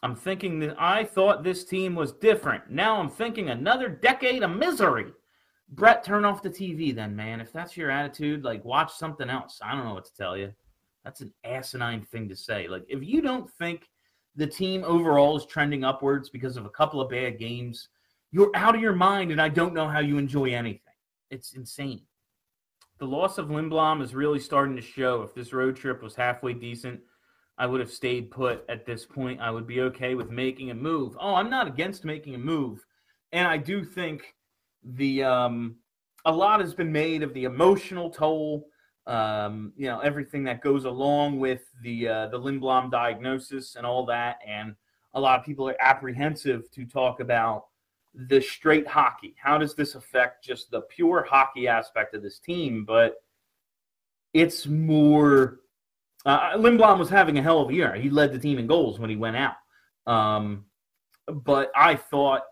I'm 0.03 0.15
thinking 0.15 0.59
that 0.61 0.77
I 0.79 1.05
thought 1.05 1.43
this 1.43 1.65
team 1.65 1.95
was 1.95 2.13
different. 2.13 2.71
Now 2.71 3.01
I'm 3.01 3.09
thinking 3.09 3.49
another 3.49 3.89
decade 3.89 4.43
of 4.43 4.51
misery. 4.51 5.13
Brett, 5.71 6.05
turn 6.05 6.27
off 6.27 6.43
the 6.43 6.51
TV 6.51 6.95
then, 6.95 7.17
man. 7.17 7.41
If 7.41 7.53
that's 7.53 7.77
your 7.77 7.91
attitude, 7.91 8.45
like 8.45 8.65
watch 8.65 8.93
something 8.93 9.31
else. 9.31 9.61
I 9.65 9.75
don't 9.75 9.87
know 9.87 9.95
what 9.95 10.05
to 10.05 10.15
tell 10.15 10.37
you. 10.37 10.53
That's 11.05 11.21
an 11.21 11.33
asinine 11.45 12.03
thing 12.03 12.29
to 12.29 12.37
say. 12.37 12.67
Like 12.69 12.85
if 12.89 13.03
you 13.03 13.21
don't 13.21 13.51
think 13.51 13.89
the 14.37 14.47
team 14.47 14.85
overall 14.85 15.37
is 15.37 15.47
trending 15.47 15.85
upwards 15.85 16.31
because 16.31 16.57
of 16.57 16.65
a 16.65 16.71
couple 16.71 17.01
of 17.01 17.11
bad 17.11 17.39
games, 17.39 17.89
you're 18.33 18.51
out 18.55 18.75
of 18.75 18.81
your 18.81 18.95
mind 18.95 19.31
and 19.31 19.41
I 19.41 19.49
don't 19.49 19.75
know 19.75 19.89
how 19.89 20.01
you 20.01 20.19
enjoy 20.19 20.55
anything. 20.55 20.81
It's 21.31 21.53
insane. 21.53 22.03
The 22.99 23.07
loss 23.07 23.39
of 23.39 23.49
Lindblom 23.49 24.03
is 24.03 24.15
really 24.15 24.41
starting 24.41 24.77
to 24.77 24.83
show. 24.83 25.23
If 25.23 25.35
this 25.35 25.53
road 25.53 25.77
trip 25.77 26.03
was 26.03 26.15
halfway 26.15 26.55
decent, 26.55 27.01
I 27.59 27.67
would 27.67 27.81
have 27.81 27.91
stayed 27.91 28.31
put 28.31 28.65
at 28.69 28.87
this 28.87 29.05
point. 29.05 29.41
I 29.41 29.51
would 29.51 29.67
be 29.67 29.81
okay 29.83 30.15
with 30.15 30.31
making 30.31 30.71
a 30.71 30.75
move. 30.75 31.17
Oh, 31.21 31.35
I'm 31.35 31.51
not 31.51 31.69
against 31.69 32.05
making 32.05 32.35
a 32.35 32.39
move. 32.39 32.85
And 33.33 33.47
I 33.47 33.57
do 33.57 33.85
think 33.85 34.35
the 34.83 35.25
um, 35.25 35.77
a 36.25 36.33
lot 36.33 36.61
has 36.61 36.75
been 36.75 36.93
made 36.93 37.23
of 37.23 37.35
the 37.35 37.45
emotional 37.45 38.11
toll, 38.11 38.67
um, 39.07 39.73
you 39.77 39.87
know, 39.87 40.01
everything 40.01 40.45
that 40.45 40.63
goes 40.63 40.85
along 40.85 41.39
with 41.39 41.63
the 41.83 42.09
uh, 42.09 42.27
the 42.29 42.39
Lindblom 42.39 42.91
diagnosis 42.91 43.77
and 43.77 43.85
all 43.85 44.07
that. 44.07 44.39
And 44.47 44.75
a 45.13 45.21
lot 45.21 45.39
of 45.39 45.45
people 45.45 45.69
are 45.69 45.77
apprehensive 45.81 46.71
to 46.73 46.85
talk 46.85 47.21
about 47.21 47.67
the 48.15 48.41
straight 48.41 48.87
hockey. 48.87 49.35
How 49.41 49.59
does 49.59 49.75
this 49.75 49.95
affect 49.95 50.45
just 50.45 50.71
the 50.71 50.83
pure 50.83 51.27
hockey 51.29 51.69
aspect 51.69 52.15
of 52.15 52.23
this 52.23 52.39
team? 52.39 52.85
But 52.85 53.23
it's 54.33 54.67
more. 54.67 55.61
Uh, 56.27 56.57
Lindblom 56.57 56.99
was 56.99 57.11
having 57.11 57.37
a 57.37 57.43
hell 57.43 57.61
of 57.61 57.69
a 57.69 57.75
year. 57.75 57.95
He 57.95 58.09
led 58.09 58.33
the 58.33 58.39
team 58.39 58.59
in 58.59 58.67
goals 58.67 58.99
when 58.99 59.11
he 59.11 59.17
went 59.17 59.37
out. 59.37 59.57
Um, 60.07 60.65
but 61.29 61.71
I 61.77 61.97
thought, 61.97 62.43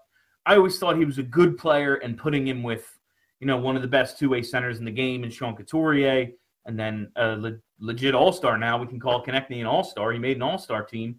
I 0.45 0.57
always 0.57 0.79
thought 0.79 0.99
he 0.99 1.07
was 1.07 1.19
a 1.19 1.23
good 1.23 1.57
player, 1.57 1.95
and 1.95 2.19
putting 2.19 2.47
him 2.47 2.63
with, 2.63 2.99
you 3.41 3.47
know, 3.47 3.57
one 3.57 3.77
of 3.77 3.83
the 3.83 3.89
best 3.89 4.19
two 4.19 4.29
way 4.29 4.43
centers 4.43 4.79
in 4.79 4.85
the 4.85 4.91
game, 4.91 5.25
and 5.25 5.33
Sean 5.33 5.57
Couturier, 5.57 6.29
and 6.67 6.79
then 6.79 7.11
a 7.17 7.37
le- 7.37 7.59
legit 7.79 8.15
all 8.15 8.33
star. 8.33 8.59
Now 8.59 8.79
we 8.79 8.87
can 8.87 9.01
call 9.01 9.25
Konecny 9.25 9.61
an 9.61 9.67
all 9.67 9.85
star. 9.85 10.13
He 10.13 10.19
made 10.19 10.37
an 10.37 10.43
all 10.43 10.59
star 10.59 10.85
team. 10.85 11.17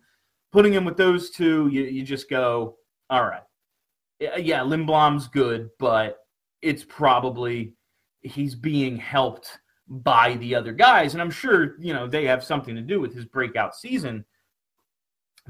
Putting 0.52 0.74
him 0.74 0.86
with 0.86 0.98
those 0.98 1.32
two, 1.32 1.68
you, 1.72 1.84
you 1.84 2.04
just 2.04 2.30
go, 2.30 2.78
all 3.10 3.26
right 3.26 3.42
yeah, 4.20 4.60
Lindblom's 4.60 5.28
good, 5.28 5.70
but 5.80 6.20
it's 6.62 6.84
probably 6.84 7.74
he's 8.22 8.56
being 8.56 8.98
helped 8.98 9.60
by 9.88 10.36
the 10.36 10.56
other 10.56 10.72
guys. 10.72 11.14
And 11.14 11.22
I'm 11.22 11.32
sure, 11.32 11.76
you 11.80 11.94
know, 11.94 12.08
they 12.08 12.26
have 12.26 12.44
something 12.44 12.76
to 12.76 12.82
do 12.82 13.02
with 13.02 13.14
his 13.14 13.26
breakout 13.26 13.76
season. 13.76 14.24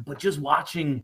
But 0.06 0.18
just 0.18 0.40
watching 0.40 1.04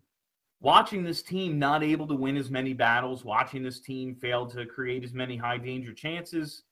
watching 0.62 1.04
this 1.04 1.22
team 1.22 1.58
not 1.60 1.84
able 1.84 2.08
to 2.08 2.16
win 2.16 2.36
as 2.36 2.50
many 2.50 2.74
battles, 2.74 3.24
watching 3.24 3.64
this 3.64 3.80
team 3.80 4.16
fail 4.16 4.46
to 4.48 4.66
create 4.66 5.04
as 5.04 5.14
many 5.14 5.38
high 5.38 5.58
danger 5.58 5.94
chances, 5.94 6.64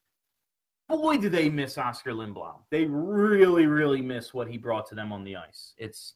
boy, 0.95 1.17
do 1.17 1.29
they 1.29 1.49
miss 1.49 1.77
Oscar 1.77 2.13
Lindblom. 2.13 2.61
They 2.71 2.85
really, 2.85 3.65
really 3.65 4.01
miss 4.01 4.33
what 4.33 4.47
he 4.47 4.57
brought 4.57 4.87
to 4.89 4.95
them 4.95 5.11
on 5.11 5.23
the 5.23 5.35
ice. 5.35 5.73
It's 5.77 6.13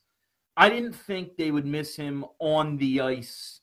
I 0.55 0.69
didn't 0.69 0.93
think 0.93 1.36
they 1.36 1.51
would 1.51 1.65
miss 1.65 1.95
him 1.95 2.25
on 2.39 2.77
the 2.77 3.01
ice 3.01 3.62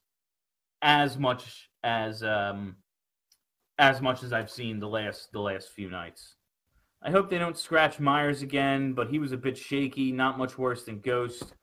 as 0.82 1.18
much 1.18 1.70
as 1.82 2.22
um, 2.22 2.76
as 3.78 4.00
much 4.00 4.22
as 4.22 4.32
I've 4.32 4.50
seen 4.50 4.80
the 4.80 4.88
last 4.88 5.32
the 5.32 5.40
last 5.40 5.70
few 5.70 5.90
nights. 5.90 6.34
I 7.02 7.10
hope 7.10 7.30
they 7.30 7.38
don't 7.38 7.56
scratch 7.56 8.00
Myers 8.00 8.42
again, 8.42 8.92
but 8.92 9.08
he 9.08 9.18
was 9.18 9.32
a 9.32 9.36
bit 9.36 9.56
shaky, 9.56 10.10
not 10.10 10.36
much 10.36 10.58
worse 10.58 10.84
than 10.84 11.00
Ghost. 11.00 11.54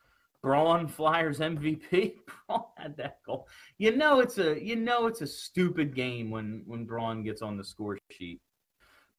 Braun 0.41 0.87
Flyers 0.87 1.39
MVP. 1.39 2.13
Braun 2.47 2.63
had 2.77 2.95
that 2.97 3.17
goal. 3.25 3.47
You 3.77 3.95
know 3.95 4.19
it's 4.19 4.37
a 4.37 4.63
you 4.63 4.75
know 4.75 5.07
it's 5.07 5.21
a 5.21 5.27
stupid 5.27 5.95
game 5.95 6.29
when 6.29 6.63
when 6.65 6.85
Braun 6.85 7.23
gets 7.23 7.41
on 7.41 7.57
the 7.57 7.63
score 7.63 7.97
sheet. 8.11 8.39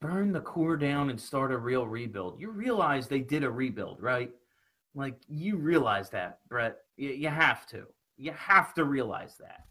Burn 0.07 0.31
the 0.31 0.41
core 0.41 0.77
down 0.77 1.11
and 1.11 1.21
start 1.21 1.51
a 1.51 1.59
real 1.59 1.89
rebuild. 1.89 2.41
You 2.41 2.51
realize 2.51 3.09
they 3.09 3.19
did 3.19 3.43
a 3.43 3.51
rebuild, 3.51 4.01
right? 4.01 4.31
Like 4.95 5.17
you 5.29 5.57
realize 5.57 6.11
that, 6.11 6.39
Brett. 6.49 6.77
You, 6.97 7.11
you 7.11 7.29
have 7.29 7.67
to. 7.69 7.87
You 8.17 8.31
have 8.31 8.73
to 8.75 8.85
realize 8.85 9.37
that. 9.39 9.65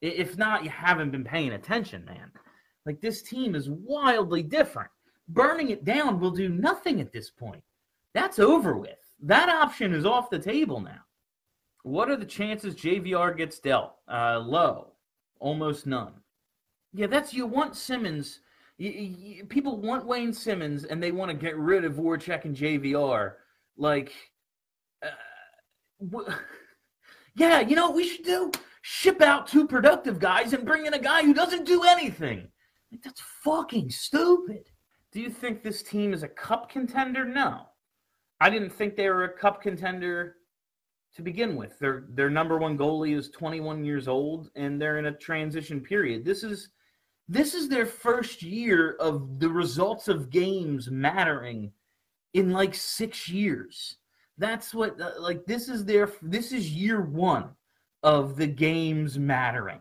If 0.00 0.36
not, 0.36 0.64
you 0.64 0.70
haven't 0.70 1.12
been 1.12 1.22
paying 1.22 1.52
attention, 1.52 2.04
man. 2.04 2.32
Like 2.84 3.00
this 3.00 3.22
team 3.22 3.54
is 3.54 3.70
wildly 3.70 4.42
different. 4.42 4.90
Burning 5.28 5.70
it 5.70 5.84
down 5.84 6.18
will 6.18 6.32
do 6.32 6.48
nothing 6.48 7.00
at 7.00 7.12
this 7.12 7.30
point. 7.30 7.62
That's 8.12 8.40
over 8.40 8.76
with. 8.76 8.98
That 9.22 9.48
option 9.48 9.94
is 9.94 10.04
off 10.04 10.30
the 10.30 10.38
table 10.40 10.80
now. 10.80 11.02
What 11.84 12.10
are 12.10 12.16
the 12.16 12.26
chances 12.26 12.74
JVR 12.74 13.36
gets 13.36 13.60
dealt? 13.60 13.92
Uh, 14.12 14.40
low, 14.44 14.94
almost 15.38 15.86
none. 15.86 16.14
Yeah, 16.92 17.06
that's 17.06 17.32
you 17.32 17.46
want 17.46 17.76
Simmonds. 17.76 18.40
People 18.78 19.80
want 19.80 20.06
Wayne 20.06 20.32
Simmonds 20.32 20.84
and 20.84 21.02
they 21.02 21.12
want 21.12 21.30
to 21.30 21.36
get 21.36 21.56
rid 21.56 21.84
of 21.84 21.94
Voracek 21.94 22.44
and 22.44 22.56
JVR. 22.56 23.32
Like, 23.76 24.12
uh, 25.02 26.20
yeah, 27.36 27.60
you 27.60 27.74
know 27.74 27.86
what 27.86 27.96
we 27.96 28.06
should 28.06 28.24
do? 28.24 28.52
ship 28.88 29.20
out 29.20 29.48
two 29.48 29.66
productive 29.66 30.20
guys 30.20 30.52
and 30.52 30.64
bring 30.64 30.86
in 30.86 30.94
a 30.94 30.98
guy 30.98 31.20
who 31.20 31.34
doesn't 31.34 31.64
do 31.64 31.82
anything. 31.82 32.46
Like, 32.92 33.02
that's 33.02 33.20
fucking 33.42 33.90
stupid. 33.90 34.62
Do 35.10 35.20
you 35.20 35.28
think 35.28 35.60
this 35.60 35.82
team 35.82 36.14
is 36.14 36.22
a 36.22 36.28
cup 36.28 36.70
contender? 36.70 37.24
No. 37.24 37.62
I 38.40 38.48
didn't 38.48 38.70
think 38.70 38.94
they 38.94 39.08
were 39.08 39.24
a 39.24 39.36
cup 39.36 39.60
contender 39.60 40.36
to 41.16 41.22
begin 41.22 41.56
with. 41.56 41.76
Their 41.80 42.04
their 42.10 42.30
number 42.30 42.58
one 42.58 42.78
goalie 42.78 43.16
is 43.16 43.28
21 43.30 43.84
years 43.84 44.06
old 44.06 44.50
and 44.54 44.80
they're 44.80 44.98
in 44.98 45.06
a 45.06 45.18
transition 45.18 45.80
period. 45.80 46.24
This 46.24 46.44
is 46.44 46.68
this 47.28 47.54
is 47.54 47.68
their 47.68 47.86
first 47.86 48.42
year 48.42 48.96
of 49.00 49.38
the 49.40 49.48
results 49.48 50.08
of 50.08 50.30
games 50.30 50.90
mattering 50.90 51.72
in 52.34 52.52
like 52.52 52.74
6 52.74 53.28
years. 53.28 53.96
That's 54.38 54.74
what 54.74 55.00
uh, 55.00 55.12
like 55.18 55.46
this 55.46 55.68
is 55.68 55.84
their 55.84 56.10
this 56.22 56.52
is 56.52 56.70
year 56.70 57.00
1 57.00 57.48
of 58.02 58.36
the 58.36 58.46
games 58.46 59.18
mattering. 59.18 59.80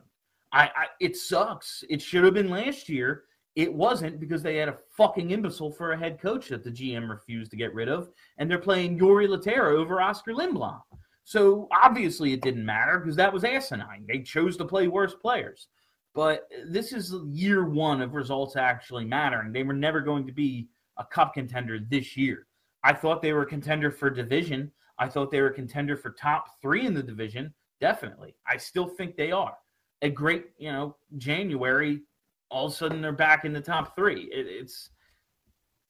I, 0.52 0.64
I 0.64 0.86
it 1.00 1.18
sucks. 1.18 1.84
It 1.90 2.02
should 2.02 2.24
have 2.24 2.34
been 2.34 2.50
last 2.50 2.88
year. 2.88 3.26
It 3.56 3.74
wasn't 3.74 4.20
because 4.20 4.42
they 4.44 4.58
had 4.58 4.70
a 4.70 4.78
fucking 4.98 5.32
imbecile 5.32 5.72
for 5.72 5.92
a 5.92 5.98
head 5.98 6.20
coach 6.20 6.50
that 6.50 6.64
the 6.64 6.72
GM 6.72 7.10
refused 7.10 7.52
to 7.52 7.58
get 7.58 7.74
rid 7.74 7.88
of, 7.88 8.10
and 8.38 8.50
they're 8.50 8.60
playing 8.60 9.00
Jori 9.00 9.28
Lehtera 9.28 9.76
over 9.78 10.02
Oscar 10.02 10.34
Lindblom. 10.34 10.82
So 11.24 11.68
obviously 11.72 12.34
it 12.34 12.42
didn't 12.42 12.66
matter 12.66 13.00
because 13.00 13.16
that 13.16 13.34
was 13.34 13.44
asinine. 13.44 14.06
They 14.08 14.20
chose 14.20 14.58
to 14.58 14.66
play 14.66 14.88
worse 14.88 15.16
players. 15.16 15.68
But 16.16 16.48
this 16.66 16.94
is 16.94 17.14
year 17.28 17.66
one 17.66 18.02
of 18.02 18.16
results 18.16 18.56
actually 18.56 19.04
mattering. 19.06 19.52
They 19.52 19.64
were 19.64 19.74
never 19.74 20.00
going 20.00 20.26
to 20.26 20.32
be 20.32 20.70
a 20.98 21.04
cup 21.04 21.34
contender 21.34 21.78
this 21.78 22.16
year. 22.16 22.48
I 22.84 22.94
thought 22.94 23.22
they 23.22 23.34
were 23.34 23.42
a 23.42 23.48
contender 23.48 23.92
for 23.92 24.10
division. 24.10 24.72
I 24.98 25.10
thought 25.10 25.30
they 25.30 25.42
were 25.42 25.50
a 25.50 25.54
contender 25.54 25.98
for 25.98 26.12
top 26.12 26.62
three 26.62 26.86
in 26.86 26.94
the 26.94 27.04
division. 27.04 27.54
Definitely. 27.82 28.36
I 28.48 28.56
still 28.56 28.88
think 28.88 29.18
they 29.18 29.34
are. 29.34 29.58
A 30.02 30.10
great, 30.10 30.46
you 30.58 30.72
know, 30.72 30.96
January, 31.18 32.02
all 32.50 32.68
of 32.68 32.72
a 32.72 32.76
sudden 32.76 33.02
they're 33.02 33.12
back 33.12 33.44
in 33.44 33.52
the 33.52 33.60
top 33.60 33.94
three. 33.96 34.30
It, 34.32 34.48
it's 34.48 34.92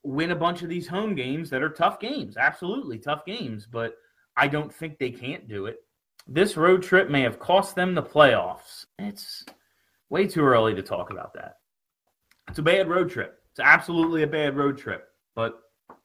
win 0.03 0.31
a 0.31 0.35
bunch 0.35 0.63
of 0.63 0.69
these 0.69 0.87
home 0.87 1.13
games 1.13 1.51
that 1.51 1.61
are 1.61 1.69
tough 1.69 1.99
games. 1.99 2.37
Absolutely 2.37 2.97
tough 2.97 3.25
games, 3.25 3.67
but 3.71 3.95
I 4.37 4.47
don't 4.47 4.73
think 4.73 4.97
they 4.97 5.11
can't 5.11 5.47
do 5.47 5.67
it. 5.67 5.83
This 6.27 6.57
road 6.57 6.81
trip 6.81 7.09
may 7.09 7.21
have 7.21 7.37
cost 7.37 7.75
them 7.75 7.93
the 7.93 8.01
playoffs. 8.01 8.85
It's 8.97 9.45
way 10.15 10.25
too 10.25 10.45
early 10.45 10.73
to 10.73 10.81
talk 10.81 11.11
about 11.11 11.33
that. 11.33 11.57
It's 12.47 12.59
a 12.59 12.63
bad 12.63 12.87
road 12.87 13.09
trip. 13.09 13.41
It's 13.51 13.59
absolutely 13.59 14.23
a 14.23 14.27
bad 14.27 14.55
road 14.55 14.77
trip. 14.77 15.09
But 15.35 15.59
if 15.89 15.97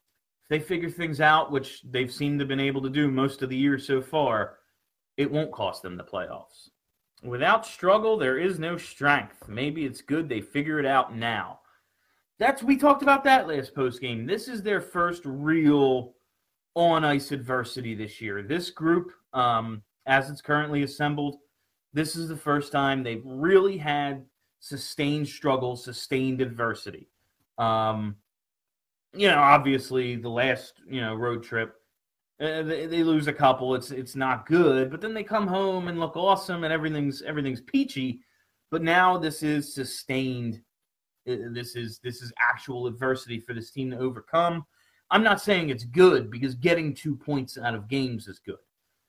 they 0.48 0.58
figure 0.58 0.90
things 0.90 1.20
out, 1.20 1.52
which 1.52 1.82
they've 1.88 2.12
seemed 2.12 2.40
to 2.40 2.42
have 2.42 2.48
been 2.48 2.58
able 2.58 2.82
to 2.82 2.90
do 2.90 3.08
most 3.08 3.40
of 3.40 3.50
the 3.50 3.56
year 3.56 3.78
so 3.78 4.02
far, 4.02 4.56
it 5.16 5.30
won't 5.30 5.52
cost 5.52 5.82
them 5.82 5.96
the 5.96 6.02
playoffs. 6.02 6.70
Without 7.22 7.64
struggle, 7.64 8.16
there 8.16 8.36
is 8.36 8.58
no 8.58 8.76
strength. 8.76 9.48
Maybe 9.48 9.84
it's 9.84 10.02
good 10.02 10.28
they 10.28 10.40
figure 10.40 10.80
it 10.80 10.86
out 10.86 11.14
now. 11.14 11.60
That's 12.40 12.64
we 12.64 12.76
talked 12.76 13.04
about 13.04 13.22
that 13.24 13.46
last 13.46 13.76
post 13.76 14.00
game. 14.00 14.26
This 14.26 14.48
is 14.48 14.60
their 14.60 14.80
first 14.80 15.22
real 15.24 16.14
on 16.74 17.04
ice 17.04 17.30
adversity 17.30 17.94
this 17.94 18.20
year. 18.20 18.42
This 18.42 18.70
group, 18.70 19.12
um, 19.34 19.82
as 20.06 20.30
it's 20.30 20.42
currently 20.42 20.82
assembled, 20.82 21.36
this 21.92 22.16
is 22.16 22.28
the 22.28 22.36
first 22.36 22.72
time 22.72 23.02
they've 23.02 23.24
really 23.24 23.76
had 23.76 24.24
sustained 24.60 25.28
struggle, 25.28 25.76
sustained 25.76 26.40
adversity. 26.40 27.08
Um, 27.58 28.16
you 29.12 29.28
know, 29.28 29.38
obviously 29.38 30.16
the 30.16 30.28
last 30.28 30.74
you 30.86 31.00
know 31.00 31.14
road 31.14 31.42
trip, 31.42 31.74
uh, 32.40 32.62
they, 32.62 32.86
they, 32.86 33.02
lose 33.02 33.26
a 33.26 33.32
couple. 33.32 33.74
It's 33.74 33.90
it's 33.90 34.14
not 34.14 34.46
good, 34.46 34.90
but 34.90 35.00
then 35.00 35.14
they 35.14 35.24
come 35.24 35.46
home 35.46 35.88
and 35.88 35.98
look 35.98 36.16
awesome, 36.16 36.64
and 36.64 36.72
everything's 36.72 37.22
everything's 37.22 37.60
peachy. 37.60 38.20
But 38.70 38.82
now 38.82 39.18
this 39.18 39.42
is 39.42 39.74
sustained. 39.74 40.62
Uh, 41.28 41.50
this 41.50 41.74
is 41.74 41.98
this 42.04 42.22
is 42.22 42.32
actual 42.38 42.86
adversity 42.86 43.40
for 43.40 43.52
this 43.52 43.72
team 43.72 43.90
to 43.90 43.98
overcome. 43.98 44.64
I'm 45.10 45.24
not 45.24 45.40
saying 45.40 45.70
it's 45.70 45.84
good 45.84 46.30
because 46.30 46.54
getting 46.54 46.94
two 46.94 47.16
points 47.16 47.58
out 47.58 47.74
of 47.74 47.88
games 47.88 48.28
is 48.28 48.38
good, 48.38 48.58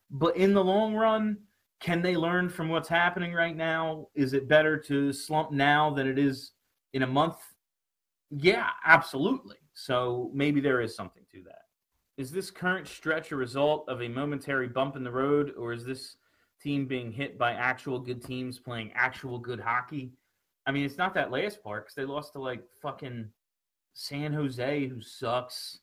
but 0.10 0.36
in 0.36 0.54
the 0.54 0.64
long 0.64 0.96
run, 0.96 1.38
can 1.82 2.02
they 2.02 2.16
learn 2.16 2.48
from 2.48 2.70
what's 2.70 2.88
happening 2.88 3.34
right 3.34 3.58
now? 3.58 4.08
Is 4.14 4.34
it 4.34 4.48
better 4.48 4.78
to 4.78 5.12
slump 5.12 5.52
now 5.52 5.90
than 5.90 6.08
it 6.08 6.20
is 6.20 6.52
in 6.94 7.02
a 7.02 7.08
month? 7.08 7.38
Yeah, 8.30 8.70
absolutely. 8.86 9.58
So 9.74 10.30
maybe 10.34 10.62
there 10.62 10.80
is 10.80 10.96
something 10.96 11.24
to 11.32 11.44
that. 11.44 11.64
Is 12.18 12.32
this 12.32 12.52
current 12.52 12.88
stretch 12.88 13.32
a 13.32 13.36
result 13.36 13.90
of 13.90 14.02
a 14.02 14.08
momentary 14.08 14.68
bump 14.68 14.96
in 14.96 15.04
the 15.04 15.12
road, 15.12 15.54
or 15.58 15.74
is 15.74 15.84
this 15.84 16.18
team 16.62 16.86
being 16.86 17.12
hit 17.12 17.40
by 17.40 17.54
actual 17.54 17.98
good 17.98 18.24
teams 18.24 18.60
playing 18.60 18.92
actual 18.94 19.40
good 19.40 19.60
hockey? 19.60 20.14
I 20.68 20.72
mean, 20.72 20.86
it's 20.86 21.00
not 21.00 21.16
that 21.16 21.32
last 21.32 21.64
part 21.64 21.86
because 21.86 21.96
they 21.96 22.06
lost 22.06 22.34
to 22.34 22.40
like 22.40 22.62
fucking 22.80 23.28
San 23.94 24.34
Jose, 24.34 24.88
who 24.88 25.02
sucks. 25.02 25.80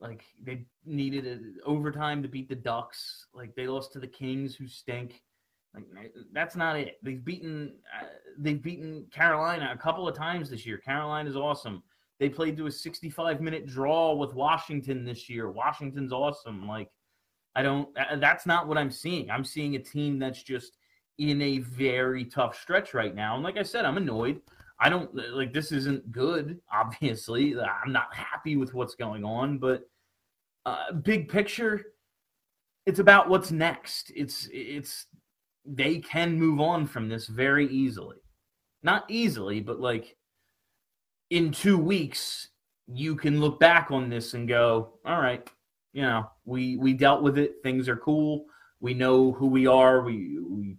Like 0.00 0.24
they 0.42 0.64
needed 0.86 1.26
an 1.26 1.56
overtime 1.66 2.22
to 2.22 2.28
beat 2.28 2.48
the 2.48 2.54
Ducks. 2.54 3.26
Like 3.34 3.54
they 3.54 3.66
lost 3.66 3.92
to 3.92 4.00
the 4.00 4.06
Kings, 4.06 4.54
who 4.54 4.66
stink. 4.66 5.22
Like 5.74 5.86
that's 6.32 6.56
not 6.56 6.76
it. 6.76 6.98
They've 7.02 7.24
beaten 7.24 7.72
uh, 7.98 8.06
they've 8.38 8.62
beaten 8.62 9.06
Carolina 9.10 9.70
a 9.72 9.78
couple 9.78 10.06
of 10.06 10.16
times 10.16 10.50
this 10.50 10.66
year. 10.66 10.78
Carolina 10.78 11.28
is 11.28 11.36
awesome. 11.36 11.82
They 12.22 12.28
played 12.28 12.56
to 12.58 12.66
a 12.66 12.70
65 12.70 13.40
minute 13.40 13.66
draw 13.66 14.14
with 14.14 14.34
Washington 14.34 15.04
this 15.04 15.28
year. 15.28 15.50
Washington's 15.50 16.12
awesome. 16.12 16.68
Like, 16.68 16.88
I 17.56 17.62
don't, 17.62 17.88
that's 18.18 18.46
not 18.46 18.68
what 18.68 18.78
I'm 18.78 18.92
seeing. 18.92 19.28
I'm 19.28 19.44
seeing 19.44 19.74
a 19.74 19.80
team 19.80 20.18
that's 20.20 20.42
just 20.42 20.76
in 21.18 21.42
a 21.42 21.58
very 21.58 22.24
tough 22.24 22.56
stretch 22.56 22.94
right 22.94 23.14
now. 23.14 23.34
And 23.34 23.42
like 23.42 23.56
I 23.56 23.64
said, 23.64 23.84
I'm 23.84 23.96
annoyed. 23.96 24.40
I 24.78 24.88
don't 24.88 25.12
like 25.34 25.52
this 25.52 25.72
isn't 25.72 26.12
good, 26.12 26.60
obviously. 26.72 27.56
I'm 27.58 27.92
not 27.92 28.14
happy 28.14 28.56
with 28.56 28.72
what's 28.72 28.94
going 28.94 29.24
on, 29.24 29.58
but 29.58 29.82
uh, 30.64 30.92
big 30.92 31.28
picture, 31.28 31.86
it's 32.86 33.00
about 33.00 33.28
what's 33.28 33.50
next. 33.50 34.12
It's, 34.14 34.48
it's, 34.52 35.06
they 35.64 35.98
can 35.98 36.38
move 36.38 36.60
on 36.60 36.86
from 36.86 37.08
this 37.08 37.26
very 37.26 37.68
easily. 37.68 38.18
Not 38.82 39.04
easily, 39.08 39.60
but 39.60 39.80
like 39.80 40.16
in 41.30 41.52
two 41.52 41.78
weeks 41.78 42.48
you 42.88 43.16
can 43.16 43.40
look 43.40 43.60
back 43.60 43.90
on 43.90 44.08
this 44.08 44.34
and 44.34 44.48
go, 44.48 44.94
all 45.04 45.20
right, 45.20 45.48
you 45.92 46.02
know, 46.02 46.30
we 46.44 46.76
we 46.76 46.92
dealt 46.92 47.22
with 47.22 47.38
it. 47.38 47.56
Things 47.62 47.88
are 47.88 47.96
cool. 47.96 48.46
We 48.80 48.94
know 48.94 49.32
who 49.32 49.46
we 49.46 49.66
are. 49.66 50.02
We 50.02 50.38
we 50.40 50.76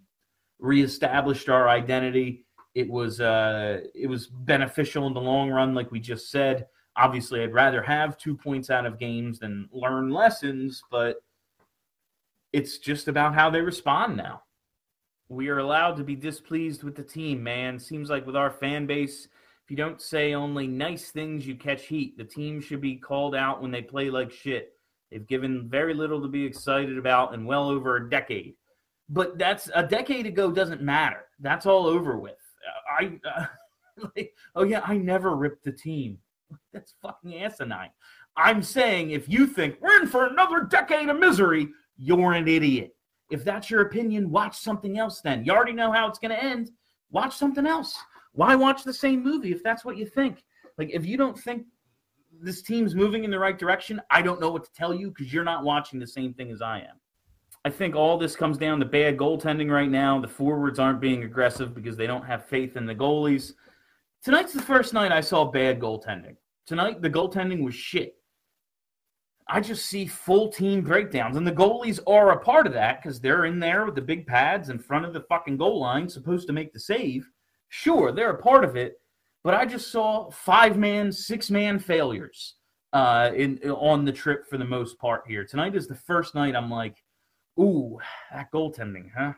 reestablished 0.60 1.50
our 1.50 1.70
identity. 1.70 2.46
It 2.76 2.90
was 2.90 3.22
uh 3.22 3.82
it 3.96 4.08
was 4.08 4.28
beneficial 4.28 5.08
in 5.08 5.14
the 5.14 5.22
long 5.22 5.50
run, 5.50 5.74
like 5.74 5.92
we 5.92 6.00
just 6.00 6.30
said. 6.30 6.68
Obviously, 6.96 7.42
I'd 7.42 7.54
rather 7.54 7.82
have 7.82 8.18
two 8.18 8.36
points 8.36 8.70
out 8.70 8.86
of 8.86 9.00
games 9.00 9.40
than 9.40 9.68
learn 9.72 10.12
lessons, 10.12 10.84
but 10.92 11.18
it's 12.52 12.78
just 12.78 13.08
about 13.08 13.34
how 13.34 13.50
they 13.50 13.62
respond 13.62 14.16
now. 14.16 14.43
We 15.30 15.48
are 15.50 15.60
allowed 15.60 15.96
to 15.98 16.04
be 16.04 16.16
displeased 16.16 16.84
with 16.84 16.96
the 16.96 17.04
team, 17.04 17.42
man. 17.42 17.80
Seems 17.80 18.10
like 18.10 18.26
with 18.26 18.36
our 18.36 18.52
fan 18.52 18.86
base, 18.86 19.28
if 19.64 19.72
you 19.72 19.78
don't 19.78 20.02
say 20.02 20.34
only 20.34 20.68
nice 20.68 21.12
things, 21.12 21.48
you 21.48 21.56
catch 21.56 21.86
heat. 21.86 22.18
The 22.18 22.24
team 22.24 22.60
should 22.60 22.82
be 22.82 22.96
called 22.96 23.36
out 23.36 23.62
when 23.62 23.72
they 23.72 23.82
play 23.82 24.10
like 24.10 24.32
shit. 24.32 24.74
They've 25.10 25.26
given 25.26 25.70
very 25.70 25.94
little 25.94 26.22
to 26.22 26.28
be 26.28 26.44
excited 26.44 26.98
about 26.98 27.34
in 27.34 27.46
well 27.46 27.70
over 27.70 27.96
a 27.96 28.10
decade. 28.10 28.56
But 29.10 29.38
that's 29.38 29.70
a 29.74 29.84
decade 29.84 30.26
ago 30.26 30.52
doesn't 30.52 30.82
matter. 30.82 31.26
That's 31.40 31.66
all 31.66 31.86
over 31.86 32.18
with. 32.18 32.36
I, 33.00 33.20
uh, 33.24 33.46
like, 34.16 34.34
oh 34.56 34.64
yeah, 34.64 34.82
I 34.86 34.98
never 34.98 35.36
ripped 35.36 35.64
the 35.64 35.72
team. 35.72 36.18
That's 36.74 36.94
fucking 37.02 37.42
asinine. 37.42 37.90
I'm 38.36 38.64
saying 38.64 39.12
if 39.12 39.30
you 39.30 39.48
think 39.48 39.78
we're 39.80 40.02
in 40.02 40.08
for 40.08 40.26
another 40.26 40.62
decade 40.62 41.10
of 41.10 41.20
misery, 41.20 41.70
you're 41.98 42.34
an 42.34 42.48
idiot. 42.48 42.96
If 43.32 43.44
that's 43.44 43.70
your 43.70 43.82
opinion, 43.82 44.30
watch 44.30 44.58
something 44.58 44.98
else 44.98 45.22
then. 45.22 45.44
You 45.44 45.54
already 45.54 45.74
know 45.74 45.92
how 45.92 46.08
it's 46.08 46.20
going 46.20 46.32
to 46.32 46.44
end. 46.44 46.72
Watch 47.12 47.36
something 47.36 47.66
else. 47.66 47.98
Why 48.34 48.56
watch 48.56 48.84
the 48.84 48.94
same 48.94 49.24
movie 49.24 49.52
if 49.52 49.64
that's 49.64 49.86
what 49.86 49.98
you 49.98 50.06
think? 50.06 50.44
Like, 50.78 50.90
if 50.92 51.06
you 51.06 51.18
don't 51.18 51.38
think 51.38 51.66
this 52.42 52.62
team's 52.62 52.96
moving 52.96 53.24
in 53.24 53.32
the 53.32 53.40
right 53.40 53.58
direction, 53.58 54.02
I 54.10 54.22
don't 54.22 54.42
know 54.42 54.50
what 54.52 54.64
to 54.66 54.74
tell 54.74 54.94
you 54.94 55.10
because 55.10 55.32
you're 55.32 55.44
not 55.44 55.64
watching 55.64 56.00
the 56.00 56.08
same 56.08 56.34
thing 56.34 56.52
as 56.52 56.62
I 56.62 56.80
am. 56.80 57.00
I 57.66 57.70
think 57.70 57.96
all 57.96 58.18
this 58.18 58.36
comes 58.36 58.58
down 58.58 58.80
to 58.80 58.86
bad 58.86 59.18
goaltending 59.18 59.72
right 59.72 59.90
now. 59.90 60.20
The 60.20 60.28
forwards 60.28 60.80
aren't 60.80 61.00
being 61.00 61.24
aggressive 61.24 61.74
because 61.74 61.96
they 61.96 62.08
don't 62.08 62.26
have 62.26 62.46
faith 62.46 62.76
in 62.76 62.86
the 62.86 62.96
goalies. 62.96 63.54
Tonight's 64.22 64.54
the 64.54 64.62
first 64.62 64.94
night 64.94 65.12
I 65.12 65.22
saw 65.22 65.46
bad 65.46 65.80
goaltending. 65.80 66.36
Tonight, 66.66 67.02
the 67.02 67.10
goaltending 67.10 67.64
was 67.64 67.76
shit. 67.76 68.16
I 69.54 69.60
just 69.60 69.86
see 69.86 70.08
full 70.08 70.50
team 70.50 70.82
breakdowns, 70.82 71.38
and 71.38 71.46
the 71.46 71.52
goalies 71.52 72.00
are 72.08 72.32
a 72.32 72.40
part 72.40 72.66
of 72.66 72.74
that 72.74 73.00
because 73.00 73.22
they're 73.22 73.46
in 73.46 73.60
there 73.60 73.86
with 73.86 73.94
the 73.94 74.02
big 74.02 74.26
pads 74.26 74.70
in 74.70 74.80
front 74.80 75.06
of 75.06 75.14
the 75.14 75.22
fucking 75.22 75.58
goal 75.58 75.80
line, 75.80 76.10
supposed 76.10 76.48
to 76.48 76.54
make 76.54 76.74
the 76.74 76.80
save. 76.80 77.30
Sure, 77.70 78.12
they're 78.12 78.32
a 78.32 78.42
part 78.42 78.64
of 78.64 78.76
it, 78.76 79.00
but 79.44 79.54
I 79.54 79.68
just 79.68 79.92
saw 79.92 80.32
five 80.32 80.76
man, 80.76 81.12
six 81.12 81.52
man 81.52 81.78
failures 81.78 82.56
uh, 82.94 83.30
in 83.36 83.60
on 83.70 84.06
the 84.06 84.12
trip 84.12 84.50
for 84.50 84.58
the 84.58 84.66
most 84.66 84.98
part 84.98 85.24
here. 85.28 85.46
Tonight 85.46 85.76
is 85.76 85.88
the 85.88 85.94
first 85.94 86.34
night 86.34 86.56
I'm 86.56 86.72
like, 86.72 87.04
ooh, 87.60 88.00
that 88.34 88.52
goaltending, 88.52 89.12
huh? 89.16 89.34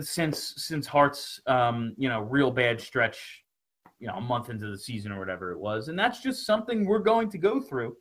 Since 0.00 0.54
since 0.58 0.86
Hart's 0.86 1.40
um, 1.48 1.92
you 1.98 2.08
know 2.08 2.20
real 2.20 2.52
bad 2.52 2.80
stretch, 2.80 3.42
you 3.98 4.06
know 4.06 4.14
a 4.14 4.20
month 4.20 4.48
into 4.48 4.70
the 4.70 4.78
season 4.78 5.10
or 5.10 5.18
whatever 5.18 5.50
it 5.50 5.58
was, 5.58 5.88
and 5.88 5.98
that's 5.98 6.22
just 6.22 6.46
something 6.46 6.86
we're 6.86 7.00
going 7.00 7.28
to 7.30 7.38
go 7.38 7.60
through 7.60 7.96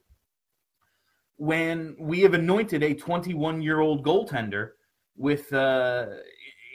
when 1.37 1.95
we 1.99 2.21
have 2.21 2.33
anointed 2.33 2.83
a 2.83 2.93
21 2.93 3.61
year 3.61 3.79
old 3.79 4.03
goaltender 4.03 4.71
with 5.15 5.51
uh, 5.53 6.07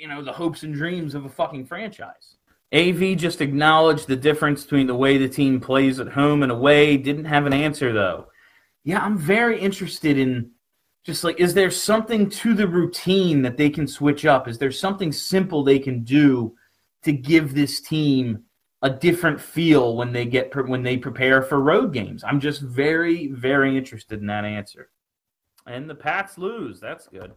you 0.01 0.09
know 0.09 0.22
the 0.22 0.33
hopes 0.33 0.62
and 0.62 0.75
dreams 0.75 1.14
of 1.14 1.25
a 1.25 1.29
fucking 1.29 1.66
franchise. 1.66 2.37
AV 2.72 3.16
just 3.18 3.40
acknowledged 3.40 4.09
the 4.09 4.16
difference 4.16 4.62
between 4.62 4.87
the 4.87 4.94
way 4.94 5.18
the 5.18 5.29
team 5.29 5.61
plays 5.61 6.01
at 6.01 6.09
home 6.09 6.42
and 6.42 6.51
away. 6.51 6.96
Didn't 6.96 7.27
have 7.27 7.44
an 7.44 7.53
answer 7.53 7.92
though. 7.92 8.29
Yeah, 8.85 9.01
I'm 9.01 9.18
very 9.18 9.61
interested 9.61 10.18
in 10.18 10.51
just 11.05 11.25
like 11.25 11.38
is 11.38 11.55
there 11.55 11.70
something 11.70 12.31
to 12.31 12.55
the 12.55 12.66
routine 12.66 13.42
that 13.42 13.57
they 13.57 13.68
can 13.68 13.87
switch 13.87 14.25
up? 14.25 14.48
Is 14.48 14.59
there 14.59 14.72
something 14.72 15.12
simple 15.12 15.62
they 15.62 15.79
can 15.79 16.03
do 16.05 16.55
to 17.03 17.12
give 17.12 17.55
this 17.55 17.81
team 17.81 18.44
a 18.83 18.90
different 18.90 19.40
feel 19.40 19.97
when 19.97 20.12
they 20.12 20.25
get 20.25 20.55
when 20.68 20.83
they 20.83 20.97
prepare 20.97 21.42
for 21.42 21.61
road 21.61 21.92
games? 21.92 22.25
I'm 22.25 22.40
just 22.40 22.61
very 22.61 23.29
very 23.29 23.77
interested 23.77 24.21
in 24.21 24.27
that 24.27 24.45
answer. 24.45 24.90
And 25.66 25.88
the 25.88 25.95
Pats 25.95 26.38
lose. 26.38 26.81
That's 26.81 27.07
good. 27.07 27.33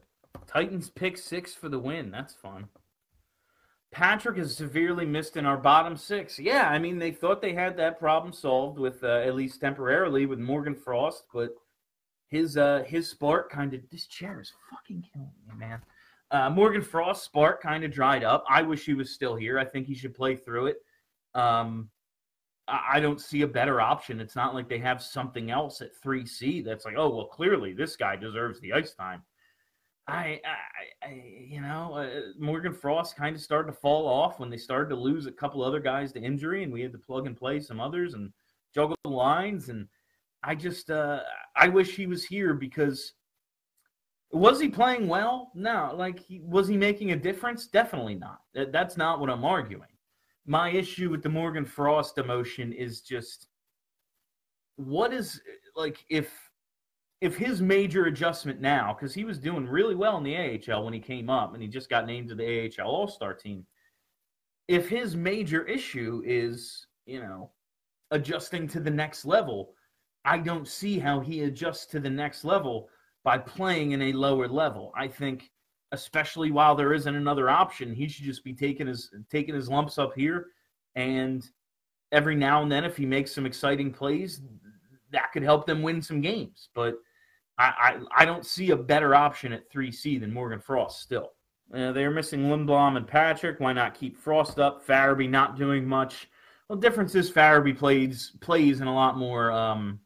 Titans 0.47 0.89
pick 0.89 1.17
six 1.17 1.53
for 1.53 1.69
the 1.69 1.79
win. 1.79 2.11
That's 2.11 2.33
fun. 2.33 2.67
Patrick 3.91 4.37
is 4.37 4.57
severely 4.57 5.05
missed 5.05 5.37
in 5.37 5.45
our 5.45 5.55
bottom 5.55 5.95
six. 5.95 6.37
Yeah, 6.37 6.69
I 6.69 6.79
mean, 6.79 6.99
they 6.99 7.11
thought 7.11 7.41
they 7.41 7.53
had 7.53 7.77
that 7.77 7.97
problem 7.97 8.33
solved 8.33 8.77
with, 8.77 9.01
uh, 9.03 9.21
at 9.25 9.35
least 9.35 9.61
temporarily, 9.61 10.25
with 10.25 10.39
Morgan 10.39 10.75
Frost, 10.75 11.23
but 11.33 11.51
his 12.27 12.57
uh, 12.57 12.83
his 12.85 13.09
spark 13.09 13.49
kind 13.49 13.73
of. 13.73 13.81
This 13.91 14.07
chair 14.07 14.41
is 14.41 14.51
fucking 14.69 15.05
killing 15.13 15.31
me, 15.47 15.55
man. 15.55 15.81
Uh, 16.31 16.49
Morgan 16.49 16.81
Frost 16.81 17.23
spark 17.23 17.61
kind 17.61 17.83
of 17.83 17.91
dried 17.91 18.23
up. 18.23 18.43
I 18.49 18.63
wish 18.63 18.85
he 18.85 18.93
was 18.93 19.11
still 19.11 19.35
here. 19.35 19.57
I 19.59 19.63
think 19.63 19.87
he 19.87 19.95
should 19.95 20.15
play 20.15 20.35
through 20.35 20.67
it. 20.67 20.77
Um, 21.35 21.89
I 22.67 22.99
don't 22.99 23.21
see 23.21 23.43
a 23.43 23.47
better 23.47 23.79
option. 23.79 24.19
It's 24.19 24.35
not 24.35 24.55
like 24.55 24.67
they 24.67 24.79
have 24.79 25.03
something 25.03 25.51
else 25.51 25.81
at 25.81 26.01
3C 26.03 26.65
that's 26.65 26.83
like, 26.83 26.95
oh, 26.97 27.15
well, 27.15 27.27
clearly 27.27 27.73
this 27.73 27.95
guy 27.95 28.15
deserves 28.15 28.59
the 28.59 28.73
ice 28.73 28.95
time. 28.95 29.21
I, 30.07 30.39
I, 30.45 31.07
I 31.07 31.23
you 31.47 31.61
know, 31.61 31.93
uh, 31.93 32.31
Morgan 32.39 32.73
Frost 32.73 33.15
kind 33.15 33.35
of 33.35 33.41
started 33.41 33.71
to 33.71 33.77
fall 33.77 34.07
off 34.07 34.39
when 34.39 34.49
they 34.49 34.57
started 34.57 34.89
to 34.89 34.95
lose 34.95 35.27
a 35.27 35.31
couple 35.31 35.63
other 35.63 35.79
guys 35.79 36.11
to 36.13 36.21
injury, 36.21 36.63
and 36.63 36.73
we 36.73 36.81
had 36.81 36.91
to 36.93 36.97
plug 36.97 37.27
and 37.27 37.37
play 37.37 37.59
some 37.59 37.79
others 37.79 38.15
and 38.15 38.31
juggle 38.73 38.97
the 39.03 39.09
lines. 39.11 39.69
And 39.69 39.87
I 40.43 40.55
just 40.55 40.89
uh, 40.89 41.21
I 41.55 41.67
wish 41.67 41.95
he 41.95 42.07
was 42.07 42.23
here 42.23 42.53
because 42.53 43.13
was 44.31 44.59
he 44.59 44.67
playing 44.69 45.07
well? 45.07 45.51
No. 45.55 45.93
Like, 45.95 46.19
he, 46.19 46.41
was 46.43 46.67
he 46.67 46.77
making 46.77 47.11
a 47.11 47.15
difference? 47.15 47.67
Definitely 47.67 48.15
not. 48.15 48.39
That's 48.53 48.97
not 48.97 49.19
what 49.19 49.29
I'm 49.29 49.45
arguing. 49.45 49.87
My 50.45 50.69
issue 50.69 51.09
with 51.09 51.23
the 51.23 51.29
Morgan 51.29 51.65
Frost 51.65 52.17
emotion 52.17 52.71
is 52.71 53.01
just 53.01 53.47
what 54.75 55.13
is 55.13 55.41
like 55.75 56.05
if 56.09 56.31
if 57.21 57.35
his 57.35 57.61
major 57.61 58.05
adjustment 58.05 58.61
now 58.61 58.93
because 58.93 59.13
he 59.13 59.23
was 59.23 59.39
doing 59.39 59.67
really 59.67 59.95
well 59.95 60.17
in 60.17 60.23
the 60.23 60.35
AHL 60.37 60.83
when 60.83 60.93
he 60.93 60.99
came 60.99 61.29
up 61.29 61.53
and 61.53 61.63
he 61.63 61.67
just 61.67 61.89
got 61.89 62.05
named 62.05 62.29
to 62.29 62.35
the 62.35 62.71
AHL 62.79 62.87
All 62.87 63.07
Star 63.07 63.33
team. 63.33 63.65
If 64.67 64.89
his 64.89 65.15
major 65.15 65.65
issue 65.65 66.21
is 66.25 66.87
you 67.05 67.19
know 67.19 67.51
adjusting 68.11 68.67
to 68.69 68.79
the 68.79 68.91
next 68.91 69.25
level, 69.25 69.73
I 70.25 70.39
don't 70.39 70.67
see 70.67 70.99
how 70.99 71.19
he 71.19 71.41
adjusts 71.41 71.85
to 71.87 71.99
the 71.99 72.09
next 72.09 72.43
level 72.43 72.89
by 73.23 73.37
playing 73.37 73.91
in 73.91 74.01
a 74.03 74.13
lower 74.13 74.47
level. 74.47 74.91
I 74.95 75.07
think, 75.07 75.51
especially 75.95 76.51
while 76.51 76.75
there 76.75 76.93
isn't 76.93 77.15
another 77.15 77.49
option, 77.49 77.93
he 77.93 78.07
should 78.07 78.25
just 78.25 78.43
be 78.43 78.53
taking 78.53 78.85
his 78.87 79.09
taking 79.31 79.55
his 79.55 79.69
lumps 79.69 79.97
up 79.97 80.13
here, 80.15 80.47
and 80.95 81.49
every 82.11 82.35
now 82.35 82.61
and 82.61 82.71
then, 82.71 82.85
if 82.85 82.95
he 82.95 83.05
makes 83.05 83.33
some 83.33 83.45
exciting 83.45 83.91
plays, 83.91 84.41
that 85.11 85.31
could 85.31 85.43
help 85.43 85.65
them 85.65 85.81
win 85.81 86.01
some 86.01 86.21
games. 86.21 86.69
But 86.75 86.95
I 87.57 87.97
I, 88.17 88.21
I 88.21 88.25
don't 88.25 88.45
see 88.45 88.71
a 88.71 88.77
better 88.77 89.15
option 89.15 89.53
at 89.53 89.69
three 89.71 89.91
C 89.91 90.19
than 90.19 90.33
Morgan 90.33 90.59
Frost 90.59 91.01
still. 91.01 91.31
Uh, 91.73 91.91
they're 91.91 92.11
missing 92.11 92.43
Lindblom 92.43 92.95
and 92.95 93.07
Patrick. 93.07 93.59
Why 93.59 93.73
not 93.73 93.95
keep 93.95 94.15
Frost 94.17 94.59
up? 94.59 94.85
Farabee 94.85 95.29
not 95.29 95.57
doing 95.57 95.87
much. 95.87 96.29
Well, 96.69 96.77
difference 96.77 97.15
is 97.15 97.31
Farabee 97.31 97.77
plays 97.77 98.33
plays 98.39 98.81
in 98.81 98.87
a 98.87 98.93
lot 98.93 99.17
more 99.17 99.51
um, 99.51 99.99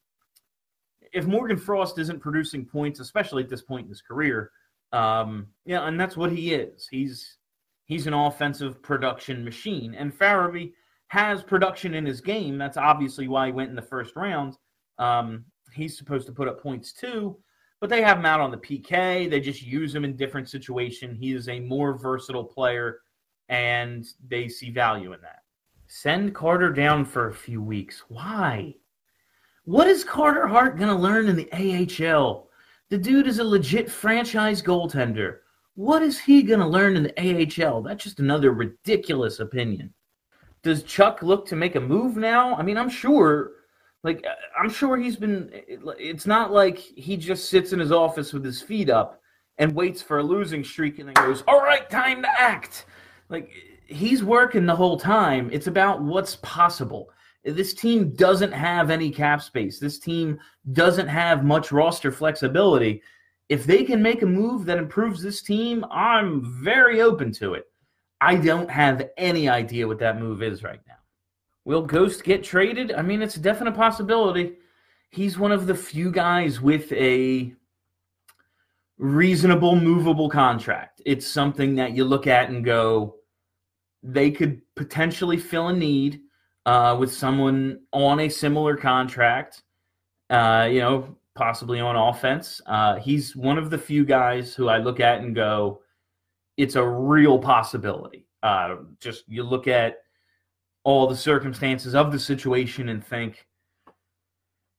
if 1.12 1.26
Morgan 1.26 1.58
Frost 1.58 1.98
isn't 2.00 2.20
producing 2.20 2.66
points, 2.66 3.00
especially 3.00 3.44
at 3.44 3.50
this 3.50 3.62
point 3.62 3.86
in 3.86 3.90
his 3.90 4.02
career, 4.02 4.52
um, 4.92 5.48
yeah, 5.66 5.88
and 5.88 6.00
that's 6.00 6.18
what 6.18 6.32
he 6.32 6.54
is. 6.54 6.88
He's 6.90 7.38
he's 7.86 8.08
an 8.08 8.14
offensive 8.14 8.82
production 8.82 9.44
machine, 9.44 9.96
and 9.96 10.18
Farabee 10.18 10.74
has 11.08 11.44
production 11.44 11.94
in 11.94 12.06
his 12.06 12.22
game. 12.22 12.58
That's 12.58 12.78
obviously 12.78 13.28
why 13.28 13.48
he 13.48 13.52
went 13.52 13.70
in 13.70 13.76
the 13.76 13.82
first 13.82 14.16
round. 14.16 14.56
Um, 14.98 15.46
he's 15.74 15.98
supposed 15.98 16.28
to 16.28 16.34
put 16.34 16.48
up 16.48 16.62
points 16.62 16.94
too, 16.94 17.38
but 17.80 17.90
they 17.90 18.02
have 18.02 18.18
him 18.18 18.26
out 18.26 18.42
on 18.42 18.52
the 18.52 18.58
PK. 18.58 19.30
They 19.30 19.40
just 19.40 19.64
use 19.64 19.94
him 19.94 20.06
in 20.06 20.16
different 20.16 20.50
situations. 20.50 21.18
He 21.20 21.34
is 21.34 21.50
a 21.50 21.60
more 21.60 21.98
versatile 21.98 22.44
player, 22.44 23.00
and 23.48 24.06
they 24.28 24.48
see 24.48 24.72
value 24.72 25.14
in 25.14 25.22
that. 25.22 25.44
Send 25.88 26.36
Carter 26.36 26.72
down 26.72 27.06
for 27.06 27.30
a 27.30 27.34
few 27.34 27.62
weeks. 27.62 28.04
Why? 28.10 28.76
What 29.66 29.88
is 29.88 30.04
Carter 30.04 30.48
Hart 30.48 30.78
going 30.78 30.90
to 30.90 30.96
learn 30.96 31.28
in 31.28 31.36
the 31.36 31.50
AHL? 31.52 32.49
The 32.90 32.98
dude 32.98 33.28
is 33.28 33.40
a 33.40 33.44
legit 33.44 33.90
franchise 33.90 34.62
goaltender. 34.62 35.40
What 35.76 36.02
is 36.02 36.20
he 36.20 36.42
going 36.42 36.60
to 36.60 36.68
learn 36.68 36.98
in 36.98 37.04
the 37.04 37.64
AHL? 37.66 37.84
That's 37.84 38.04
just 38.04 38.20
another 38.20 38.52
ridiculous 38.52 39.40
opinion. 39.40 39.94
Does 40.64 40.84
Chuck 40.84 41.22
look 41.22 41.46
to 41.48 41.56
make 41.56 41.76
a 41.76 41.80
move 41.80 42.18
now? 42.18 42.56
I 42.56 42.64
mean, 42.64 42.78
I'm 42.78 42.90
sure 42.90 43.52
like 44.04 44.26
I'm 44.58 44.70
sure 44.70 44.98
he's 44.98 45.18
been 45.18 45.50
it's 45.54 46.26
not 46.26 46.52
like 46.52 46.78
he 46.78 47.18
just 47.18 47.50
sits 47.50 47.74
in 47.74 47.80
his 47.80 47.92
office 47.92 48.34
with 48.34 48.44
his 48.44 48.62
feet 48.62 48.90
up 48.90 49.22
and 49.58 49.76
waits 49.76 50.02
for 50.02 50.20
a 50.20 50.24
losing 50.24 50.64
streak 50.64 51.00
and 51.00 51.10
then 51.10 51.16
goes, 51.16 51.44
"All 51.48 51.62
right, 51.62 51.90
time 51.90 52.22
to 52.22 52.42
act." 52.42 52.86
Like 53.30 53.52
he's 53.86 54.24
working 54.24 54.66
the 54.66 54.76
whole 54.76 54.98
time. 54.98 55.50
It's 55.52 55.68
about 55.68 56.02
what's 56.02 56.38
possible. 56.38 57.10
This 57.44 57.74
team 57.74 58.14
doesn't 58.16 58.52
have 58.52 58.90
any 58.90 59.10
cap 59.10 59.42
space. 59.42 59.80
This 59.80 60.00
team 60.00 60.40
doesn't 60.74 61.08
have 61.08 61.46
much 61.46 61.72
roster 61.72 62.12
flexibility. 62.12 63.02
If 63.48 63.66
they 63.66 63.84
can 63.84 64.02
make 64.02 64.22
a 64.22 64.28
move 64.28 64.66
that 64.66 64.78
improves 64.78 65.22
this 65.22 65.42
team, 65.42 65.86
I'm 65.90 66.44
very 66.64 67.02
open 67.02 67.32
to 67.34 67.54
it. 67.54 67.66
I 68.22 68.36
don't 68.36 68.70
have 68.70 69.10
any 69.18 69.48
idea 69.48 69.88
what 69.88 70.00
that 70.00 70.20
move 70.20 70.44
is 70.44 70.64
right 70.64 70.82
now. 70.88 70.96
Will 71.64 71.82
Ghost 71.82 72.24
get 72.24 72.44
traded? 72.44 72.92
I 72.92 73.02
mean, 73.02 73.22
it's 73.22 73.38
a 73.38 73.42
definite 73.42 73.76
possibility. 73.76 74.58
He's 75.10 75.40
one 75.40 75.52
of 75.52 75.66
the 75.66 75.76
few 75.76 76.12
guys 76.12 76.60
with 76.60 76.92
a 76.92 77.54
reasonable, 78.98 79.76
movable 79.76 80.30
contract. 80.30 81.02
It's 81.06 81.26
something 81.26 81.76
that 81.76 81.94
you 81.94 82.04
look 82.04 82.28
at 82.28 82.50
and 82.50 82.64
go, 82.66 83.16
they 84.04 84.30
could 84.30 84.62
potentially 84.76 85.38
fill 85.38 85.70
a 85.70 85.74
need 85.74 86.22
uh, 86.70 86.96
with 86.96 87.12
someone 87.12 87.80
on 87.94 88.20
a 88.20 88.30
similar 88.30 88.78
contract, 88.78 89.64
uh, 90.30 90.70
you 90.72 90.80
know, 90.80 91.18
possibly 91.34 91.80
on 91.80 91.96
offense. 91.96 92.62
Uh, 92.68 92.98
he's 92.98 93.36
one 93.36 93.58
of 93.58 93.72
the 93.72 93.78
few 93.78 94.06
guys 94.06 94.54
who 94.54 94.70
I 94.70 94.78
look 94.78 95.00
at 95.00 95.22
and 95.22 95.34
go, 95.34 95.82
it's 96.58 96.76
a 96.76 96.88
real 96.88 97.40
possibility. 97.40 98.28
Uh, 98.44 98.76
just 99.00 99.24
you 99.28 99.42
look 99.42 99.68
at 99.68 99.98
all 100.84 101.08
the 101.08 101.18
circumstances 101.18 101.96
of 101.96 102.12
the 102.12 102.20
situation 102.20 102.90
and 102.90 103.04
think, 103.04 103.48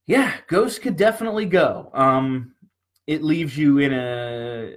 yeah, 0.07 0.35
Ghost 0.46 0.83
could 0.83 0.96
definitely 0.96 1.46
go. 1.46 1.90
Um, 1.92 2.55
it 3.09 3.24
leaves 3.24 3.59
you 3.59 3.79
in 3.79 3.92
a 3.92 4.76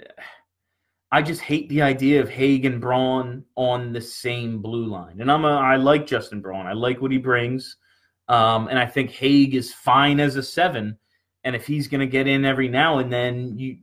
I 1.14 1.22
just 1.22 1.42
hate 1.42 1.70
the 1.70 1.84
idea 1.84 2.22
of 2.22 2.28
Hagg 2.28 2.66
and 2.66 2.82
Braun 2.82 3.46
on 3.56 3.94
the 3.94 4.02
same 4.02 4.64
blue 4.64 4.88
line. 4.88 5.22
And 5.22 5.32
I'm 5.32 5.46
a 5.46 5.58
I 5.58 5.76
like 5.76 6.08
Justin 6.08 6.42
Braun. 6.42 6.66
I 6.66 6.74
like 6.74 7.04
what 7.04 7.12
he 7.12 7.20
brings. 7.20 7.78
Um, 8.30 8.68
and 8.68 8.80
I 8.80 8.88
think 8.88 9.12
Hagg 9.12 9.54
is 9.54 9.72
fine 9.72 10.20
as 10.20 10.38
a 10.38 10.42
seven. 10.42 10.98
And 11.44 11.56
if 11.56 11.68
he's 11.68 11.88
gonna 11.88 12.08
get 12.08 12.26
in 12.26 12.46
every 12.46 12.68
now 12.68 12.98
and 12.98 13.14
then, 13.14 13.60
you 13.60 13.78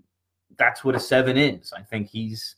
that's 0.58 0.82
what 0.82 0.96
a 0.96 1.00
seven 1.00 1.38
is. 1.38 1.72
I 1.72 1.82
think 1.82 2.08
he's 2.08 2.56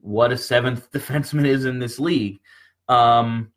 what 0.00 0.32
a 0.32 0.36
seventh 0.36 0.90
defenseman 0.92 1.46
is 1.46 1.64
in 1.64 1.78
this 1.78 2.00
league. 2.00 2.40
Um, 2.88 3.52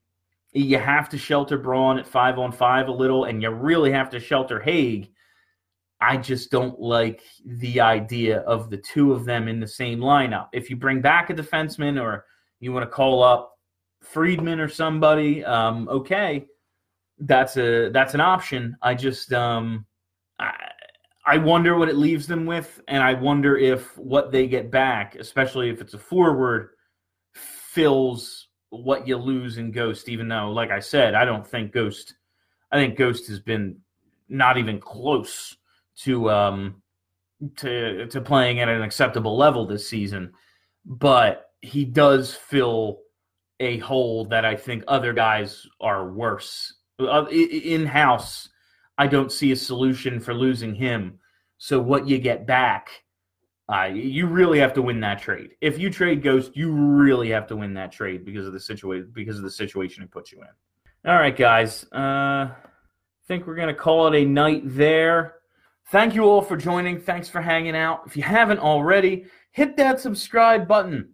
you 0.54 0.78
have 0.78 1.10
to 1.10 1.18
shelter 1.18 1.58
Braun 1.58 1.98
at 1.98 2.06
five 2.06 2.38
on 2.38 2.52
five 2.52 2.88
a 2.88 2.92
little, 2.92 3.24
and 3.24 3.42
you 3.42 3.50
really 3.50 3.92
have 3.94 4.12
to 4.12 4.20
shelter 4.20 4.60
Hagg 4.60 5.10
I 6.02 6.18
just 6.18 6.50
don't 6.50 6.80
like 6.80 7.22
the 7.46 7.80
idea 7.80 8.40
of 8.40 8.72
the 8.72 8.78
two 8.78 9.14
of 9.14 9.24
them 9.24 9.48
in 9.48 9.60
the 9.60 9.68
same 9.68 10.00
lineup. 10.00 10.48
If 10.52 10.70
you 10.70 10.76
bring 10.76 11.00
back 11.00 11.30
a 11.30 11.34
defenseman 11.34 12.02
or 12.02 12.26
you 12.60 12.74
want 12.74 12.84
to 12.84 12.90
call 12.90 13.22
up 13.22 13.56
Friedman 14.02 14.60
or 14.60 14.68
somebody, 14.68 15.46
um, 15.46 15.88
okay, 15.90 16.48
that's 17.20 17.56
a 17.58 17.90
that's 17.90 18.16
an 18.16 18.20
option. 18.20 18.76
I 18.82 18.96
just 18.96 19.32
um, 19.32 19.86
I, 20.40 20.54
I 21.24 21.38
wonder 21.38 21.78
what 21.78 21.88
it 21.88 21.96
leaves 21.96 22.26
them 22.26 22.48
with, 22.48 22.82
and 22.88 23.04
I 23.04 23.14
wonder 23.14 23.56
if 23.56 23.96
what 23.96 24.32
they 24.32 24.48
get 24.48 24.72
back, 24.72 25.16
especially 25.16 25.70
if 25.70 25.82
it's 25.82 25.94
a 25.94 26.00
forward, 26.00 26.72
fills 27.36 28.48
what 28.72 29.08
you 29.08 29.18
lose 29.18 29.60
in 29.60 29.72
Ghost. 29.72 30.10
Even 30.10 30.28
though, 30.28 30.50
like 30.52 30.72
I 30.72 30.80
said, 30.80 31.14
I 31.14 31.26
don't 31.26 31.46
think 31.46 31.74
Ghost. 31.74 32.16
I 32.72 32.78
think 32.78 32.98
Ghost 32.98 33.28
has 33.28 33.40
been 33.40 33.78
not 34.30 34.58
even 34.58 34.80
close 34.80 35.58
to 36.00 36.30
um 36.30 36.82
to 37.58 38.08
to 38.08 38.22
playing 38.22 38.60
at 38.60 38.70
an 38.70 38.82
acceptable 38.82 39.38
level 39.38 39.66
this 39.66 39.88
season, 39.88 40.34
but 40.86 41.52
he 41.62 41.86
does 41.86 42.34
fill 42.34 43.00
a 43.60 43.78
hole 43.80 44.26
that 44.26 44.44
I 44.44 44.56
think 44.56 44.84
other 44.88 45.14
guys 45.14 45.66
are 45.80 46.10
worse. 46.10 46.74
Uh, 47.00 47.26
in 47.30 47.86
house, 47.86 48.50
I 48.98 49.08
don't 49.08 49.32
see 49.32 49.52
a 49.52 49.56
solution 49.56 50.20
for 50.20 50.34
losing 50.34 50.76
him. 50.76 51.20
So 51.58 51.80
what 51.80 52.08
you 52.08 52.18
get 52.18 52.48
back, 52.48 52.90
uh, 53.72 53.86
you 53.86 54.26
really 54.26 54.60
have 54.60 54.74
to 54.74 54.82
win 54.82 55.00
that 55.02 55.22
trade. 55.22 55.52
If 55.62 55.78
you 55.78 55.92
trade 55.92 56.24
Ghost, 56.24 56.56
you 56.56 56.72
really 56.72 57.30
have 57.30 57.48
to 57.48 57.56
win 57.56 57.76
that 57.76 57.92
trade 57.92 58.26
because 58.26 58.48
of 58.48 58.54
the 58.54 58.60
situation 58.60 59.12
because 59.14 59.38
of 59.38 59.44
the 59.44 59.52
situation 59.52 60.04
it 60.04 60.12
puts 60.12 60.32
you 60.32 60.42
in. 60.42 61.10
All 61.10 61.18
right, 61.18 61.36
guys. 61.36 61.86
Uh, 61.92 62.50
I 62.50 62.56
think 63.28 63.46
we're 63.46 63.56
gonna 63.56 63.74
call 63.74 64.08
it 64.08 64.20
a 64.20 64.26
night 64.26 64.64
there. 64.66 65.36
Thank 65.92 66.16
you 66.16 66.24
all 66.24 66.42
for 66.42 66.56
joining. 66.56 67.02
Thanks 67.02 67.28
for 67.28 67.42
hanging 67.42 67.76
out. 67.76 68.04
If 68.06 68.16
you 68.16 68.24
haven't 68.24 68.60
already, 68.60 69.26
hit 69.52 69.76
that 69.76 70.00
subscribe 70.00 70.66
button. 70.66 71.10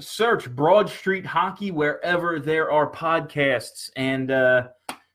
Search 0.00 0.50
Broad 0.50 0.88
Street 0.88 1.26
Hockey 1.26 1.72
wherever 1.72 2.40
there 2.40 2.72
are 2.72 2.90
podcasts. 2.90 3.90
And, 3.96 4.30
uh, 4.30 4.68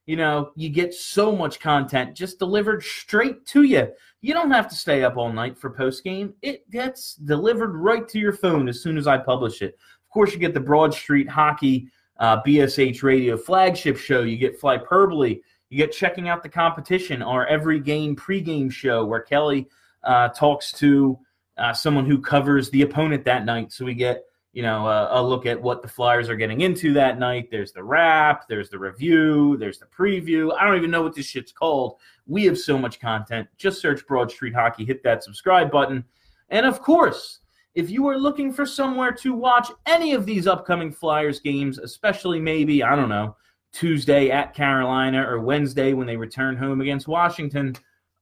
you 0.06 0.16
know, 0.16 0.52
you 0.56 0.70
get 0.70 0.94
so 0.94 1.36
much 1.36 1.60
content 1.60 2.16
just 2.16 2.38
delivered 2.38 2.84
straight 2.84 3.44
to 3.48 3.64
you. 3.64 3.92
You 4.22 4.36
don't 4.36 4.52
have 4.52 4.68
to 4.70 4.76
stay 4.76 5.04
up 5.04 5.18
all 5.18 5.34
night 5.34 5.58
for 5.58 5.72
post 5.72 6.04
game. 6.04 6.36
It 6.44 6.70
gets 6.70 7.16
delivered 7.16 7.74
right 7.74 8.08
to 8.10 8.20
your 8.20 8.34
phone 8.34 8.70
as 8.70 8.84
soon 8.84 9.00
as 9.00 9.08
I 9.08 9.18
publish 9.18 9.64
it. 9.64 9.76
Of 10.04 10.14
course, 10.14 10.34
you 10.34 10.38
get 10.38 10.54
the 10.54 10.60
Broad 10.60 10.94
Street 10.94 11.28
Hockey 11.28 11.88
uh, 12.20 12.44
BSH 12.44 13.02
Radio 13.02 13.38
flagship 13.38 13.98
show. 13.98 14.22
You 14.22 14.38
get 14.38 14.62
Flyperbole 14.62 15.42
you 15.74 15.80
get 15.80 15.92
checking 15.92 16.30
out 16.30 16.44
the 16.44 16.50
competition, 16.50 17.24
our 17.24 17.48
every 17.48 17.80
game 17.80 18.16
pregame 18.16 18.72
show 18.72 19.04
where 19.04 19.22
Kelly 19.22 19.68
uh, 20.04 20.30
talks 20.30 20.72
to 20.74 21.18
uh, 21.58 21.74
someone 21.74 22.06
who 22.06 22.22
covers 22.22 22.70
the 22.70 22.84
opponent 22.84 23.26
that 23.26 23.44
night. 23.44 23.72
So 23.74 23.84
we 23.84 23.96
get 23.96 24.24
you 24.52 24.62
know, 24.62 24.88
a, 24.88 25.20
a, 25.20 25.22
look 25.24 25.48
at 25.48 25.60
what 25.60 25.82
the 25.82 25.88
Flyers 25.88 26.30
are 26.30 26.36
getting 26.36 26.62
into 26.62 26.94
that 26.94 27.18
night. 27.18 27.50
There's 27.50 27.72
the 27.72 27.84
wrap, 27.84 28.48
there's 28.48 28.70
the 28.70 28.78
review, 28.78 29.58
there's 29.58 29.80
the 29.80 29.88
preview. 29.88 30.56
I 30.56 30.64
don't 30.64 30.78
even 30.78 30.92
know 30.92 31.02
what 31.02 31.16
this 31.16 31.26
shit's 31.26 31.52
called. 31.52 31.96
We 32.28 32.46
have 32.46 32.60
so 32.60 32.78
much 32.78 33.00
content. 33.00 33.48
Just 33.58 33.82
search 33.82 34.06
Broad 34.06 34.30
Street 34.30 34.54
Hockey, 34.54 34.86
hit 34.86 35.02
that 35.02 35.24
subscribe 35.24 35.72
button. 35.72 36.04
And 36.50 36.68
of 36.68 36.84
course, 36.84 37.40
if 37.74 37.90
you 37.90 38.06
are 38.08 38.18
looking 38.20 38.54
for 38.54 38.68
somewhere 38.68 39.12
to 39.14 39.34
watch 39.34 39.72
any 39.88 40.14
of 40.14 40.28
these 40.28 40.46
upcoming 40.46 40.92
Flyers 40.92 41.40
games, 41.40 41.80
especially 41.80 42.40
maybe, 42.40 42.84
I 42.84 42.96
don't 42.96 43.10
know, 43.10 43.36
Tuesday 43.74 44.30
at 44.30 44.54
Carolina 44.54 45.28
or 45.28 45.40
Wednesday 45.40 45.94
when 45.94 46.08
they 46.08 46.16
return 46.16 46.56
home 46.56 46.80
against 46.80 47.08
Washington, 47.08 47.76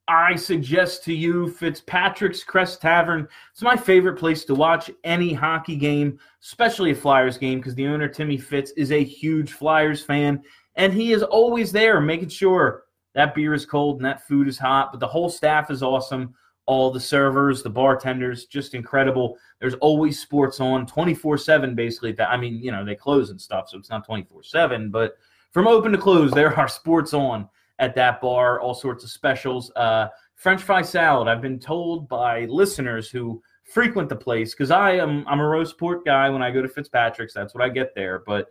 I 0.07 0.35
suggest 0.35 1.03
to 1.05 1.13
you 1.13 1.49
Fitzpatrick's 1.49 2.43
Crest 2.43 2.81
Tavern. 2.81 3.27
It's 3.51 3.61
my 3.61 3.75
favorite 3.75 4.17
place 4.17 4.43
to 4.45 4.55
watch 4.55 4.89
any 5.03 5.33
hockey 5.33 5.75
game, 5.75 6.19
especially 6.41 6.91
a 6.91 6.95
Flyers 6.95 7.37
game, 7.37 7.59
because 7.59 7.75
the 7.75 7.87
owner, 7.87 8.07
Timmy 8.07 8.37
Fitz, 8.37 8.71
is 8.71 8.91
a 8.91 9.03
huge 9.03 9.53
Flyers 9.53 10.01
fan. 10.03 10.41
And 10.75 10.93
he 10.93 11.11
is 11.11 11.23
always 11.23 11.71
there 11.71 12.01
making 12.01 12.29
sure 12.29 12.83
that 13.13 13.35
beer 13.35 13.53
is 13.53 13.65
cold 13.65 13.97
and 13.97 14.05
that 14.05 14.27
food 14.27 14.47
is 14.47 14.57
hot. 14.57 14.91
But 14.91 14.99
the 14.99 15.07
whole 15.07 15.29
staff 15.29 15.69
is 15.69 15.83
awesome. 15.83 16.33
All 16.65 16.91
the 16.91 16.99
servers, 16.99 17.63
the 17.63 17.69
bartenders, 17.69 18.45
just 18.45 18.73
incredible. 18.73 19.37
There's 19.59 19.75
always 19.75 20.19
sports 20.19 20.59
on 20.59 20.85
24 20.87 21.37
7, 21.37 21.75
basically. 21.75 22.19
I 22.19 22.37
mean, 22.37 22.55
you 22.55 22.71
know, 22.71 22.85
they 22.85 22.95
close 22.95 23.29
and 23.29 23.39
stuff, 23.39 23.69
so 23.69 23.77
it's 23.77 23.89
not 23.89 24.05
24 24.05 24.43
7, 24.43 24.89
but 24.89 25.17
from 25.51 25.67
open 25.67 25.91
to 25.91 25.97
close, 25.97 26.31
there 26.31 26.57
are 26.57 26.67
sports 26.67 27.13
on 27.13 27.47
at 27.79 27.95
that 27.95 28.21
bar, 28.21 28.59
all 28.59 28.73
sorts 28.73 29.03
of 29.03 29.09
specials. 29.09 29.71
Uh, 29.75 30.07
French 30.35 30.61
fry 30.63 30.81
salad. 30.81 31.27
I've 31.27 31.41
been 31.41 31.59
told 31.59 32.07
by 32.07 32.45
listeners 32.45 33.09
who 33.09 33.41
frequent 33.63 34.09
the 34.09 34.15
place 34.15 34.53
because 34.53 34.71
I 34.71 34.93
am 34.93 35.25
I'm 35.27 35.39
a 35.39 35.47
roast 35.47 35.77
pork 35.77 36.03
guy 36.05 36.29
when 36.29 36.41
I 36.41 36.51
go 36.51 36.61
to 36.61 36.67
Fitzpatrick's. 36.67 37.33
That's 37.33 37.53
what 37.53 37.63
I 37.63 37.69
get 37.69 37.93
there. 37.95 38.23
But 38.25 38.47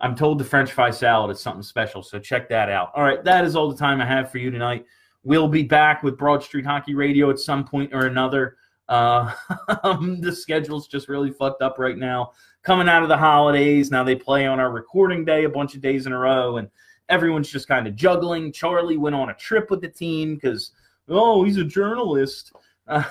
I'm 0.00 0.14
told 0.14 0.38
the 0.38 0.44
French 0.44 0.72
fry 0.72 0.90
salad 0.90 1.30
is 1.30 1.40
something 1.40 1.62
special. 1.62 2.02
So 2.02 2.18
check 2.18 2.48
that 2.48 2.70
out. 2.70 2.90
All 2.94 3.02
right, 3.02 3.22
that 3.24 3.44
is 3.44 3.54
all 3.54 3.70
the 3.70 3.76
time 3.76 4.00
I 4.00 4.06
have 4.06 4.30
for 4.30 4.38
you 4.38 4.50
tonight. 4.50 4.86
We'll 5.22 5.48
be 5.48 5.62
back 5.62 6.02
with 6.02 6.16
Broad 6.16 6.42
Street 6.42 6.64
Hockey 6.64 6.94
Radio 6.94 7.28
at 7.30 7.38
some 7.38 7.64
point 7.64 7.92
or 7.92 8.06
another. 8.06 8.56
Uh, 8.88 9.32
the 10.20 10.34
schedule's 10.34 10.88
just 10.88 11.08
really 11.08 11.30
fucked 11.30 11.62
up 11.62 11.78
right 11.78 11.98
now. 11.98 12.32
Coming 12.62 12.88
out 12.88 13.02
of 13.02 13.08
the 13.08 13.16
holidays, 13.16 13.90
now 13.90 14.04
they 14.04 14.14
play 14.14 14.46
on 14.46 14.60
our 14.60 14.70
recording 14.70 15.24
day 15.24 15.44
a 15.44 15.48
bunch 15.48 15.74
of 15.74 15.80
days 15.80 16.06
in 16.06 16.12
a 16.12 16.18
row, 16.18 16.58
and 16.58 16.68
everyone's 17.08 17.50
just 17.50 17.68
kind 17.68 17.86
of 17.86 17.96
juggling. 17.96 18.52
Charlie 18.52 18.98
went 18.98 19.16
on 19.16 19.30
a 19.30 19.34
trip 19.34 19.70
with 19.70 19.80
the 19.80 19.88
team 19.88 20.34
because, 20.34 20.72
oh, 21.08 21.42
he's 21.42 21.56
a 21.56 21.64
journalist. 21.64 22.52
Uh, 22.86 23.04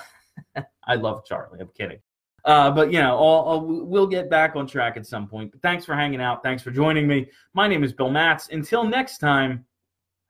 I 0.86 0.94
love 0.94 1.24
Charlie. 1.24 1.60
I'm 1.60 1.70
kidding. 1.76 1.98
Uh, 2.44 2.70
but, 2.70 2.92
you 2.92 3.00
know, 3.00 3.18
I'll, 3.18 3.48
I'll, 3.48 3.66
we'll 3.66 4.06
get 4.06 4.30
back 4.30 4.56
on 4.56 4.66
track 4.66 4.96
at 4.96 5.06
some 5.06 5.28
point. 5.28 5.52
But 5.52 5.62
thanks 5.62 5.84
for 5.84 5.94
hanging 5.94 6.20
out. 6.20 6.42
Thanks 6.42 6.62
for 6.62 6.70
joining 6.70 7.06
me. 7.06 7.28
My 7.52 7.68
name 7.68 7.84
is 7.84 7.92
Bill 7.92 8.10
Matz. 8.10 8.48
Until 8.50 8.84
next 8.84 9.18
time, 9.18 9.66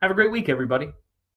have 0.02 0.10
a 0.10 0.14
great 0.14 0.32
week, 0.32 0.48
everybody. 0.48 0.90